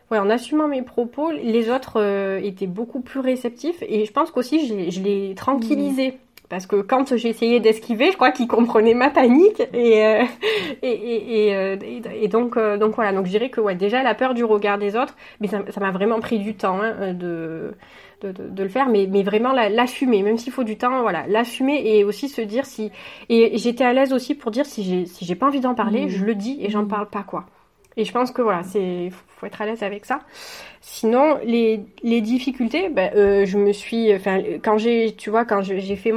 Ouais, 0.10 0.18
en 0.18 0.30
assumant 0.30 0.68
mes 0.68 0.82
propos, 0.82 1.32
les 1.32 1.70
autres 1.70 2.04
étaient 2.44 2.68
beaucoup 2.68 3.00
plus 3.00 3.22
réceptifs 3.22 3.82
et 3.82 4.04
je 4.04 4.12
pense 4.12 4.30
qu'aussi 4.30 4.68
je, 4.68 4.90
je 4.92 5.02
les 5.02 5.36
tranquillisais. 5.36 6.18
Parce 6.52 6.68
que 6.68 6.82
quand 6.82 7.16
j'essayais 7.16 7.62
d'esquiver, 7.62 8.12
je 8.12 8.18
crois 8.18 8.32
qu'ils 8.32 8.50
comprenaient 8.50 8.94
ma 8.94 9.10
panique. 9.10 9.62
Et, 9.74 10.06
euh, 10.06 10.26
et, 10.82 11.48
et, 11.48 11.56
euh, 11.56 11.78
et, 11.82 12.28
donc, 12.28 12.58
euh, 12.58 12.76
donc 12.78 12.96
voilà. 12.96 13.14
Donc 13.14 13.26
je 13.26 13.32
dirais 13.32 13.50
que 13.50 13.62
ouais, 13.62 13.74
déjà 13.74 14.04
la 14.04 14.16
peur 14.16 14.34
du 14.34 14.44
regard 14.44 14.78
des 14.78 14.98
autres, 14.98 15.16
mais 15.40 15.48
ça 15.48 15.62
m'a 15.80 15.92
vraiment 15.92 16.20
pris 16.20 16.40
du 16.40 16.54
temps 16.56 16.82
hein, 16.82 17.14
de, 17.14 17.74
de, 18.20 18.34
de, 18.34 18.64
le 18.64 18.68
faire, 18.68 18.90
mais, 18.90 19.08
mais 19.10 19.24
vraiment 19.24 19.54
l'assumer, 19.54 20.24
même 20.24 20.38
s'il 20.38 20.52
faut 20.52 20.66
du 20.66 20.78
temps, 20.78 21.04
voilà, 21.04 21.26
l'assumer 21.30 21.82
et 21.86 22.04
aussi 22.04 22.28
se 22.28 22.42
dire 22.42 22.66
si. 22.66 22.92
Et 23.30 23.58
j'étais 23.58 23.86
à 23.86 23.94
l'aise 23.94 24.12
aussi 24.12 24.36
pour 24.36 24.52
dire 24.52 24.66
si 24.66 24.84
j'ai 24.84 25.06
si 25.06 25.24
j'ai 25.24 25.36
pas 25.36 25.48
envie 25.48 25.62
d'en 25.62 25.74
parler, 25.74 26.08
mmh. 26.08 26.10
je 26.10 26.26
le 26.26 26.36
dis 26.36 26.58
et 26.60 26.70
j'en 26.70 26.84
mmh. 26.84 26.90
parle 26.90 27.08
pas 27.08 27.24
quoi. 27.24 27.46
Et 27.98 28.06
je 28.06 28.12
pense 28.12 28.32
que 28.32 28.42
voilà, 28.42 28.64
c'est 28.64 29.10
faut 29.42 29.48
être 29.48 29.62
à 29.62 29.66
l'aise 29.66 29.84
avec 29.84 30.06
ça. 30.06 30.20
Sinon, 30.82 31.40
les, 31.44 31.82
les 32.04 32.22
difficultés, 32.22 32.90
ben, 32.90 33.12
je 33.46 33.58
me 33.58 33.74
suis, 33.74 34.14
enfin, 34.16 34.42
quand 34.64 34.78
j'ai, 34.78 35.16
tu 35.16 35.30
vois, 35.30 35.46
quand 35.46 35.62
j'ai 35.62 35.96
fait 35.96 36.14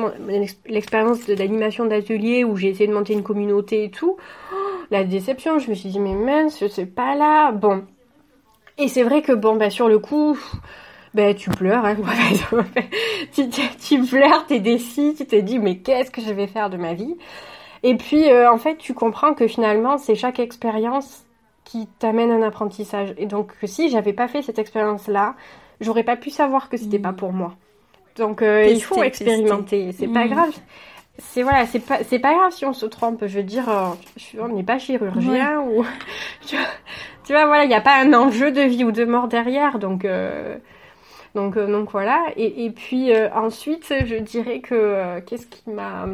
l'expérience 0.66 1.26
d'animation 1.26 1.86
d'atelier 1.86 2.44
où 2.44 2.56
j'ai 2.56 2.68
essayé 2.68 2.86
de 2.86 2.92
monter 2.92 3.14
une 3.14 3.22
communauté 3.22 3.84
et 3.84 3.90
tout, 3.90 4.16
oh, 4.52 4.56
la 4.90 5.04
déception, 5.04 5.58
je 5.58 5.70
me 5.70 5.74
suis 5.74 5.88
dit 5.88 6.00
mais 6.00 6.14
mince, 6.14 6.58
je 6.60 6.66
sais 6.66 6.86
pas 6.86 7.14
là, 7.14 7.50
bon. 7.50 7.84
Et 8.78 8.88
c'est 8.88 9.02
vrai 9.02 9.22
que 9.22 9.32
bon, 9.32 9.56
ben 9.56 9.70
sur 9.70 9.88
le 9.88 9.98
coup, 9.98 10.38
ben 11.14 11.34
tu 11.34 11.50
pleures, 11.50 11.84
hein, 11.84 11.96
tu, 13.32 13.48
tu, 13.48 13.62
tu 13.78 14.02
pleures, 14.02 14.46
t'es 14.46 14.60
tu 14.60 15.26
t'es 15.26 15.42
dit 15.42 15.58
mais 15.58 15.78
qu'est-ce 15.78 16.10
que 16.10 16.20
je 16.20 16.32
vais 16.32 16.46
faire 16.46 16.70
de 16.70 16.76
ma 16.76 16.94
vie? 16.94 17.16
Et 17.82 17.96
puis 17.96 18.30
euh, 18.30 18.50
en 18.50 18.58
fait, 18.58 18.76
tu 18.76 18.94
comprends 18.94 19.34
que 19.34 19.46
finalement, 19.46 19.98
c'est 19.98 20.14
chaque 20.14 20.40
expérience 20.40 21.23
qui 21.64 21.86
t'amène 21.98 22.30
un 22.30 22.42
apprentissage. 22.42 23.14
Et 23.16 23.26
donc, 23.26 23.52
si 23.64 23.88
j'avais 23.88 24.12
pas 24.12 24.28
fait 24.28 24.42
cette 24.42 24.58
expérience-là, 24.58 25.34
j'aurais 25.80 26.04
pas 26.04 26.16
pu 26.16 26.30
savoir 26.30 26.68
que 26.68 26.76
c'était 26.76 26.98
pas 26.98 27.12
mm. 27.12 27.16
pour 27.16 27.32
moi. 27.32 27.54
Donc, 28.16 28.42
euh, 28.42 28.66
il 28.66 28.82
faut 28.82 29.02
expérimenter. 29.02 29.92
C'est 29.92 30.08
pas 30.08 30.26
mm. 30.26 30.30
grave. 30.30 30.52
C'est 31.18 31.42
voilà, 31.42 31.64
c'est 31.66 31.78
pas 31.78 32.02
c'est 32.02 32.18
pas 32.18 32.34
grave 32.34 32.50
si 32.50 32.64
on 32.64 32.72
se 32.72 32.86
trompe. 32.86 33.24
Je 33.26 33.38
veux 33.38 33.44
dire, 33.44 33.68
euh, 33.68 33.90
on 34.40 34.48
n'est 34.48 34.64
pas 34.64 34.80
chirurgien 34.80 35.60
ou 35.60 35.84
tu 36.44 36.56
vois, 37.28 37.46
voilà, 37.46 37.62
il 37.64 37.68
n'y 37.68 37.74
a 37.74 37.80
pas 37.80 38.00
un 38.00 38.12
enjeu 38.14 38.50
de 38.50 38.62
vie 38.62 38.82
ou 38.82 38.90
de 38.90 39.04
mort 39.04 39.28
derrière. 39.28 39.78
Donc 39.78 40.04
euh, 40.04 40.56
donc 41.36 41.56
donc 41.56 41.92
voilà. 41.92 42.20
Et, 42.36 42.64
et 42.64 42.70
puis 42.72 43.12
ensuite, 43.32 43.94
je 44.04 44.16
dirais 44.16 44.58
que 44.58 45.20
qu'est-ce 45.20 45.46
qui 45.46 45.70
m'a 45.70 46.08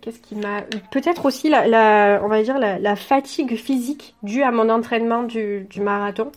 qu'est-ce 0.00 0.20
qui 0.20 0.34
m'a. 0.34 0.62
Peut-être 0.90 1.26
aussi 1.26 1.48
la, 1.48 2.20
on 2.22 2.28
va 2.28 2.42
dire 2.42 2.58
la, 2.58 2.96
fatigue 2.96 3.56
physique 3.56 4.14
due 4.22 4.42
à 4.42 4.50
mon 4.50 4.68
entraînement 4.68 5.22
du, 5.22 5.66
marathon. 5.80 6.32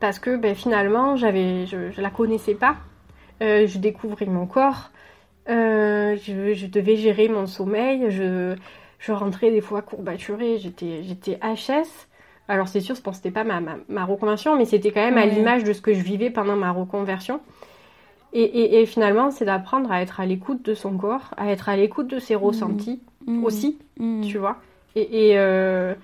Parce 0.00 0.18
que 0.18 0.36
ben, 0.36 0.54
finalement, 0.54 1.16
j'avais, 1.16 1.66
je, 1.66 1.76
ne 1.96 2.02
la 2.02 2.10
connaissais 2.10 2.54
pas. 2.54 2.76
Euh, 3.42 3.66
je 3.66 3.78
découvrais 3.78 4.26
mon 4.26 4.46
corps. 4.46 4.90
Euh, 5.48 6.16
je, 6.16 6.66
devais 6.66 6.96
gérer 6.96 7.28
mon 7.28 7.46
sommeil. 7.46 8.10
Je, 8.10 8.56
je 8.98 9.12
rentrais 9.12 9.50
des 9.50 9.60
fois 9.60 9.82
courbaturée. 9.82 10.58
J'étais, 10.58 11.02
j'étais 11.02 11.38
HS. 11.42 12.08
Alors 12.48 12.68
c'est 12.68 12.80
sûr, 12.80 12.94
je 12.94 13.00
que 13.00 13.12
c'était 13.14 13.30
pas 13.30 13.44
ma, 13.44 13.60
ma, 13.88 14.04
reconversion, 14.04 14.56
mais 14.56 14.66
c'était 14.66 14.90
quand 14.90 15.00
même 15.00 15.16
à 15.16 15.24
l'image 15.24 15.64
de 15.64 15.72
ce 15.72 15.80
que 15.80 15.94
je 15.94 16.00
vivais 16.00 16.28
pendant 16.30 16.56
ma 16.56 16.72
reconversion. 16.72 17.40
Et, 18.36 18.84
finalement, 18.86 19.30
c'est 19.30 19.44
d'apprendre 19.44 19.92
à 19.92 20.02
être 20.02 20.18
à 20.18 20.26
l'écoute 20.26 20.64
de 20.64 20.74
son 20.74 20.96
corps, 20.96 21.30
à 21.36 21.52
être 21.52 21.68
à 21.68 21.76
l'écoute 21.76 22.08
de 22.08 22.18
ses 22.18 22.34
ressentis 22.34 23.00
mmh. 23.26 23.32
Mmh. 23.32 23.44
aussi, 23.44 23.78
mmh. 23.98 24.22
tu 24.22 24.38
vois. 24.38 24.56
Et, 24.96 25.30
et, 25.30 25.38
euh, 25.38 25.94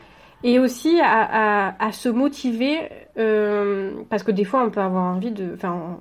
aussi 0.44 1.00
à, 1.02 1.90
se 1.92 2.08
motiver, 2.08 2.78
euh, 3.18 4.02
parce 4.08 4.22
que 4.22 4.30
des 4.30 4.44
fois, 4.44 4.64
on 4.64 4.70
peut 4.70 4.80
avoir 4.80 5.04
envie 5.04 5.32
de... 5.32 5.52
Enfin, 5.54 5.98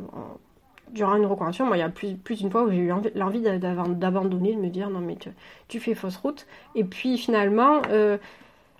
durant 0.91 1.15
une 1.15 1.25
reconversion, 1.25 1.65
moi, 1.65 1.77
il 1.77 1.79
y 1.79 1.83
a 1.83 1.89
plus, 1.89 2.15
plus 2.15 2.39
d'une 2.39 2.51
fois 2.51 2.63
où 2.63 2.71
j'ai 2.71 2.77
eu 2.77 2.91
l'envie 3.15 3.41
d'abandonner, 3.41 4.55
de 4.55 4.59
me 4.59 4.69
dire 4.69 4.89
non, 4.89 4.99
mais 4.99 5.17
tu, 5.67 5.79
fais 5.79 5.95
fausse 5.95 6.17
route. 6.17 6.47
Et 6.75 6.83
puis 6.83 7.17
finalement, 7.17 7.81
euh, 7.91 8.17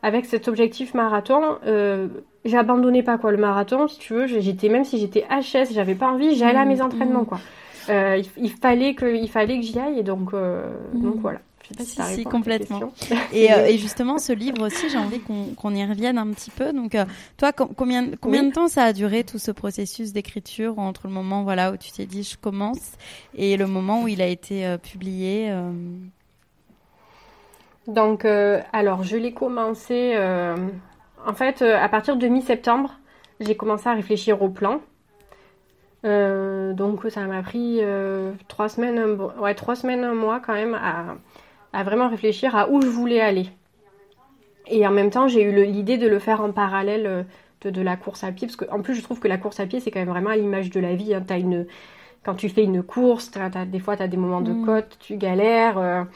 avec 0.01 0.25
cet 0.25 0.47
objectif 0.47 0.93
marathon, 0.93 1.57
euh, 1.65 2.07
j'abandonnais 2.45 3.03
pas 3.03 3.17
quoi 3.17 3.31
le 3.31 3.37
marathon, 3.37 3.87
si 3.87 3.99
tu 3.99 4.13
veux. 4.13 4.27
J'étais 4.27 4.69
même 4.69 4.85
si 4.85 4.97
j'étais 4.97 5.25
HS, 5.29 5.73
j'avais 5.73 5.95
pas 5.95 6.07
envie, 6.07 6.35
j'allais 6.35 6.59
à 6.59 6.65
mes 6.65 6.77
mmh, 6.77 6.81
entraînements 6.81 7.23
mmh. 7.23 7.27
quoi. 7.27 7.39
Euh, 7.89 8.21
il, 8.37 8.51
fallait 8.51 8.93
que, 8.93 9.15
il 9.15 9.29
fallait 9.29 9.59
que 9.59 9.65
j'y 9.65 9.79
aille 9.79 9.99
et 9.99 10.03
donc, 10.03 10.33
euh, 10.33 10.71
mmh. 10.93 11.01
donc 11.01 11.15
voilà. 11.17 11.39
Je 11.63 11.83
sais 11.83 11.95
pas 11.95 12.05
si, 12.05 12.15
si, 12.15 12.23
complètement. 12.23 12.93
Et, 13.31 13.51
euh, 13.51 13.65
et, 13.69 13.77
justement, 13.77 14.17
ce 14.17 14.31
livre 14.31 14.65
aussi, 14.65 14.89
j'ai 14.89 14.97
envie 14.97 15.19
qu'on 15.19 15.75
y 15.75 15.85
revienne 15.85 16.17
un 16.17 16.27
petit 16.31 16.49
peu. 16.49 16.73
Donc, 16.73 16.95
euh, 16.95 17.05
toi, 17.37 17.51
combien, 17.51 18.09
combien 18.19 18.43
de 18.43 18.51
temps 18.51 18.67
ça 18.67 18.83
a 18.83 18.93
duré 18.93 19.23
tout 19.23 19.37
ce 19.37 19.51
processus 19.51 20.11
d'écriture 20.11 20.79
entre 20.79 21.07
le 21.07 21.13
moment 21.13 21.43
voilà 21.43 21.71
où 21.71 21.77
tu 21.77 21.91
t'es 21.91 22.05
dit 22.05 22.23
je 22.23 22.37
commence 22.37 22.93
et 23.35 23.55
le 23.55 23.67
moment 23.67 24.03
où 24.03 24.07
il 24.07 24.21
a 24.21 24.27
été 24.27 24.77
publié 24.81 25.51
donc, 27.89 28.23
euh, 28.25 28.61
alors, 28.71 29.03
je 29.03 29.17
l'ai 29.17 29.33
commencé. 29.33 30.13
Euh, 30.15 30.55
en 31.25 31.33
fait, 31.33 31.61
euh, 31.61 31.77
à 31.77 31.89
partir 31.89 32.17
de 32.17 32.27
mi-septembre, 32.27 32.99
j'ai 33.39 33.55
commencé 33.55 33.89
à 33.89 33.93
réfléchir 33.93 34.41
au 34.41 34.49
plan. 34.49 34.81
donc, 36.03 37.05
ça 37.09 37.21
m'a 37.21 37.41
pris 37.41 37.81
trois 38.47 38.69
semaines, 38.69 38.99
un, 38.99 39.41
ouais, 39.41 39.55
trois 39.55 39.75
semaines, 39.75 40.03
un 40.03 40.13
mois 40.13 40.39
quand 40.39 40.53
même 40.53 40.75
à, 41.73 41.83
vraiment 41.83 42.09
réfléchir 42.09 42.55
à 42.55 42.69
où 42.69 42.81
je 42.81 42.87
voulais 42.87 43.21
aller. 43.21 43.49
Et 44.67 44.85
en 44.85 44.91
même 44.91 45.09
temps, 45.09 45.27
j'ai 45.27 45.41
eu 45.41 45.65
l'idée 45.65 45.97
de 45.97 46.07
le 46.07 46.19
faire 46.19 46.41
en 46.41 46.51
parallèle 46.51 47.25
de, 47.61 47.81
la 47.81 47.97
course 47.97 48.23
à 48.23 48.31
pied, 48.31 48.47
parce 48.47 48.55
qu'en 48.55 48.81
plus, 48.81 48.95
je 48.95 49.01
trouve 49.01 49.19
que 49.19 49.27
la 49.27 49.37
course 49.37 49.59
à 49.59 49.65
pied, 49.65 49.79
c'est 49.79 49.91
quand 49.91 49.99
même 49.99 50.09
vraiment 50.09 50.29
à 50.29 50.37
l'image 50.37 50.69
de 50.69 50.79
la 50.79 50.95
vie. 50.95 51.13
Hein. 51.13 51.25
As 51.29 51.37
une, 51.37 51.65
quand 52.23 52.35
tu 52.35 52.49
fais 52.49 52.63
une 52.63 52.83
course, 52.83 53.31
des 53.67 53.79
fois, 53.79 53.97
tu 53.97 54.03
as 54.03 54.07
des 54.07 54.17
moments 54.17 54.41
de 54.41 54.53
mmh. 54.53 54.65
côte, 54.65 54.97
tu 54.99 55.17
galères. 55.17 56.07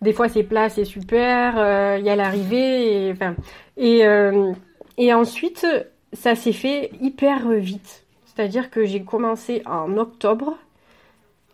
Des 0.00 0.12
fois 0.12 0.28
c'est 0.28 0.44
plat, 0.44 0.68
c'est 0.68 0.84
super, 0.84 1.54
euh, 1.56 1.96
il 1.98 2.04
y 2.04 2.10
a 2.10 2.16
l'arrivée, 2.16 3.08
et, 3.08 3.12
enfin, 3.12 3.34
et, 3.76 4.06
euh, 4.06 4.52
et 4.96 5.12
ensuite 5.12 5.66
ça 6.12 6.34
s'est 6.34 6.52
fait 6.52 6.90
hyper 7.00 7.48
vite. 7.50 8.04
C'est-à-dire 8.24 8.70
que 8.70 8.84
j'ai 8.84 9.02
commencé 9.02 9.62
en 9.66 9.96
octobre, 9.96 10.56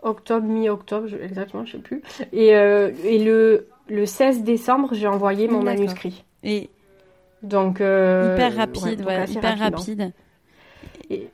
octobre, 0.02 0.46
mi-octobre, 0.46 1.08
exactement, 1.22 1.64
je 1.64 1.72
sais 1.72 1.78
plus. 1.78 2.02
Et, 2.32 2.54
euh, 2.54 2.90
et 3.04 3.24
le, 3.24 3.68
le 3.88 4.04
16 4.04 4.42
décembre, 4.42 4.90
j'ai 4.92 5.06
envoyé 5.06 5.48
mon 5.48 5.62
manuscrit. 5.62 6.24
Et 6.42 6.68
donc 7.42 7.76
hyper 7.76 8.54
rapide, 8.54 9.04
ouais, 9.06 9.24
hyper 9.24 9.58
rapide. 9.58 10.12
Et, 11.08 11.28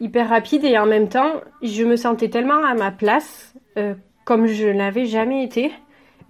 hyper 0.00 0.30
rapide 0.30 0.64
et 0.64 0.78
en 0.78 0.86
même 0.86 1.10
temps, 1.10 1.32
je 1.62 1.84
me 1.84 1.96
sentais 1.96 2.30
tellement 2.30 2.64
à 2.64 2.72
ma 2.72 2.90
place, 2.90 3.52
comme 4.24 4.46
je 4.46 4.68
n'avais 4.68 5.04
jamais 5.04 5.44
été 5.44 5.70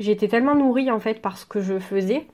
j'étais 0.00 0.26
tellement 0.26 0.56
nourrie 0.56 0.90
en 0.90 0.98
fait 0.98 1.22
par 1.22 1.38
ce 1.38 1.46
que 1.46 1.60
je 1.60 1.78
faisais 1.78 2.26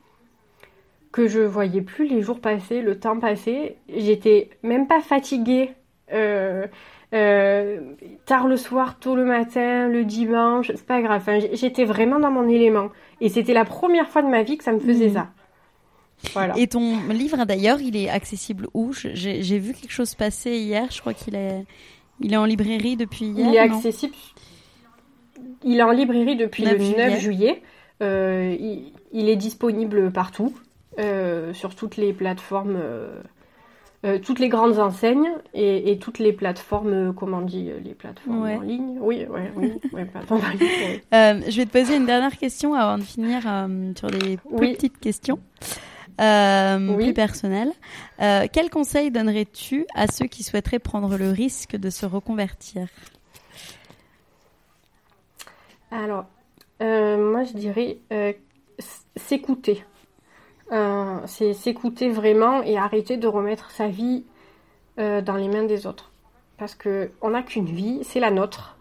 que 1.16 1.29
je 1.29 1.40
voyais 1.40 1.81
plus 1.81 2.07
les 2.07 2.20
jours 2.20 2.40
passer, 2.40 2.83
le 2.83 2.98
temps 3.00 3.18
passer. 3.18 3.76
J'étais 3.88 4.50
même 4.62 4.87
pas 4.87 5.00
fatiguée. 5.00 5.70
Euh, 6.12 6.66
euh, 7.14 7.81
tard 8.26 8.46
le 8.46 8.59
soir, 8.59 8.98
tôt 8.98 9.16
le 9.16 9.24
matin, 9.24 9.88
le 9.88 10.05
dimanche, 10.05 10.70
c'est 10.74 10.85
pas 10.85 11.00
grave. 11.00 11.22
j'étais 11.55 11.87
vraiment 11.87 12.20
dans 12.20 12.31
mon 12.31 12.46
élément. 12.46 12.90
Et 13.22 13.31
c'était 13.31 13.55
la 13.55 13.64
première 13.64 14.11
fois 14.11 14.20
de 14.20 14.29
ma 14.29 14.42
vie 14.42 14.59
que 14.59 14.64
ça 14.64 14.72
me 14.72 14.79
faisait 14.79 15.09
mmh. 15.09 15.14
ça. 15.14 15.29
Voilà. 16.35 16.52
Et 16.59 16.66
ton 16.66 16.98
livre 17.09 17.42
d'ailleurs, 17.46 17.81
il 17.81 17.96
est 17.96 18.11
accessible 18.11 18.68
où? 18.74 18.92
J'ai 18.92 19.59
vu 19.59 19.72
quelque 19.72 19.92
chose 19.92 20.14
passer 20.14 20.59
hier, 20.59 20.87
je 20.90 21.00
crois 21.00 21.14
qu'il 21.14 21.35
est, 21.35 21.64
il 22.20 22.35
est 22.35 22.37
en 22.37 22.44
librairie 22.44 22.96
depuis 22.96 23.24
hier. 23.24 23.48
Il 23.48 23.55
est 23.55 23.59
accessible 23.59 24.14
il 25.64 25.79
est 25.79 25.83
en 25.83 25.90
librairie 25.90 26.37
depuis 26.37 26.64
le 26.64 26.79
9 26.79 27.21
juillet. 27.21 27.62
Euh, 28.03 28.55
il, 29.12 29.29
est 29.29 29.37
disponible 29.37 30.12
partout, 30.12 30.55
euh, 30.99 31.55
sur 31.55 31.75
toutes 31.75 31.97
les 31.97 32.12
plateformes, 32.12 32.77
euh, 32.77 34.19
toutes 34.23 34.38
les 34.38 34.51
grandes 34.51 34.79
enseignes 34.79 35.31
et, 35.55 35.99
toutes 35.99 36.19
les 36.19 36.35
plateformes, 36.35 37.14
comment 37.14 37.38
on 37.38 37.42
dit, 37.42 37.71
les 37.83 37.95
plateformes 37.95 38.42
en 38.42 38.61
ligne. 38.61 38.99
Oui, 39.01 39.25
oui, 39.31 39.73
oui, 39.92 40.05
plateformes 40.05 40.42
en 40.45 40.51
ligne. 40.51 41.42
je 41.49 41.57
vais 41.57 41.64
te 41.64 41.73
poser 41.73 41.97
une 41.97 42.07
dernière 42.07 42.37
question 42.37 42.75
avant 42.75 42.99
de 42.99 43.03
finir 43.03 43.42
sur 43.97 44.11
des 44.11 44.38
petites 44.59 45.01
questions. 45.01 45.38
plus 46.19 47.14
personnelles. 47.14 47.73
quel 48.19 48.69
conseil 48.71 49.11
donnerais-tu 49.11 49.87
à 49.95 50.07
ceux 50.07 50.27
qui 50.27 50.42
souhaiteraient 50.42 50.79
prendre 50.81 51.16
le 51.16 51.31
risque 51.31 51.77
de 51.77 51.88
se 51.88 52.05
reconvertir? 52.05 52.88
Alors, 55.90 56.25
euh, 56.83 57.16
moi 57.31 57.44
je 57.44 57.53
dirais 57.53 57.99
euh, 58.12 58.33
s'écouter. 59.16 59.85
Euh, 60.72 61.18
c'est 61.27 61.53
s'écouter 61.53 62.09
vraiment 62.09 62.62
et 62.62 62.77
arrêter 62.77 63.16
de 63.16 63.29
remettre 63.29 63.70
sa 63.70 63.88
vie 63.88 64.25
dans 64.99 65.37
les 65.37 65.49
mains 65.49 65.64
des 65.64 65.87
autres. 65.87 66.11
Parce 66.57 66.75
qu'on 66.75 67.29
n'a 67.29 67.42
qu'une 67.42 67.66
vie, 67.66 68.01
c'est 68.03 68.18
la 68.18 68.31
nôtre. 68.31 68.79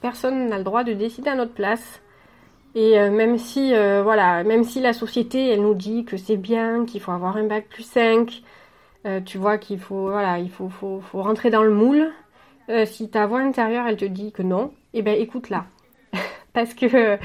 Personne 0.00 0.46
n'a 0.48 0.58
le 0.58 0.64
droit 0.64 0.84
de 0.84 0.92
décider 0.92 1.28
à 1.28 1.34
notre 1.34 1.54
place. 1.54 2.00
Et 2.76 2.96
même 3.10 3.36
si 3.36 3.70
voilà, 3.72 4.44
même 4.44 4.62
si 4.62 4.80
la 4.80 4.92
société 4.92 5.48
elle 5.48 5.62
nous 5.62 5.74
dit 5.74 6.04
que 6.04 6.16
c'est 6.16 6.36
bien, 6.36 6.84
qu'il 6.84 7.00
faut 7.00 7.10
avoir 7.10 7.36
un 7.36 7.48
bac 7.48 7.66
plus 7.68 7.82
5, 7.82 8.42
tu 9.24 9.38
vois 9.38 9.58
qu'il 9.58 9.80
faut 9.80 10.10
voilà, 10.10 10.38
il 10.38 10.50
faut, 10.50 10.70
rentrer 11.14 11.50
dans 11.50 11.64
le 11.64 11.74
moule. 11.74 12.12
si 12.84 13.10
ta 13.10 13.26
voix 13.26 13.40
intérieure 13.40 13.88
elle 13.88 13.96
te 13.96 14.04
dit 14.04 14.30
que 14.30 14.42
non, 14.42 14.72
eh 14.94 15.02
ben 15.02 15.20
écoute-la 15.20 15.66
parce 16.56 16.74
que 16.74 17.18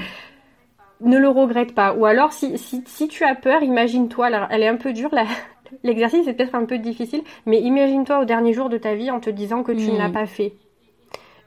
ne 1.02 1.18
le 1.18 1.28
regrette 1.28 1.74
pas. 1.74 1.94
Ou 1.94 2.06
alors, 2.06 2.32
si, 2.32 2.56
si, 2.58 3.08
tu 3.08 3.24
as 3.24 3.34
peur, 3.34 3.62
imagine-toi, 3.62 4.30
elle 4.50 4.62
est 4.62 4.68
un 4.68 4.76
peu 4.76 4.92
dure, 4.92 5.10
l'exercice 5.82 6.26
est 6.26 6.34
peut-être 6.34 6.54
un 6.54 6.64
peu 6.64 6.78
difficile, 6.78 7.22
mais 7.46 7.60
imagine-toi 7.60 8.20
au 8.20 8.24
dernier 8.24 8.52
jour 8.52 8.68
de 8.68 8.78
ta 8.78 8.94
vie 8.94 9.10
en 9.10 9.20
te 9.20 9.30
disant 9.30 9.62
que 9.62 9.72
tu 9.72 9.90
ne 9.90 9.98
l'as 9.98 10.08
mm. 10.08 10.12
pas 10.12 10.26
fait. 10.26 10.54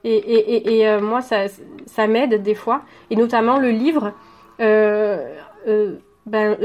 Et, 0.04 0.15
et, 0.17 0.78
et, 0.78 0.88
euh, 0.88 1.02
moi, 1.02 1.21
ça, 1.21 1.45
ça 1.88 2.06
m'aide 2.08 2.43
des 2.43 2.54
fois, 2.54 2.84
et 3.10 3.15
notamment 3.15 3.58
le 3.58 3.71
livre. 3.71 4.13
Euh, 4.60 5.34
euh, 5.67 5.95
ben, 6.28 6.58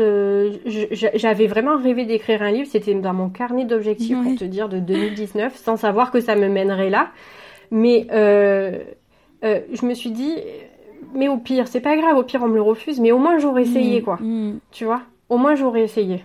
j'avais 0.90 1.46
vraiment 1.46 1.76
rêvé 1.76 2.06
d'écrire 2.06 2.42
un 2.42 2.50
livre, 2.50 2.66
c'était 2.70 2.94
dans 2.94 3.12
mon 3.12 3.28
carnet 3.28 3.66
d'objectifs, 3.66 4.16
pour 4.22 4.35
te 4.37 4.44
dire, 4.44 4.70
de 4.70 4.78
2019, 4.78 5.54
sans 5.54 5.76
savoir 5.76 6.11
que 6.11 6.20
ça 6.20 6.35
me 6.35 6.48
mènerait 6.48 6.88
là. 6.88 7.11
Mais 7.70 8.06
je 8.11 9.87
me 9.87 9.92
suis 9.92 10.12
dit, 10.12 10.35
mais 11.14 11.29
au 11.29 11.37
pire, 11.37 11.68
c'est 11.68 11.81
pas 11.81 11.96
grave, 11.96 12.16
au 12.16 12.23
pire 12.23 12.42
on 12.42 12.49
me 12.49 12.55
le 12.55 12.62
refuse, 12.62 13.01
mais 13.01 13.12
au 13.12 13.18
moins 13.18 13.38
j'aurais 13.38 13.62
essayé, 13.62 14.01
mm, 14.01 14.05
quoi. 14.05 14.16
Mm. 14.16 14.59
Tu 14.70 14.85
vois? 14.85 15.03
Au 15.29 15.37
moins 15.37 15.55
j'aurais 15.55 15.83
essayé. 15.83 16.23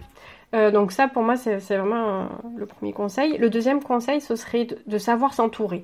Euh, 0.56 0.71
donc 0.71 0.91
ça, 0.91 1.08
pour 1.08 1.24
moi, 1.24 1.36
c'est 1.36 1.58
vraiment 1.58 2.30
le 2.56 2.65
premier 2.65 2.93
conseil. 2.93 3.38
Le 3.38 3.50
deuxième 3.50 3.84
conseil, 3.84 4.21
ce 4.21 4.36
serait 4.36 4.67
de, 4.88 4.98
savoir 4.98 5.34
s'entourer. 5.34 5.84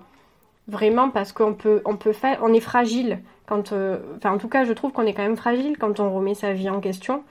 Vraiment, 0.67 1.09
parce 1.09 1.33
qu'on 1.33 1.53
peut, 1.53 1.81
on 1.85 1.97
peut 1.97 2.13
faire, 2.13 2.39
on 2.41 2.53
est 2.53 2.61
fragile 2.61 3.19
quand, 3.47 3.73
euh, 3.73 3.97
enfin, 4.17 4.31
en 4.31 4.37
tout 4.37 4.47
cas, 4.47 4.63
je 4.63 4.71
trouve 4.71 4.91
qu'on 4.91 5.05
est 5.05 5.13
quand 5.13 5.23
même 5.23 5.35
fragile 5.35 5.77
quand 5.77 5.99
on 5.99 6.13
remet 6.13 6.35
sa 6.35 6.53
vie 6.53 6.69
en 6.69 6.79
question, 6.79 7.23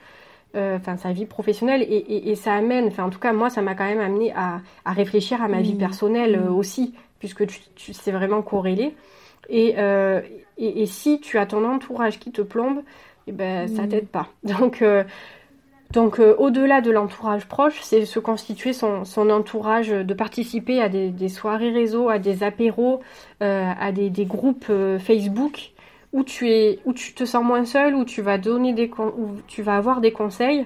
euh, 0.55 0.77
enfin, 0.77 0.97
sa 0.97 1.13
vie 1.13 1.25
professionnelle, 1.25 1.81
et, 1.89 2.35
ça 2.35 2.53
amène, 2.53 2.87
enfin, 2.87 3.05
en 3.05 3.09
tout 3.09 3.19
cas, 3.19 3.33
moi, 3.33 3.49
ça 3.49 3.61
m'a 3.61 3.73
quand 3.73 3.85
même 3.85 4.01
amené 4.01 4.33
à, 4.35 4.61
réfléchir 4.85 5.41
à 5.41 5.47
ma 5.47 5.61
vie 5.61 5.73
mm. 5.73 5.79
personnelle 5.79 6.39
aussi, 6.39 6.93
puisque 7.17 7.47
tu, 7.47 7.59
tu 7.75 7.93
c'est 7.93 8.11
vraiment 8.11 8.43
corrélé. 8.43 8.93
Et, 9.51 9.75
et, 10.57 10.85
si 10.85 11.19
tu 11.19 11.37
as 11.37 11.45
ton 11.45 11.65
entourage 11.65 12.19
qui 12.19 12.31
te 12.31 12.41
plombe, 12.41 12.83
eh 13.27 13.31
ben, 13.31 13.67
ça 13.67 13.83
mm. 13.83 13.89
t'aide 13.89 14.07
pas. 14.07 14.27
Donc, 14.43 14.81
euh, 14.81 15.03
donc 15.91 16.19
euh, 16.19 16.35
au-delà 16.37 16.79
de 16.79 16.89
l'entourage 16.89 17.47
proche, 17.47 17.81
c'est 17.81 18.05
se 18.05 18.19
constituer 18.19 18.71
son, 18.71 19.03
entourage, 19.29 19.89
de 19.89 20.13
participer 20.13 20.81
à 20.81 20.87
des, 20.87 21.29
soirées 21.29 21.71
réseau, 21.71 22.07
à 22.07 22.17
des 22.17 22.43
apéros, 22.43 23.01
euh, 23.43 23.71
à 23.77 23.91
des, 23.91 24.25
groupes 24.25 24.71
Facebook 24.99 25.71
où 26.13 26.23
tu 26.23 26.49
es, 26.49 26.79
où 26.85 26.93
tu 26.93 27.13
te 27.13 27.25
sens 27.25 27.43
moins 27.43 27.65
seul, 27.65 27.95
où 27.95 28.05
tu 28.05 28.21
vas 28.21 28.37
donner 28.37 28.73
des, 28.73 28.89
où 28.97 29.31
tu 29.47 29.63
vas 29.63 29.75
avoir 29.75 29.99
des 29.99 30.13
conseils. 30.13 30.65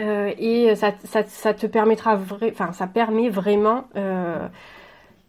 Euh, 0.00 0.32
et 0.38 0.74
ça, 0.76 0.92
ça, 1.04 1.52
te 1.52 1.66
permettra, 1.66 2.18
enfin, 2.42 2.72
ça 2.72 2.86
permet 2.86 3.28
vraiment 3.28 3.84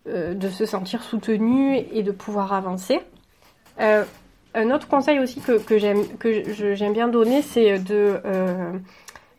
euh, 0.08 0.32
euh, 0.32 0.34
de 0.34 0.50
se 0.50 0.66
sentir 0.66 1.04
soutenu 1.04 1.78
et 1.78 2.04
de 2.04 2.12
pouvoir 2.12 2.54
avancer. 2.54 3.00
un 3.80 4.70
autre 4.72 4.88
conseil 4.88 5.20
aussi 5.20 5.42
que, 5.42 5.58
que 5.58 5.78
j'aime 5.78 6.94
bien 6.94 7.08
donner, 7.08 7.42
c'est 7.42 7.80
de 7.80 8.20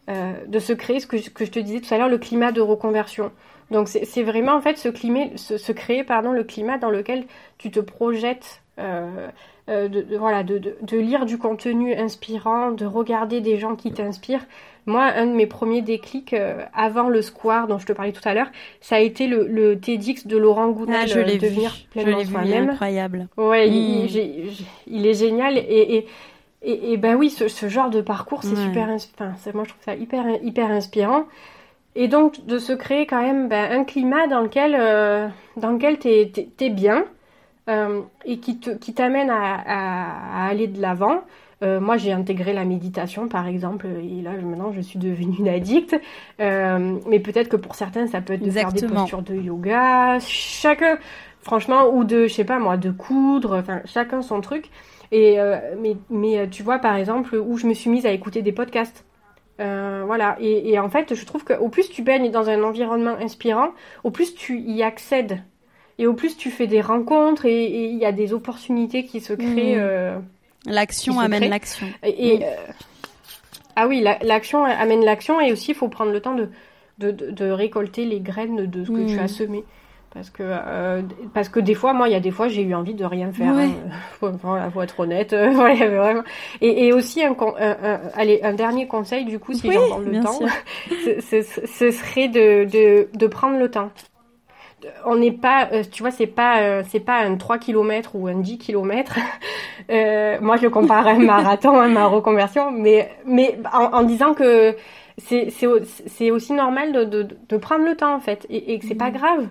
de 0.06 0.58
se 0.58 0.74
créer 0.74 1.00
ce 1.00 1.06
que 1.06 1.16
je, 1.16 1.30
que 1.30 1.46
je 1.46 1.50
te 1.50 1.58
disais 1.58 1.80
tout 1.80 1.94
à 1.94 1.96
l'heure, 1.96 2.10
le 2.10 2.18
climat 2.18 2.52
de 2.52 2.60
reconversion. 2.60 3.32
Donc 3.70 3.88
c'est 3.88 4.22
vraiment 4.22 4.52
en 4.52 4.60
fait 4.60 4.76
ce, 4.76 4.90
climat, 4.90 5.36
se, 5.36 5.72
créer 5.72 6.04
pardon, 6.04 6.32
le 6.32 6.44
climat 6.44 6.76
dans 6.76 6.90
lequel 6.90 7.24
tu 7.56 7.70
te 7.70 7.80
projettes 7.80 8.60
euh, 8.78 9.88
de, 9.88 10.16
voilà, 10.18 10.42
de, 10.42 10.58
de, 10.58 10.98
lire 10.98 11.24
du 11.24 11.38
contenu 11.38 11.94
inspirant, 11.94 12.70
de 12.70 12.84
regarder 12.84 13.40
des 13.40 13.58
gens 13.58 13.76
qui 13.76 13.92
t'inspirent. 13.92 14.44
Moi, 14.86 15.02
un 15.02 15.26
de 15.26 15.32
mes 15.32 15.46
premiers 15.46 15.82
déclics 15.82 16.34
euh, 16.34 16.62
avant 16.74 17.08
le 17.08 17.22
square 17.22 17.66
dont 17.66 17.78
je 17.78 17.86
te 17.86 17.92
parlais 17.92 18.12
tout 18.12 18.26
à 18.26 18.34
l'heure, 18.34 18.50
ça 18.80 18.96
a 18.96 19.00
été 19.00 19.26
le, 19.26 19.46
le 19.46 19.78
TEDx 19.78 20.26
de 20.26 20.36
Laurent 20.36 20.68
Gounel, 20.70 21.00
ah, 21.02 21.06
je 21.06 21.18
euh, 21.18 21.24
devenir 21.24 21.70
vu. 21.70 21.86
pleinement 21.90 22.24
soi-même. 22.24 22.70
Incroyable. 22.70 23.28
Ouais, 23.36 23.68
il, 23.68 24.04
mm. 24.04 24.54
il, 24.88 25.06
est 25.06 25.14
génial 25.14 25.56
et, 25.56 26.06
et, 26.62 26.92
et, 26.92 26.96
ben 26.96 27.16
oui, 27.16 27.30
ce, 27.30 27.48
ce 27.48 27.68
genre 27.68 27.90
de 27.90 28.00
parcours, 28.00 28.42
c'est 28.42 28.56
super, 28.56 28.88
enfin, 28.90 29.32
moi 29.54 29.64
je 29.64 29.70
trouve 29.70 29.84
ça 29.84 29.94
hyper, 29.94 30.24
hyper 30.42 30.70
inspirant. 30.70 31.24
Et 31.96 32.08
donc 32.08 32.44
de 32.44 32.58
se 32.58 32.72
créer 32.72 33.06
quand 33.06 33.22
même 33.22 33.48
ben, 33.48 33.70
un 33.70 33.84
climat 33.84 34.26
dans 34.26 34.40
lequel, 34.40 34.72
dans 35.56 35.70
lequel 35.70 35.98
t'es 35.98 36.32
es, 36.60 36.70
bien, 36.70 37.04
euh, 37.68 38.02
et 38.26 38.38
qui, 38.40 38.58
te, 38.58 38.70
qui 38.70 38.92
t'amène 38.92 39.30
à, 39.30 39.54
à, 39.66 40.46
aller 40.48 40.66
de 40.66 40.80
l'avant. 40.80 41.22
Euh, 41.64 41.80
moi, 41.80 41.96
j'ai 41.96 42.12
intégré 42.12 42.52
la 42.52 42.64
méditation, 42.64 43.28
par 43.28 43.46
exemple, 43.46 43.86
et 43.86 44.22
là, 44.22 44.32
maintenant, 44.32 44.72
je 44.72 44.80
suis 44.80 44.98
devenue 44.98 45.36
une 45.38 45.48
addict. 45.48 45.98
Euh, 46.40 46.98
mais 47.08 47.20
peut-être 47.20 47.48
que 47.48 47.56
pour 47.56 47.74
certains, 47.74 48.06
ça 48.06 48.20
peut 48.20 48.34
être 48.34 48.44
de 48.44 48.50
faire 48.50 48.72
des 48.72 48.86
postures 48.86 49.22
de 49.22 49.34
yoga. 49.34 50.18
Chacun, 50.20 50.98
franchement, 51.40 51.88
ou 51.92 52.04
de, 52.04 52.26
je 52.26 52.32
sais 52.34 52.44
pas 52.44 52.58
moi, 52.58 52.76
de 52.76 52.90
coudre. 52.90 53.58
Enfin, 53.58 53.80
chacun 53.84 54.22
son 54.22 54.40
truc. 54.40 54.66
Et 55.12 55.38
mais, 55.80 55.96
mais 56.10 56.48
tu 56.48 56.62
vois, 56.62 56.78
par 56.78 56.96
exemple, 56.96 57.36
où 57.36 57.56
je 57.56 57.66
me 57.66 57.74
suis 57.74 57.88
mise 57.88 58.04
à 58.04 58.10
écouter 58.10 58.42
des 58.42 58.52
podcasts. 58.52 59.04
voilà, 59.58 60.36
et, 60.40 60.72
et, 60.72 60.78
en 60.78 60.88
fait, 60.88 61.14
je 61.14 61.24
trouve 61.24 61.44
qu'au 61.44 61.68
plus 61.68 61.88
tu 61.88 62.02
baignes 62.02 62.30
dans 62.30 62.48
un 62.48 62.62
environnement 62.62 63.16
inspirant, 63.20 63.68
au 64.02 64.10
plus 64.10 64.34
tu 64.34 64.58
y 64.58 64.82
accèdes 64.82 65.40
et 65.98 66.06
au 66.06 66.14
plus, 66.14 66.36
tu 66.36 66.50
fais 66.50 66.66
des 66.66 66.80
rencontres 66.80 67.46
et 67.46 67.66
il 67.66 67.96
y 67.96 68.04
a 68.04 68.12
des 68.12 68.32
opportunités 68.32 69.04
qui 69.04 69.20
se 69.20 69.32
créent. 69.32 69.76
Mmh. 69.76 69.80
Euh, 69.80 70.18
l'action 70.66 71.20
amène 71.20 71.48
l'action. 71.48 71.86
Et, 72.02 72.44
euh, 72.44 72.48
ah 73.76 73.86
oui, 73.86 74.04
l'action 74.22 74.64
amène 74.64 75.04
l'action 75.04 75.40
et 75.40 75.52
aussi 75.52 75.72
il 75.72 75.74
faut 75.74 75.88
prendre 75.88 76.12
le 76.12 76.20
temps 76.20 76.34
de, 76.34 76.48
de, 76.98 77.10
de, 77.10 77.50
récolter 77.50 78.04
les 78.04 78.20
graines 78.20 78.66
de 78.66 78.84
ce 78.84 78.90
que 78.90 79.06
tu 79.06 79.18
as 79.18 79.24
mmh. 79.24 79.28
semé. 79.28 79.64
Parce 80.12 80.30
que, 80.30 80.44
euh, 80.44 81.02
parce 81.34 81.48
que 81.48 81.58
des 81.58 81.74
fois, 81.74 81.92
moi, 81.92 82.08
il 82.08 82.12
y 82.12 82.14
a 82.14 82.20
des 82.20 82.30
fois, 82.30 82.46
j'ai 82.46 82.62
eu 82.62 82.72
envie 82.72 82.94
de 82.94 83.04
rien 83.04 83.32
faire. 83.32 83.52
Ouais. 83.52 83.64
Hein. 84.22 84.32
voilà, 84.42 84.70
faut 84.70 84.80
être 84.80 85.00
honnête. 85.00 85.34
vraiment. 85.34 86.22
Et, 86.60 86.86
et 86.86 86.92
aussi, 86.92 87.24
un, 87.24 87.34
un, 87.40 88.00
allez, 88.14 88.38
un 88.44 88.52
dernier 88.54 88.86
conseil, 88.86 89.24
du 89.24 89.40
coup, 89.40 89.54
si 89.54 89.72
j'en 89.72 89.88
prends 89.88 89.98
le 89.98 90.20
temps, 90.20 90.38
ce, 91.20 91.42
ce, 91.42 91.90
serait 91.90 92.28
de, 92.28 92.64
de, 92.64 93.08
de 93.12 93.26
prendre 93.26 93.58
le 93.58 93.68
temps 93.68 93.90
on 95.04 95.16
n'est 95.16 95.32
pas, 95.32 95.68
euh, 95.72 95.82
tu 95.90 96.02
vois, 96.02 96.10
c'est 96.10 96.26
pas, 96.26 96.60
euh, 96.62 96.82
c'est 96.88 97.00
pas 97.00 97.18
un 97.18 97.36
3 97.36 97.58
km 97.58 98.10
ou 98.14 98.26
un 98.26 98.36
10 98.36 98.58
km. 98.58 99.16
Euh, 99.90 100.38
moi, 100.40 100.56
je 100.56 100.62
le 100.62 100.70
compare 100.70 101.06
à 101.06 101.10
un 101.10 101.18
marathon, 101.18 101.78
à 101.78 101.88
ma 101.88 102.06
reconversion, 102.06 102.70
mais, 102.70 103.10
mais 103.26 103.58
en, 103.70 104.02
disant 104.04 104.32
que 104.32 104.76
c'est, 105.18 106.30
aussi 106.30 106.52
normal 106.54 106.92
de, 106.92 107.04
de, 107.22 107.56
prendre 107.58 107.84
le 107.84 107.94
temps, 107.94 108.14
en 108.14 108.20
fait, 108.20 108.46
et, 108.48 108.72
et 108.72 108.78
que 108.78 108.86
c'est 108.86 108.94
pas 108.94 109.10
mmh. 109.10 109.14
grave. 109.14 109.48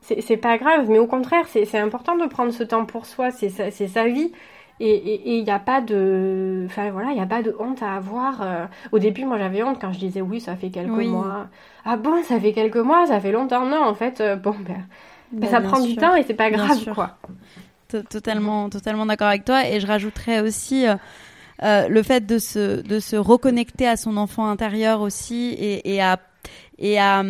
C'est, 0.00 0.36
pas 0.38 0.56
grave, 0.56 0.88
mais 0.88 0.98
au 0.98 1.06
contraire, 1.06 1.44
c'est, 1.48 1.76
important 1.76 2.16
de 2.16 2.26
prendre 2.26 2.50
ce 2.52 2.62
temps 2.62 2.86
pour 2.86 3.04
soi, 3.04 3.30
c'est 3.30 3.50
c'est 3.50 3.88
sa 3.88 4.06
vie. 4.06 4.32
Et 4.84 5.36
il 5.38 5.44
n'y 5.44 5.50
a 5.50 5.60
pas 5.60 5.80
de, 5.80 6.64
enfin 6.66 6.90
voilà, 6.90 7.12
il 7.12 7.20
a 7.20 7.26
pas 7.26 7.42
de 7.42 7.54
honte 7.60 7.82
à 7.84 7.94
avoir. 7.94 8.42
Euh. 8.42 8.66
Au 8.90 8.98
début, 8.98 9.24
moi, 9.24 9.38
j'avais 9.38 9.62
honte 9.62 9.78
quand 9.80 9.92
je 9.92 9.98
disais 10.00 10.20
oui, 10.20 10.40
ça 10.40 10.56
fait 10.56 10.70
quelques 10.70 10.88
mois. 10.88 11.46
Ah 11.84 11.96
bon, 11.96 12.22
ça 12.24 12.40
fait 12.40 12.52
quelques 12.52 12.78
mois, 12.78 13.06
ça 13.06 13.20
fait 13.20 13.30
longtemps. 13.30 13.64
Non, 13.64 13.84
en 13.84 13.94
fait, 13.94 14.20
euh, 14.20 14.34
bon, 14.34 14.56
ben, 14.66 14.84
ben, 15.30 15.48
ça 15.48 15.60
prend 15.60 15.80
du 15.80 15.94
temps 15.94 16.16
et 16.16 16.24
c'est 16.24 16.34
pas 16.34 16.50
grave, 16.50 16.84
quoi. 16.94 17.16
Totalement, 18.10 18.70
totalement 18.70 19.06
d'accord 19.06 19.28
avec 19.28 19.44
toi. 19.44 19.68
Et 19.68 19.78
je 19.78 19.86
rajouterais 19.86 20.40
aussi 20.40 20.86
euh, 20.86 21.88
le 21.88 22.02
fait 22.02 22.26
de 22.26 22.38
se, 22.38 22.80
de 22.80 22.98
se 22.98 23.14
reconnecter 23.14 23.86
à 23.86 23.96
son 23.96 24.16
enfant 24.16 24.48
intérieur 24.48 25.00
aussi 25.00 25.50
et, 25.58 25.94
et 25.94 26.02
à 26.02 26.18
et 26.78 26.98
à, 26.98 27.22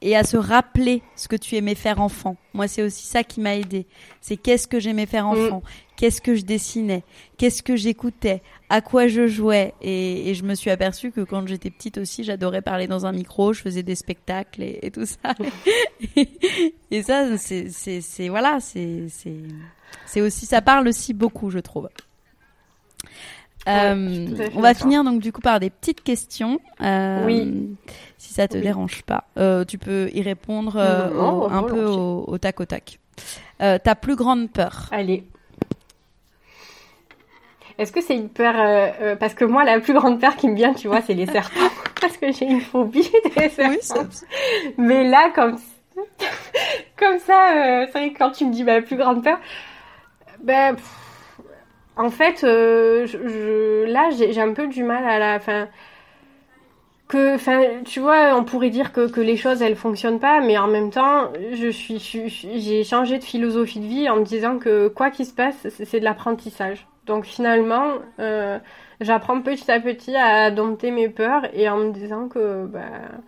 et 0.00 0.16
à 0.16 0.22
se 0.22 0.36
rappeler 0.36 1.02
ce 1.16 1.28
que 1.28 1.36
tu 1.36 1.56
aimais 1.56 1.74
faire 1.74 2.00
enfant. 2.00 2.36
Moi, 2.52 2.68
c'est 2.68 2.82
aussi 2.82 3.06
ça 3.06 3.24
qui 3.24 3.40
m'a 3.40 3.56
aidé. 3.56 3.86
C'est 4.20 4.36
qu'est-ce 4.36 4.68
que 4.68 4.78
j'aimais 4.78 5.06
faire 5.06 5.26
enfant, 5.26 5.58
mm. 5.58 5.62
Qu'est-ce 5.96 6.20
que 6.20 6.34
je 6.34 6.42
dessinais, 6.42 7.02
qu'est-ce 7.38 7.62
que 7.62 7.76
j'écoutais, 7.76 8.42
à 8.68 8.80
quoi 8.80 9.06
je 9.06 9.26
jouais? 9.26 9.74
Et, 9.80 10.34
je 10.34 10.42
me 10.44 10.54
suis 10.54 10.70
aperçue 10.70 11.12
que 11.12 11.20
quand 11.20 11.46
j'étais 11.46 11.70
petite 11.70 11.98
aussi, 11.98 12.24
j'adorais 12.24 12.62
parler 12.62 12.86
dans 12.86 13.06
un 13.06 13.12
micro, 13.12 13.52
je 13.52 13.60
faisais 13.60 13.82
des 13.82 13.94
spectacles 13.94 14.62
et, 14.62 14.90
tout 14.90 15.06
ça. 15.06 15.34
et, 16.90 17.02
ça, 17.02 17.36
c'est 17.38 18.28
voilà, 18.28 18.58
c'est 18.60 20.20
aussi 20.20 20.46
ça 20.46 20.60
parle 20.62 20.88
aussi 20.88 21.14
beaucoup, 21.14 21.50
je 21.50 21.58
trouve. 21.58 21.88
Euh, 23.66 24.28
on 24.54 24.60
va 24.60 24.74
finir 24.74 25.04
donc 25.04 25.22
du 25.22 25.32
coup 25.32 25.40
par 25.40 25.58
des 25.58 25.70
petites 25.70 26.02
questions. 26.02 26.60
Euh, 26.82 27.24
oui. 27.24 27.76
Si 28.18 28.34
ça 28.34 28.46
te 28.46 28.58
dérange 28.58 29.02
pas, 29.02 29.24
euh, 29.38 29.64
tu 29.64 29.78
peux 29.78 30.10
y 30.12 30.22
répondre 30.22 30.76
un 30.78 31.62
peu 31.62 31.84
au, 31.84 32.36
tac 32.38 32.60
au 32.60 32.64
tac. 32.66 32.98
ta 33.58 33.94
plus 33.94 34.16
grande 34.16 34.50
peur 34.50 34.88
Allez. 34.90 35.24
Est-ce 37.78 37.92
que 37.92 38.00
c'est 38.00 38.16
une 38.16 38.28
peur 38.28 38.54
Parce 39.18 39.34
que 39.34 39.44
moi, 39.44 39.64
la 39.64 39.80
plus 39.80 39.94
grande 39.94 40.20
peur 40.20 40.36
qui 40.36 40.48
me 40.48 40.54
vient, 40.54 40.74
tu 40.74 40.88
vois, 40.88 41.00
c'est 41.00 41.14
les 41.14 41.26
serpents. 41.26 41.70
parce 42.00 42.16
que 42.16 42.30
j'ai 42.32 42.46
une 42.46 42.60
phobie 42.60 43.10
des 43.36 43.48
serpents. 43.48 44.10
Mais 44.78 45.08
là, 45.08 45.30
comme 45.34 45.56
comme 46.96 47.18
ça, 47.18 47.86
c'est 47.86 47.98
vrai 47.98 48.10
que 48.12 48.18
quand 48.18 48.30
tu 48.30 48.44
me 48.46 48.52
dis 48.52 48.64
ma 48.64 48.80
plus 48.82 48.96
grande 48.96 49.22
peur, 49.22 49.38
ben. 50.40 50.76
En 51.96 52.10
fait, 52.10 52.42
euh, 52.42 53.06
je, 53.06 53.84
là, 53.84 54.10
j'ai 54.10 54.40
un 54.40 54.52
peu 54.52 54.66
du 54.66 54.82
mal 54.82 55.04
à 55.04 55.18
la 55.18 55.38
fin. 55.38 55.68
Que, 57.06 57.34
enfin, 57.34 57.82
tu 57.84 58.00
vois, 58.00 58.34
on 58.34 58.44
pourrait 58.44 58.70
dire 58.70 58.92
que, 58.92 59.08
que 59.08 59.20
les 59.20 59.36
choses 59.36 59.62
elles 59.62 59.76
fonctionnent 59.76 60.18
pas, 60.18 60.40
mais 60.40 60.58
en 60.58 60.66
même 60.66 60.90
temps, 60.90 61.30
je 61.52 61.68
suis, 61.68 61.98
j'ai 62.00 62.82
changé 62.82 63.18
de 63.18 63.24
philosophie 63.24 63.78
de 63.78 63.86
vie 63.86 64.08
en 64.08 64.16
me 64.16 64.24
disant 64.24 64.58
que 64.58 64.88
quoi 64.88 65.10
qu'il 65.10 65.26
se 65.26 65.34
passe, 65.34 65.68
c'est 65.68 66.00
de 66.00 66.04
l'apprentissage. 66.04 66.86
Donc 67.06 67.24
finalement, 67.24 67.98
euh, 68.18 68.58
j'apprends 69.00 69.40
petit 69.40 69.70
à 69.70 69.80
petit 69.80 70.16
à 70.16 70.50
dompter 70.50 70.90
mes 70.90 71.08
peurs 71.08 71.42
et 71.52 71.68
en 71.68 71.76
me 71.76 71.92
disant 71.92 72.28
que, 72.28 72.66
ben, 72.66 73.22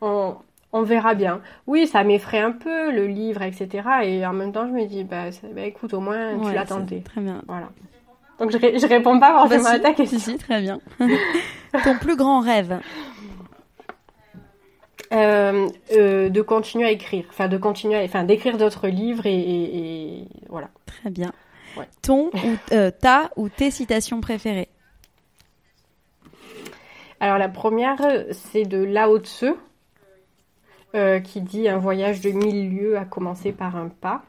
on, 0.00 0.36
on 0.72 0.82
verra 0.82 1.14
bien. 1.14 1.40
Oui, 1.66 1.86
ça 1.86 2.04
m'effraie 2.04 2.40
un 2.40 2.52
peu, 2.52 2.90
le 2.90 3.06
livre, 3.06 3.42
etc. 3.42 3.88
Et 4.02 4.26
en 4.26 4.32
même 4.32 4.52
temps, 4.52 4.66
je 4.66 4.72
me 4.72 4.86
dis, 4.86 5.04
bah, 5.04 5.24
bah 5.54 5.62
écoute, 5.62 5.94
au 5.94 6.00
moins, 6.00 6.38
tu 6.38 6.52
l'as 6.52 6.64
tenté. 6.64 7.00
Très 7.02 7.20
bien. 7.20 7.42
Voilà. 7.46 7.68
Donc, 8.38 8.50
je, 8.50 8.58
je 8.58 8.86
réponds 8.86 9.18
pas 9.18 9.32
forcément 9.32 9.70
à 9.70 9.78
ta 9.78 9.92
question. 9.92 10.18
Si, 10.18 10.36
très 10.36 10.60
bien. 10.60 10.80
Ton 11.84 11.96
plus 11.98 12.16
grand 12.16 12.40
rêve 12.40 12.80
euh, 15.12 15.68
euh, 15.92 16.28
de 16.28 16.42
continuer 16.42 16.86
à 16.86 16.90
écrire, 16.90 17.24
enfin 17.30 17.48
de 17.48 17.56
continuer, 17.56 18.02
enfin 18.02 18.24
d'écrire 18.24 18.56
d'autres 18.58 18.88
livres 18.88 19.26
et, 19.26 20.24
voilà. 20.48 20.68
Très 20.86 21.10
bien. 21.10 21.32
Ton 22.02 22.30
ou 22.32 22.56
euh, 22.72 22.90
ta 22.90 23.30
ou 23.36 23.48
tes 23.48 23.70
citations 23.70 24.20
préférées 24.20 24.68
Alors 27.20 27.38
la 27.38 27.48
première, 27.48 27.98
c'est 28.30 28.64
de 28.64 28.82
Lao 28.82 29.18
Tzu, 29.18 29.52
euh, 30.94 31.20
qui 31.20 31.40
dit 31.40 31.68
un 31.68 31.78
voyage 31.78 32.20
de 32.20 32.30
mille 32.30 32.74
lieues 32.74 32.96
a 32.96 33.04
commencé 33.04 33.52
par 33.52 33.76
un 33.76 33.88
pas. 33.88 34.22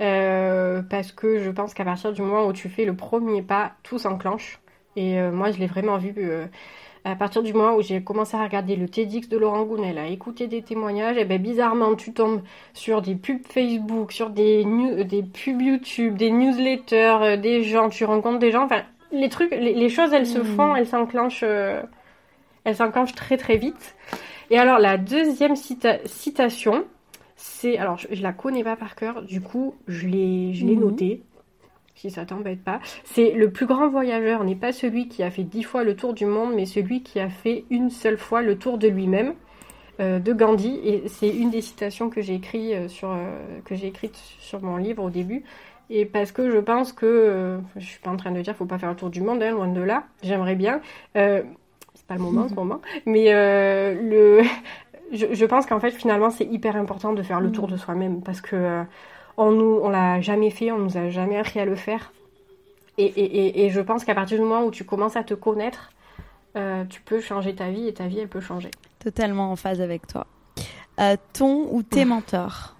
Euh, 0.00 0.82
parce 0.82 1.12
que 1.12 1.38
je 1.38 1.50
pense 1.50 1.74
qu'à 1.74 1.84
partir 1.84 2.12
du 2.12 2.22
moment 2.22 2.46
où 2.46 2.52
tu 2.52 2.68
fais 2.68 2.84
le 2.84 2.94
premier 2.96 3.40
pas, 3.40 3.72
tout 3.82 3.98
s'enclenche. 3.98 4.60
Et 4.96 5.20
euh, 5.20 5.30
moi, 5.30 5.50
je 5.50 5.58
l'ai 5.58 5.66
vraiment 5.66 5.96
vu 5.96 6.14
à 7.04 7.16
partir 7.16 7.42
du 7.42 7.52
moment 7.52 7.74
où 7.74 7.82
j'ai 7.82 8.02
commencé 8.02 8.36
à 8.36 8.42
regarder 8.42 8.76
le 8.76 8.88
TEDx 8.88 9.28
de 9.28 9.36
Laurent 9.36 9.64
Gounel, 9.64 9.98
à 9.98 10.06
écouter 10.06 10.46
des 10.46 10.62
témoignages, 10.62 11.16
et 11.16 11.24
ben 11.24 11.40
bizarrement, 11.40 11.94
tu 11.96 12.12
tombes 12.12 12.42
sur 12.74 13.02
des 13.02 13.14
pubs 13.14 13.46
Facebook, 13.46 14.12
sur 14.12 14.30
des, 14.30 14.64
des 15.04 15.22
pubs 15.22 15.60
YouTube, 15.60 16.16
des 16.16 16.30
newsletters, 16.30 17.38
des 17.38 17.64
gens, 17.64 17.88
tu 17.88 18.04
rencontres 18.04 18.38
des 18.38 18.52
gens. 18.52 18.64
Enfin, 18.64 18.82
les 19.10 19.28
trucs, 19.28 19.50
les, 19.50 19.88
choses, 19.88 20.12
elles 20.12 20.26
se 20.26 20.38
mmh. 20.38 20.44
font, 20.44 20.76
elles 20.76 20.86
s'enclenchent, 20.86 21.42
elles 21.42 22.76
s'enclenchent 22.76 23.14
très 23.14 23.36
très 23.36 23.56
vite. 23.56 23.96
Et 24.52 24.58
alors 24.58 24.78
la 24.78 24.98
deuxième 24.98 25.56
citation, 25.56 26.84
c'est 27.36 27.78
alors 27.78 27.96
je, 27.96 28.08
ne 28.08 28.22
la 28.22 28.34
connais 28.34 28.62
pas 28.62 28.76
par 28.76 28.94
cœur, 28.94 29.22
du 29.22 29.40
coup 29.40 29.74
je 29.88 30.06
l'ai 30.06 30.52
je 30.52 30.66
l'ai 30.66 30.76
mhm. 30.76 30.82
notée. 30.82 31.22
Si 32.02 32.10
ça 32.10 32.24
t'embête 32.24 32.62
pas. 32.62 32.80
C'est 33.04 33.30
le 33.30 33.50
plus 33.50 33.66
grand 33.66 33.88
voyageur 33.88 34.42
n'est 34.42 34.56
pas 34.56 34.72
celui 34.72 35.08
qui 35.08 35.22
a 35.22 35.30
fait 35.30 35.44
dix 35.44 35.62
fois 35.62 35.84
le 35.84 35.94
tour 35.94 36.14
du 36.14 36.26
monde, 36.26 36.52
mais 36.54 36.66
celui 36.66 37.02
qui 37.02 37.20
a 37.20 37.28
fait 37.28 37.64
une 37.70 37.90
seule 37.90 38.18
fois 38.18 38.42
le 38.42 38.58
tour 38.58 38.78
de 38.78 38.88
lui-même. 38.88 39.34
Euh, 40.00 40.18
de 40.18 40.32
Gandhi 40.32 40.80
et 40.82 41.06
c'est 41.06 41.28
une 41.28 41.50
des 41.50 41.60
citations 41.60 42.08
que 42.08 42.22
j'ai 42.22 42.34
écrit 42.34 42.74
euh, 42.74 42.88
sur 42.88 43.14
que 43.66 43.74
j'ai 43.74 43.88
écrite 43.88 44.16
sur 44.16 44.62
mon 44.62 44.78
livre 44.78 45.04
au 45.04 45.10
début 45.10 45.44
et 45.90 46.06
parce 46.06 46.32
que 46.32 46.50
je 46.50 46.56
pense 46.56 46.94
que 46.94 47.58
je 47.76 47.84
suis 47.84 48.00
pas 48.00 48.10
en 48.10 48.16
train 48.16 48.30
de 48.30 48.40
dire 48.40 48.56
faut 48.56 48.64
pas 48.64 48.78
faire 48.78 48.88
le 48.88 48.96
tour 48.96 49.10
du 49.10 49.20
monde 49.20 49.42
hein, 49.42 49.50
loin 49.50 49.68
de 49.68 49.82
là 49.82 50.04
j'aimerais 50.22 50.54
bien 50.54 50.80
c'est 51.14 52.06
pas 52.08 52.14
le 52.14 52.20
moment 52.20 52.44
en 52.44 52.48
ce 52.48 52.54
moment 52.54 52.80
mais 53.04 53.26
le 53.94 54.40
je, 55.12 55.44
pense 55.44 55.66
qu'en 55.66 55.80
fait, 55.80 55.90
finalement, 55.90 56.30
c'est 56.30 56.44
hyper 56.44 56.76
important 56.76 57.12
de 57.12 57.22
faire 57.22 57.40
le 57.40 57.52
tour 57.52 57.68
de 57.68 57.76
soi-même 57.76 58.22
parce 58.22 58.40
que 58.40 58.56
euh, 58.56 58.82
on 59.42 59.52
nous, 59.52 59.80
on 59.82 59.90
l'a 59.90 60.20
jamais 60.20 60.50
fait, 60.50 60.72
on 60.72 60.78
nous 60.78 60.96
a 60.96 61.10
jamais 61.10 61.36
appris 61.36 61.60
à 61.60 61.64
le 61.64 61.74
faire. 61.74 62.12
Et, 62.98 63.70
je 63.70 63.80
pense 63.80 64.04
qu'à 64.04 64.14
partir 64.14 64.38
du 64.38 64.44
moment 64.44 64.64
où 64.64 64.70
tu 64.70 64.84
commences 64.84 65.16
à 65.16 65.24
te 65.24 65.34
connaître, 65.34 65.90
euh, 66.56 66.84
tu 66.84 67.00
peux 67.00 67.20
changer 67.20 67.54
ta 67.54 67.70
vie 67.70 67.88
et 67.88 67.94
ta 67.94 68.06
vie, 68.06 68.20
elle 68.20 68.28
peut 68.28 68.40
changer. 68.40 68.70
Totalement 68.98 69.50
en 69.50 69.56
phase 69.56 69.80
avec 69.80 70.06
toi. 70.06 70.26
Euh, 71.00 71.16
ton 71.32 71.68
ou 71.70 71.82
tes 71.82 72.04
mentors? 72.04 72.76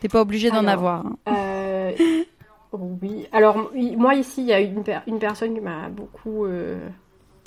T'es 0.00 0.08
pas 0.08 0.22
obligé 0.22 0.50
d'en 0.50 0.66
avoir. 0.66 1.04
Hein. 1.26 1.92
oui. 2.72 3.26
Alors, 3.32 3.70
moi, 3.74 4.14
ici, 4.14 4.40
il 4.42 4.46
y 4.46 4.52
a 4.52 4.60
une, 4.60 4.82
une 5.06 5.18
personne 5.18 5.54
qui 5.54 5.60
m'a 5.60 5.88
beaucoup 5.88 6.46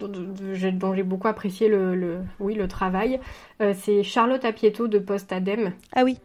dont 0.08 0.94
j'ai 0.94 1.04
beaucoup 1.04 1.28
apprécié 1.28 1.68
le, 1.68 2.20
oui, 2.40 2.56
le 2.56 2.68
travail. 2.68 3.20
Euh, 3.62 3.74
c'est 3.76 4.04
Charlotte 4.04 4.44
Apieto 4.46 4.88
de 4.88 5.00
Post 5.00 5.32
Adem. 5.32 5.74
Ah 5.94 6.04
oui. 6.04 6.18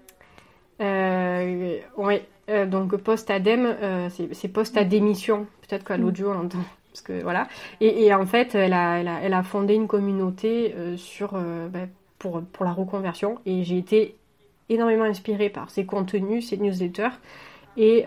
Euh, 0.80 1.78
oui, 1.96 2.20
euh, 2.50 2.66
donc 2.66 2.96
Post 2.96 3.30
Adem, 3.30 3.76
c'est 4.10 4.48
Post 4.48 4.76
à 4.76 4.84
démission. 4.84 5.46
Peut-être 5.66 5.84
qu'à 5.84 5.96
l'audio 5.96 6.30
on 6.30 6.44
entend. 6.44 6.58
Parce 6.92 7.02
que, 7.02 7.22
voilà. 7.22 7.46
Et, 7.82 8.12
en 8.14 8.24
fait, 8.24 8.54
elle 8.54 8.72
a, 8.72 9.00
elle 9.00 9.34
a, 9.34 9.42
fondé 9.42 9.74
une 9.74 9.86
communauté 9.86 10.74
sur, 10.96 11.34
ben, 11.34 11.90
pour, 12.18 12.40
pour 12.40 12.64
la 12.64 12.72
reconversion. 12.72 13.38
Et 13.44 13.64
j'ai 13.64 13.76
été 13.76 14.16
énormément 14.70 15.04
inspirée 15.04 15.50
par 15.50 15.68
ses 15.68 15.84
contenus, 15.84 16.48
ses 16.48 16.56
newsletters 16.56 17.10
et 17.76 18.06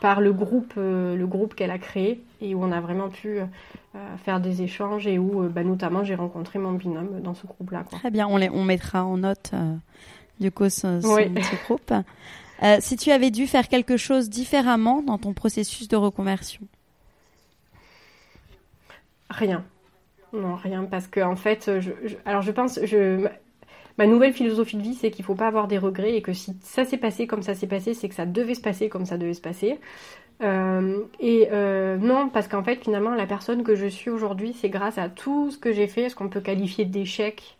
par 0.00 0.20
le 0.20 0.32
groupe, 0.32 0.72
le 0.76 1.24
groupe 1.26 1.54
qu'elle 1.54 1.70
a 1.70 1.78
créé 1.78 2.22
et 2.40 2.56
où 2.56 2.64
on 2.64 2.72
a 2.72 2.80
vraiment 2.80 3.08
pu 3.08 3.38
faire 4.24 4.40
des 4.40 4.62
échanges 4.62 5.06
et 5.06 5.18
où 5.18 5.42
euh, 5.42 5.48
bah, 5.48 5.62
notamment 5.62 6.04
j'ai 6.04 6.14
rencontré 6.14 6.58
mon 6.58 6.72
binôme 6.72 7.20
dans 7.20 7.34
ce 7.34 7.46
groupe-là. 7.46 7.84
Très 7.90 8.10
bien, 8.10 8.26
on, 8.26 8.36
les, 8.36 8.50
on 8.50 8.64
mettra 8.64 9.04
en 9.04 9.18
note 9.18 9.50
euh, 9.54 9.74
du 10.40 10.50
coup 10.50 10.68
ce, 10.68 11.00
ce, 11.00 11.64
groupe. 11.64 11.92
Euh, 12.62 12.76
si 12.80 12.96
tu 12.96 13.10
avais 13.10 13.30
dû 13.30 13.46
faire 13.46 13.68
quelque 13.68 13.96
chose 13.96 14.30
différemment 14.30 15.02
dans 15.02 15.18
ton 15.18 15.32
processus 15.32 15.88
de 15.88 15.96
reconversion? 15.96 16.62
Rien. 19.30 19.64
Non, 20.32 20.56
rien, 20.56 20.84
parce 20.84 21.06
que 21.06 21.20
en 21.20 21.36
fait, 21.36 21.80
je, 21.80 21.92
alors 22.24 22.42
je 22.42 22.50
pense, 22.50 22.80
je, 22.84 23.28
ma 23.98 24.06
nouvelle 24.06 24.32
philosophie 24.32 24.76
de 24.76 24.82
vie, 24.82 24.94
c'est 24.94 25.10
qu'il 25.10 25.22
ne 25.22 25.26
faut 25.26 25.34
pas 25.34 25.46
avoir 25.46 25.68
des 25.68 25.78
regrets 25.78 26.16
et 26.16 26.22
que 26.22 26.32
si 26.32 26.56
ça 26.62 26.84
s'est 26.84 26.98
passé 26.98 27.26
comme 27.26 27.42
ça 27.42 27.54
s'est 27.54 27.68
passé, 27.68 27.94
c'est 27.94 28.08
que 28.08 28.14
ça 28.14 28.26
devait 28.26 28.54
se 28.56 28.60
passer 28.60 28.88
comme 28.88 29.06
ça 29.06 29.18
devait 29.18 29.34
se 29.34 29.40
passer. 29.40 29.78
Euh, 30.42 31.04
et 31.20 31.48
euh, 31.52 31.96
non, 31.96 32.28
parce 32.28 32.48
qu'en 32.48 32.62
fait, 32.62 32.82
finalement, 32.82 33.14
la 33.14 33.26
personne 33.26 33.62
que 33.62 33.74
je 33.74 33.86
suis 33.86 34.10
aujourd'hui, 34.10 34.52
c'est 34.52 34.68
grâce 34.68 34.98
à 34.98 35.08
tout 35.08 35.50
ce 35.50 35.58
que 35.58 35.72
j'ai 35.72 35.86
fait, 35.86 36.08
ce 36.08 36.16
qu'on 36.16 36.28
peut 36.28 36.40
qualifier 36.40 36.84
d'échec. 36.84 37.56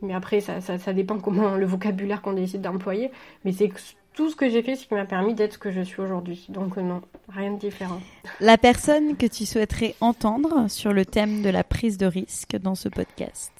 Mais 0.00 0.14
après, 0.14 0.40
ça, 0.40 0.60
ça, 0.60 0.92
dépend 0.92 1.18
comment 1.18 1.56
le 1.56 1.66
vocabulaire 1.66 2.22
qu'on 2.22 2.34
décide 2.34 2.60
d'employer. 2.60 3.10
Mais 3.44 3.50
c'est 3.50 3.72
tout 4.14 4.30
ce 4.30 4.36
que 4.36 4.48
j'ai 4.48 4.62
fait, 4.62 4.76
ce 4.76 4.86
qui 4.86 4.94
m'a 4.94 5.04
permis 5.04 5.34
d'être 5.34 5.54
ce 5.54 5.58
que 5.58 5.72
je 5.72 5.80
suis 5.80 6.00
aujourd'hui. 6.00 6.46
Donc 6.48 6.76
non, 6.76 7.02
rien 7.28 7.52
de 7.52 7.58
différent. 7.58 8.00
La 8.40 8.58
personne 8.58 9.16
que 9.16 9.26
tu 9.26 9.44
souhaiterais 9.44 9.96
entendre 10.00 10.70
sur 10.70 10.92
le 10.92 11.04
thème 11.04 11.42
de 11.42 11.50
la 11.50 11.64
prise 11.64 11.98
de 11.98 12.06
risque 12.06 12.56
dans 12.56 12.76
ce 12.76 12.88
podcast 12.88 13.52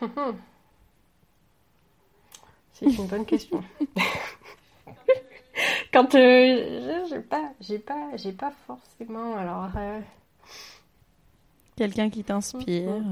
C'est 2.72 2.86
une 2.86 3.06
bonne 3.06 3.26
question. 3.26 3.62
Quand 5.92 6.14
euh, 6.14 7.04
j'ai 7.08 7.20
pas, 7.20 7.52
j'ai 7.60 7.78
pas, 7.78 8.16
j'ai 8.16 8.32
pas 8.32 8.52
forcément. 8.66 9.36
Alors. 9.36 9.70
Euh, 9.76 10.00
Quelqu'un 11.76 12.10
qui 12.10 12.22
t'inspire. 12.22 13.02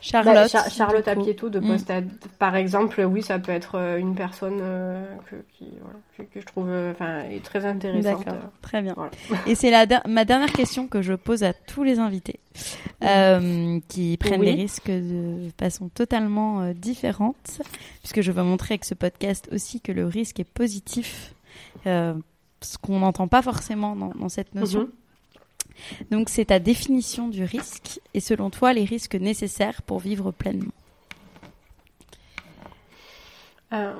Charlotte. 0.00 0.52
Bah, 0.52 0.68
Charlotte 0.70 1.08
Apieto 1.08 1.48
de 1.48 1.60
mm. 1.60 1.66
Postad, 1.66 2.08
par 2.38 2.56
exemple, 2.56 3.02
oui, 3.04 3.22
ça 3.22 3.38
peut 3.38 3.52
être 3.52 3.76
euh, 3.76 3.98
une 3.98 4.14
personne 4.14 4.62
que, 5.30 5.36
je 6.34 6.44
trouve 6.44 6.70
enfin, 6.90 7.24
est 7.24 7.44
très 7.44 7.64
intéressante. 7.64 8.24
D'accord, 8.24 8.50
très 8.62 8.82
bien. 8.82 8.94
Et 9.46 9.54
c'est 9.54 9.72
ma 10.06 10.24
dernière 10.24 10.52
question 10.52 10.86
que 10.86 11.02
je 11.02 11.14
pose 11.14 11.42
à 11.42 11.52
tous 11.52 11.82
les 11.82 11.98
invités 11.98 12.40
qui 13.88 14.16
prennent 14.18 14.40
des 14.40 14.52
risques 14.52 14.90
de 14.90 15.50
façon 15.58 15.88
totalement 15.88 16.72
différente, 16.72 17.60
puisque 18.00 18.20
je 18.20 18.32
veux 18.32 18.42
montrer 18.42 18.74
avec 18.74 18.84
ce 18.84 18.94
podcast 18.94 19.48
aussi 19.52 19.80
que 19.80 19.92
le 19.92 20.06
risque 20.06 20.40
est 20.40 20.44
positif, 20.44 21.34
ce 21.84 22.78
qu'on 22.80 23.00
n'entend 23.00 23.28
pas 23.28 23.42
forcément 23.42 23.96
dans, 23.96 24.28
cette 24.28 24.54
notion. 24.54 24.84
Mm-hmm. 24.84 25.07
Donc 26.10 26.28
c'est 26.28 26.46
ta 26.46 26.58
définition 26.58 27.28
du 27.28 27.44
risque 27.44 28.00
et 28.14 28.20
selon 28.20 28.50
toi 28.50 28.72
les 28.72 28.84
risques 28.84 29.14
nécessaires 29.14 29.82
pour 29.82 29.98
vivre 29.98 30.30
pleinement. 30.30 30.72
Euh, 33.72 33.92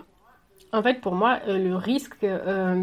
en 0.73 0.83
fait 0.83 1.01
pour 1.01 1.15
moi 1.15 1.41
euh, 1.47 1.59
le 1.59 1.77
risque 1.77 2.25
euh, 2.25 2.83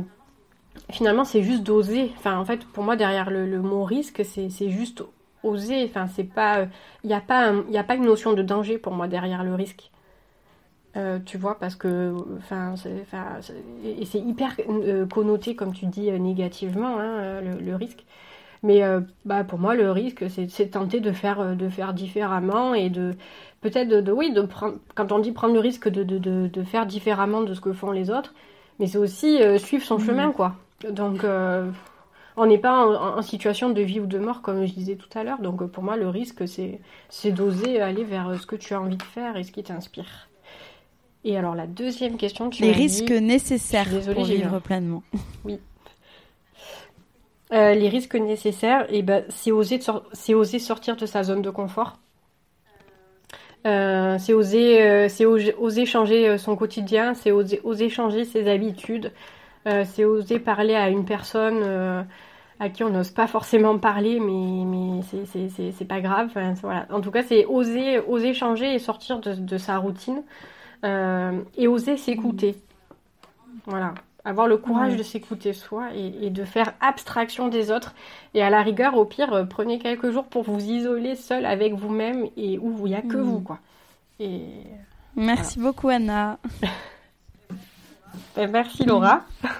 finalement 0.91 1.25
c'est 1.25 1.43
juste 1.43 1.63
d'oser. 1.63 2.11
Enfin 2.17 2.37
en 2.37 2.45
fait 2.45 2.65
pour 2.65 2.83
moi 2.83 2.95
derrière 2.95 3.29
le, 3.29 3.61
mot 3.61 3.83
risque 3.83 4.23
c'est 4.25 4.69
juste 4.69 5.03
oser. 5.43 5.83
Enfin 5.85 6.07
c'est 6.07 6.23
pas 6.23 6.67
il 7.03 7.07
n'y 7.07 7.13
a 7.13 7.21
pas 7.21 7.51
a 7.51 7.83
pas 7.83 7.95
une 7.95 8.05
notion 8.05 8.33
de 8.33 8.41
danger 8.41 8.77
pour 8.77 8.93
moi 8.93 9.07
derrière 9.07 9.43
le 9.43 9.55
risque. 9.55 9.91
tu 11.25 11.37
vois, 11.37 11.59
parce 11.59 11.75
que, 11.75 12.13
enfin, 12.37 12.75
et 13.83 14.05
c'est 14.05 14.19
hyper 14.19 14.55
connoté, 15.11 15.53
comme 15.53 15.73
tu 15.73 15.87
dis, 15.87 16.09
négativement, 16.09 16.97
hein, 16.97 17.41
le, 17.41 17.75
risque. 17.75 18.05
Mais 18.63 18.83
euh, 18.83 19.01
bah, 19.25 19.43
pour 19.43 19.59
moi, 19.59 19.75
le 19.75 19.91
risque, 19.91 20.25
c'est 20.29 20.67
tenter 20.67 20.99
de 20.99 21.11
faire, 21.11 21.39
euh, 21.39 21.55
de 21.55 21.69
faire 21.69 21.93
différemment 21.93 22.73
et 22.73 22.89
de 22.89 23.15
peut-être 23.61 23.89
de, 23.89 24.11
oui, 24.11 24.33
de 24.33 24.41
prendre, 24.41 24.75
quand 24.95 25.11
on 25.11 25.19
dit 25.19 25.31
prendre 25.31 25.53
le 25.53 25.59
risque 25.59 25.89
de, 25.89 26.03
de, 26.03 26.47
de, 26.47 26.63
faire 26.63 26.85
différemment 26.85 27.41
de 27.41 27.53
ce 27.53 27.61
que 27.61 27.73
font 27.73 27.91
les 27.91 28.09
autres, 28.09 28.33
mais 28.79 28.87
c'est 28.87 28.97
aussi 28.97 29.41
euh, 29.41 29.57
suivre 29.57 29.83
son 29.83 29.97
mmh. 29.97 30.05
chemin, 30.05 30.31
quoi. 30.31 30.55
Donc, 30.89 31.25
on 32.37 32.45
n'est 32.45 32.57
pas 32.57 32.85
en, 33.17 33.21
situation 33.21 33.69
de 33.69 33.81
vie 33.81 33.99
ou 34.01 34.07
de 34.07 34.19
mort, 34.19 34.41
comme 34.41 34.65
je 34.65 34.73
disais 34.73 34.95
tout 34.95 35.17
à 35.17 35.23
l'heure. 35.23 35.39
Donc, 35.39 35.65
pour 35.67 35.83
moi, 35.83 35.95
le 35.95 36.09
risque, 36.09 36.43
c'est 36.47 37.31
d'oser 37.31 37.79
aller 37.79 38.03
vers 38.03 38.39
ce 38.39 38.45
que 38.45 38.57
tu 38.57 38.73
as 38.73 38.81
envie 38.81 38.97
de 38.97 39.03
faire 39.03 39.37
et 39.37 39.43
ce 39.43 39.51
qui 39.51 39.63
t'inspire. 39.63 40.27
Et 41.23 41.37
alors, 41.37 41.55
la 41.55 41.65
deuxième 41.65 42.17
question, 42.17 42.49
tu 42.49 42.61
Les 42.61 42.71
risques 42.71 43.09
nécessaires 43.09 43.87
pour 44.13 44.25
vivre 44.25 44.59
pleinement. 44.59 45.01
Oui. 45.43 45.59
Euh, 47.53 47.75
les 47.75 47.89
risques 47.89 48.15
nécessaires, 48.15 48.85
et 48.91 48.99
eh 48.99 49.01
ben, 49.03 49.23
c'est 49.29 49.51
oser, 49.51 49.79
sortir 50.59 50.95
de 50.95 51.05
sa 51.05 51.23
zone 51.23 51.43
de 51.43 51.51
confort. 51.51 51.99
Euh, 53.67 54.17
c'est 54.17 54.33
oser, 54.33 54.81
euh, 54.81 55.85
changer 55.85 56.37
son 56.39 56.55
quotidien, 56.55 57.13
c'est 57.13 57.31
oser, 57.31 57.89
changer 57.89 58.25
ses 58.25 58.49
habitudes, 58.49 59.11
c'est 59.65 60.05
oser 60.05 60.39
parler 60.39 60.75
à 60.75 60.89
une 60.89 61.05
personne 61.05 62.05
à 62.59 62.69
qui 62.69 62.83
on 62.83 62.89
n'ose 62.89 63.11
pas 63.11 63.27
forcément 63.27 63.77
parler, 63.77 64.19
mais, 64.19 64.63
mais 64.65 65.01
c'est 65.71 65.85
pas 65.85 66.01
grave. 66.01 66.29
voilà. 66.61 66.87
En 66.91 67.01
tout 67.01 67.11
cas, 67.11 67.21
c'est 67.23 67.45
oser, 67.45 67.99
oser 67.99 68.33
changer 68.33 68.73
et 68.73 68.79
sortir 68.79 69.19
de, 69.19 69.33
de 69.33 69.57
sa 69.57 69.77
routine 69.77 70.23
et 70.83 71.67
oser 71.67 71.97
s'écouter. 71.97 72.55
Voilà 73.67 73.93
avoir 74.25 74.47
le 74.47 74.57
courage 74.57 74.97
de 74.97 75.03
s'écouter 75.03 75.53
soi 75.53 75.93
et, 75.93 76.31
de 76.31 76.43
faire 76.43 76.73
abstraction 76.81 77.47
des 77.47 77.71
autres. 77.71 77.93
Et 78.33 78.41
à 78.41 78.49
la 78.49 78.63
rigueur, 78.63 78.97
au 78.97 79.05
pire, 79.05 79.31
euh, 79.33 79.45
prenez 79.45 79.77
quelques 79.79 80.11
jours 80.11 80.25
pour 80.25 80.43
vous 80.43 80.59
isoler 80.59 81.15
seul 81.15 81.45
avec 81.45 81.73
vous-même 81.73 82.27
et 82.35 82.57
où 82.57 82.87
il 82.87 82.89
n'y 82.89 82.95
a 82.95 83.03
que 83.03 83.17
vous. 83.17 83.39
quoi. 83.39 83.59
Et, 84.19 84.41
merci 85.15 85.59
beaucoup, 85.59 85.89
Anna. 85.89 86.39
Ben, 88.33 88.49
merci, 88.51 88.83
Laura. 88.85 89.25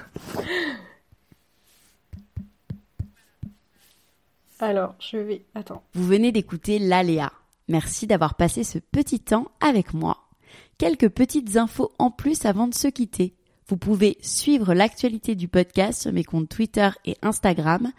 Alors, 4.60 4.96
je 5.00 5.18
vais. 5.18 5.46
Attends. 5.56 5.84
Vous 5.94 6.06
venez 6.06 6.32
d'écouter 6.32 6.80
l'Aléa. 6.80 7.32
Merci 7.68 8.08
d'avoir 8.08 8.36
passé 8.36 8.64
ce 8.64 8.80
petit 8.80 9.20
temps 9.20 9.48
avec 9.60 9.94
moi. 9.94 10.26
Quelques 10.78 11.10
petites 11.10 11.58
infos 11.58 11.92
en 12.00 12.12
plus 12.12 12.46
avant 12.46 12.68
de 12.68 12.74
se 12.74 12.88
quitter. 12.88 13.34
Vous 13.68 13.78
pouvez 13.78 14.18
suivre 14.22 14.74
l'actualité 14.74 15.36
du 15.36 15.48
podcast 15.48 16.02
sur 16.04 16.14
mes 16.14 16.24
comptes 16.24 16.50
Twitter 16.50 16.90
et 17.06 17.18
Instagram, 17.22 17.92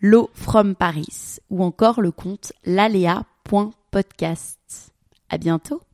Lo 0.00 0.30
from 0.34 0.74
Paris, 0.74 1.38
ou 1.48 1.62
encore 1.64 2.02
le 2.02 2.10
compte 2.10 2.52
lalea.podcast. 2.64 4.92
À 5.30 5.38
bientôt! 5.38 5.86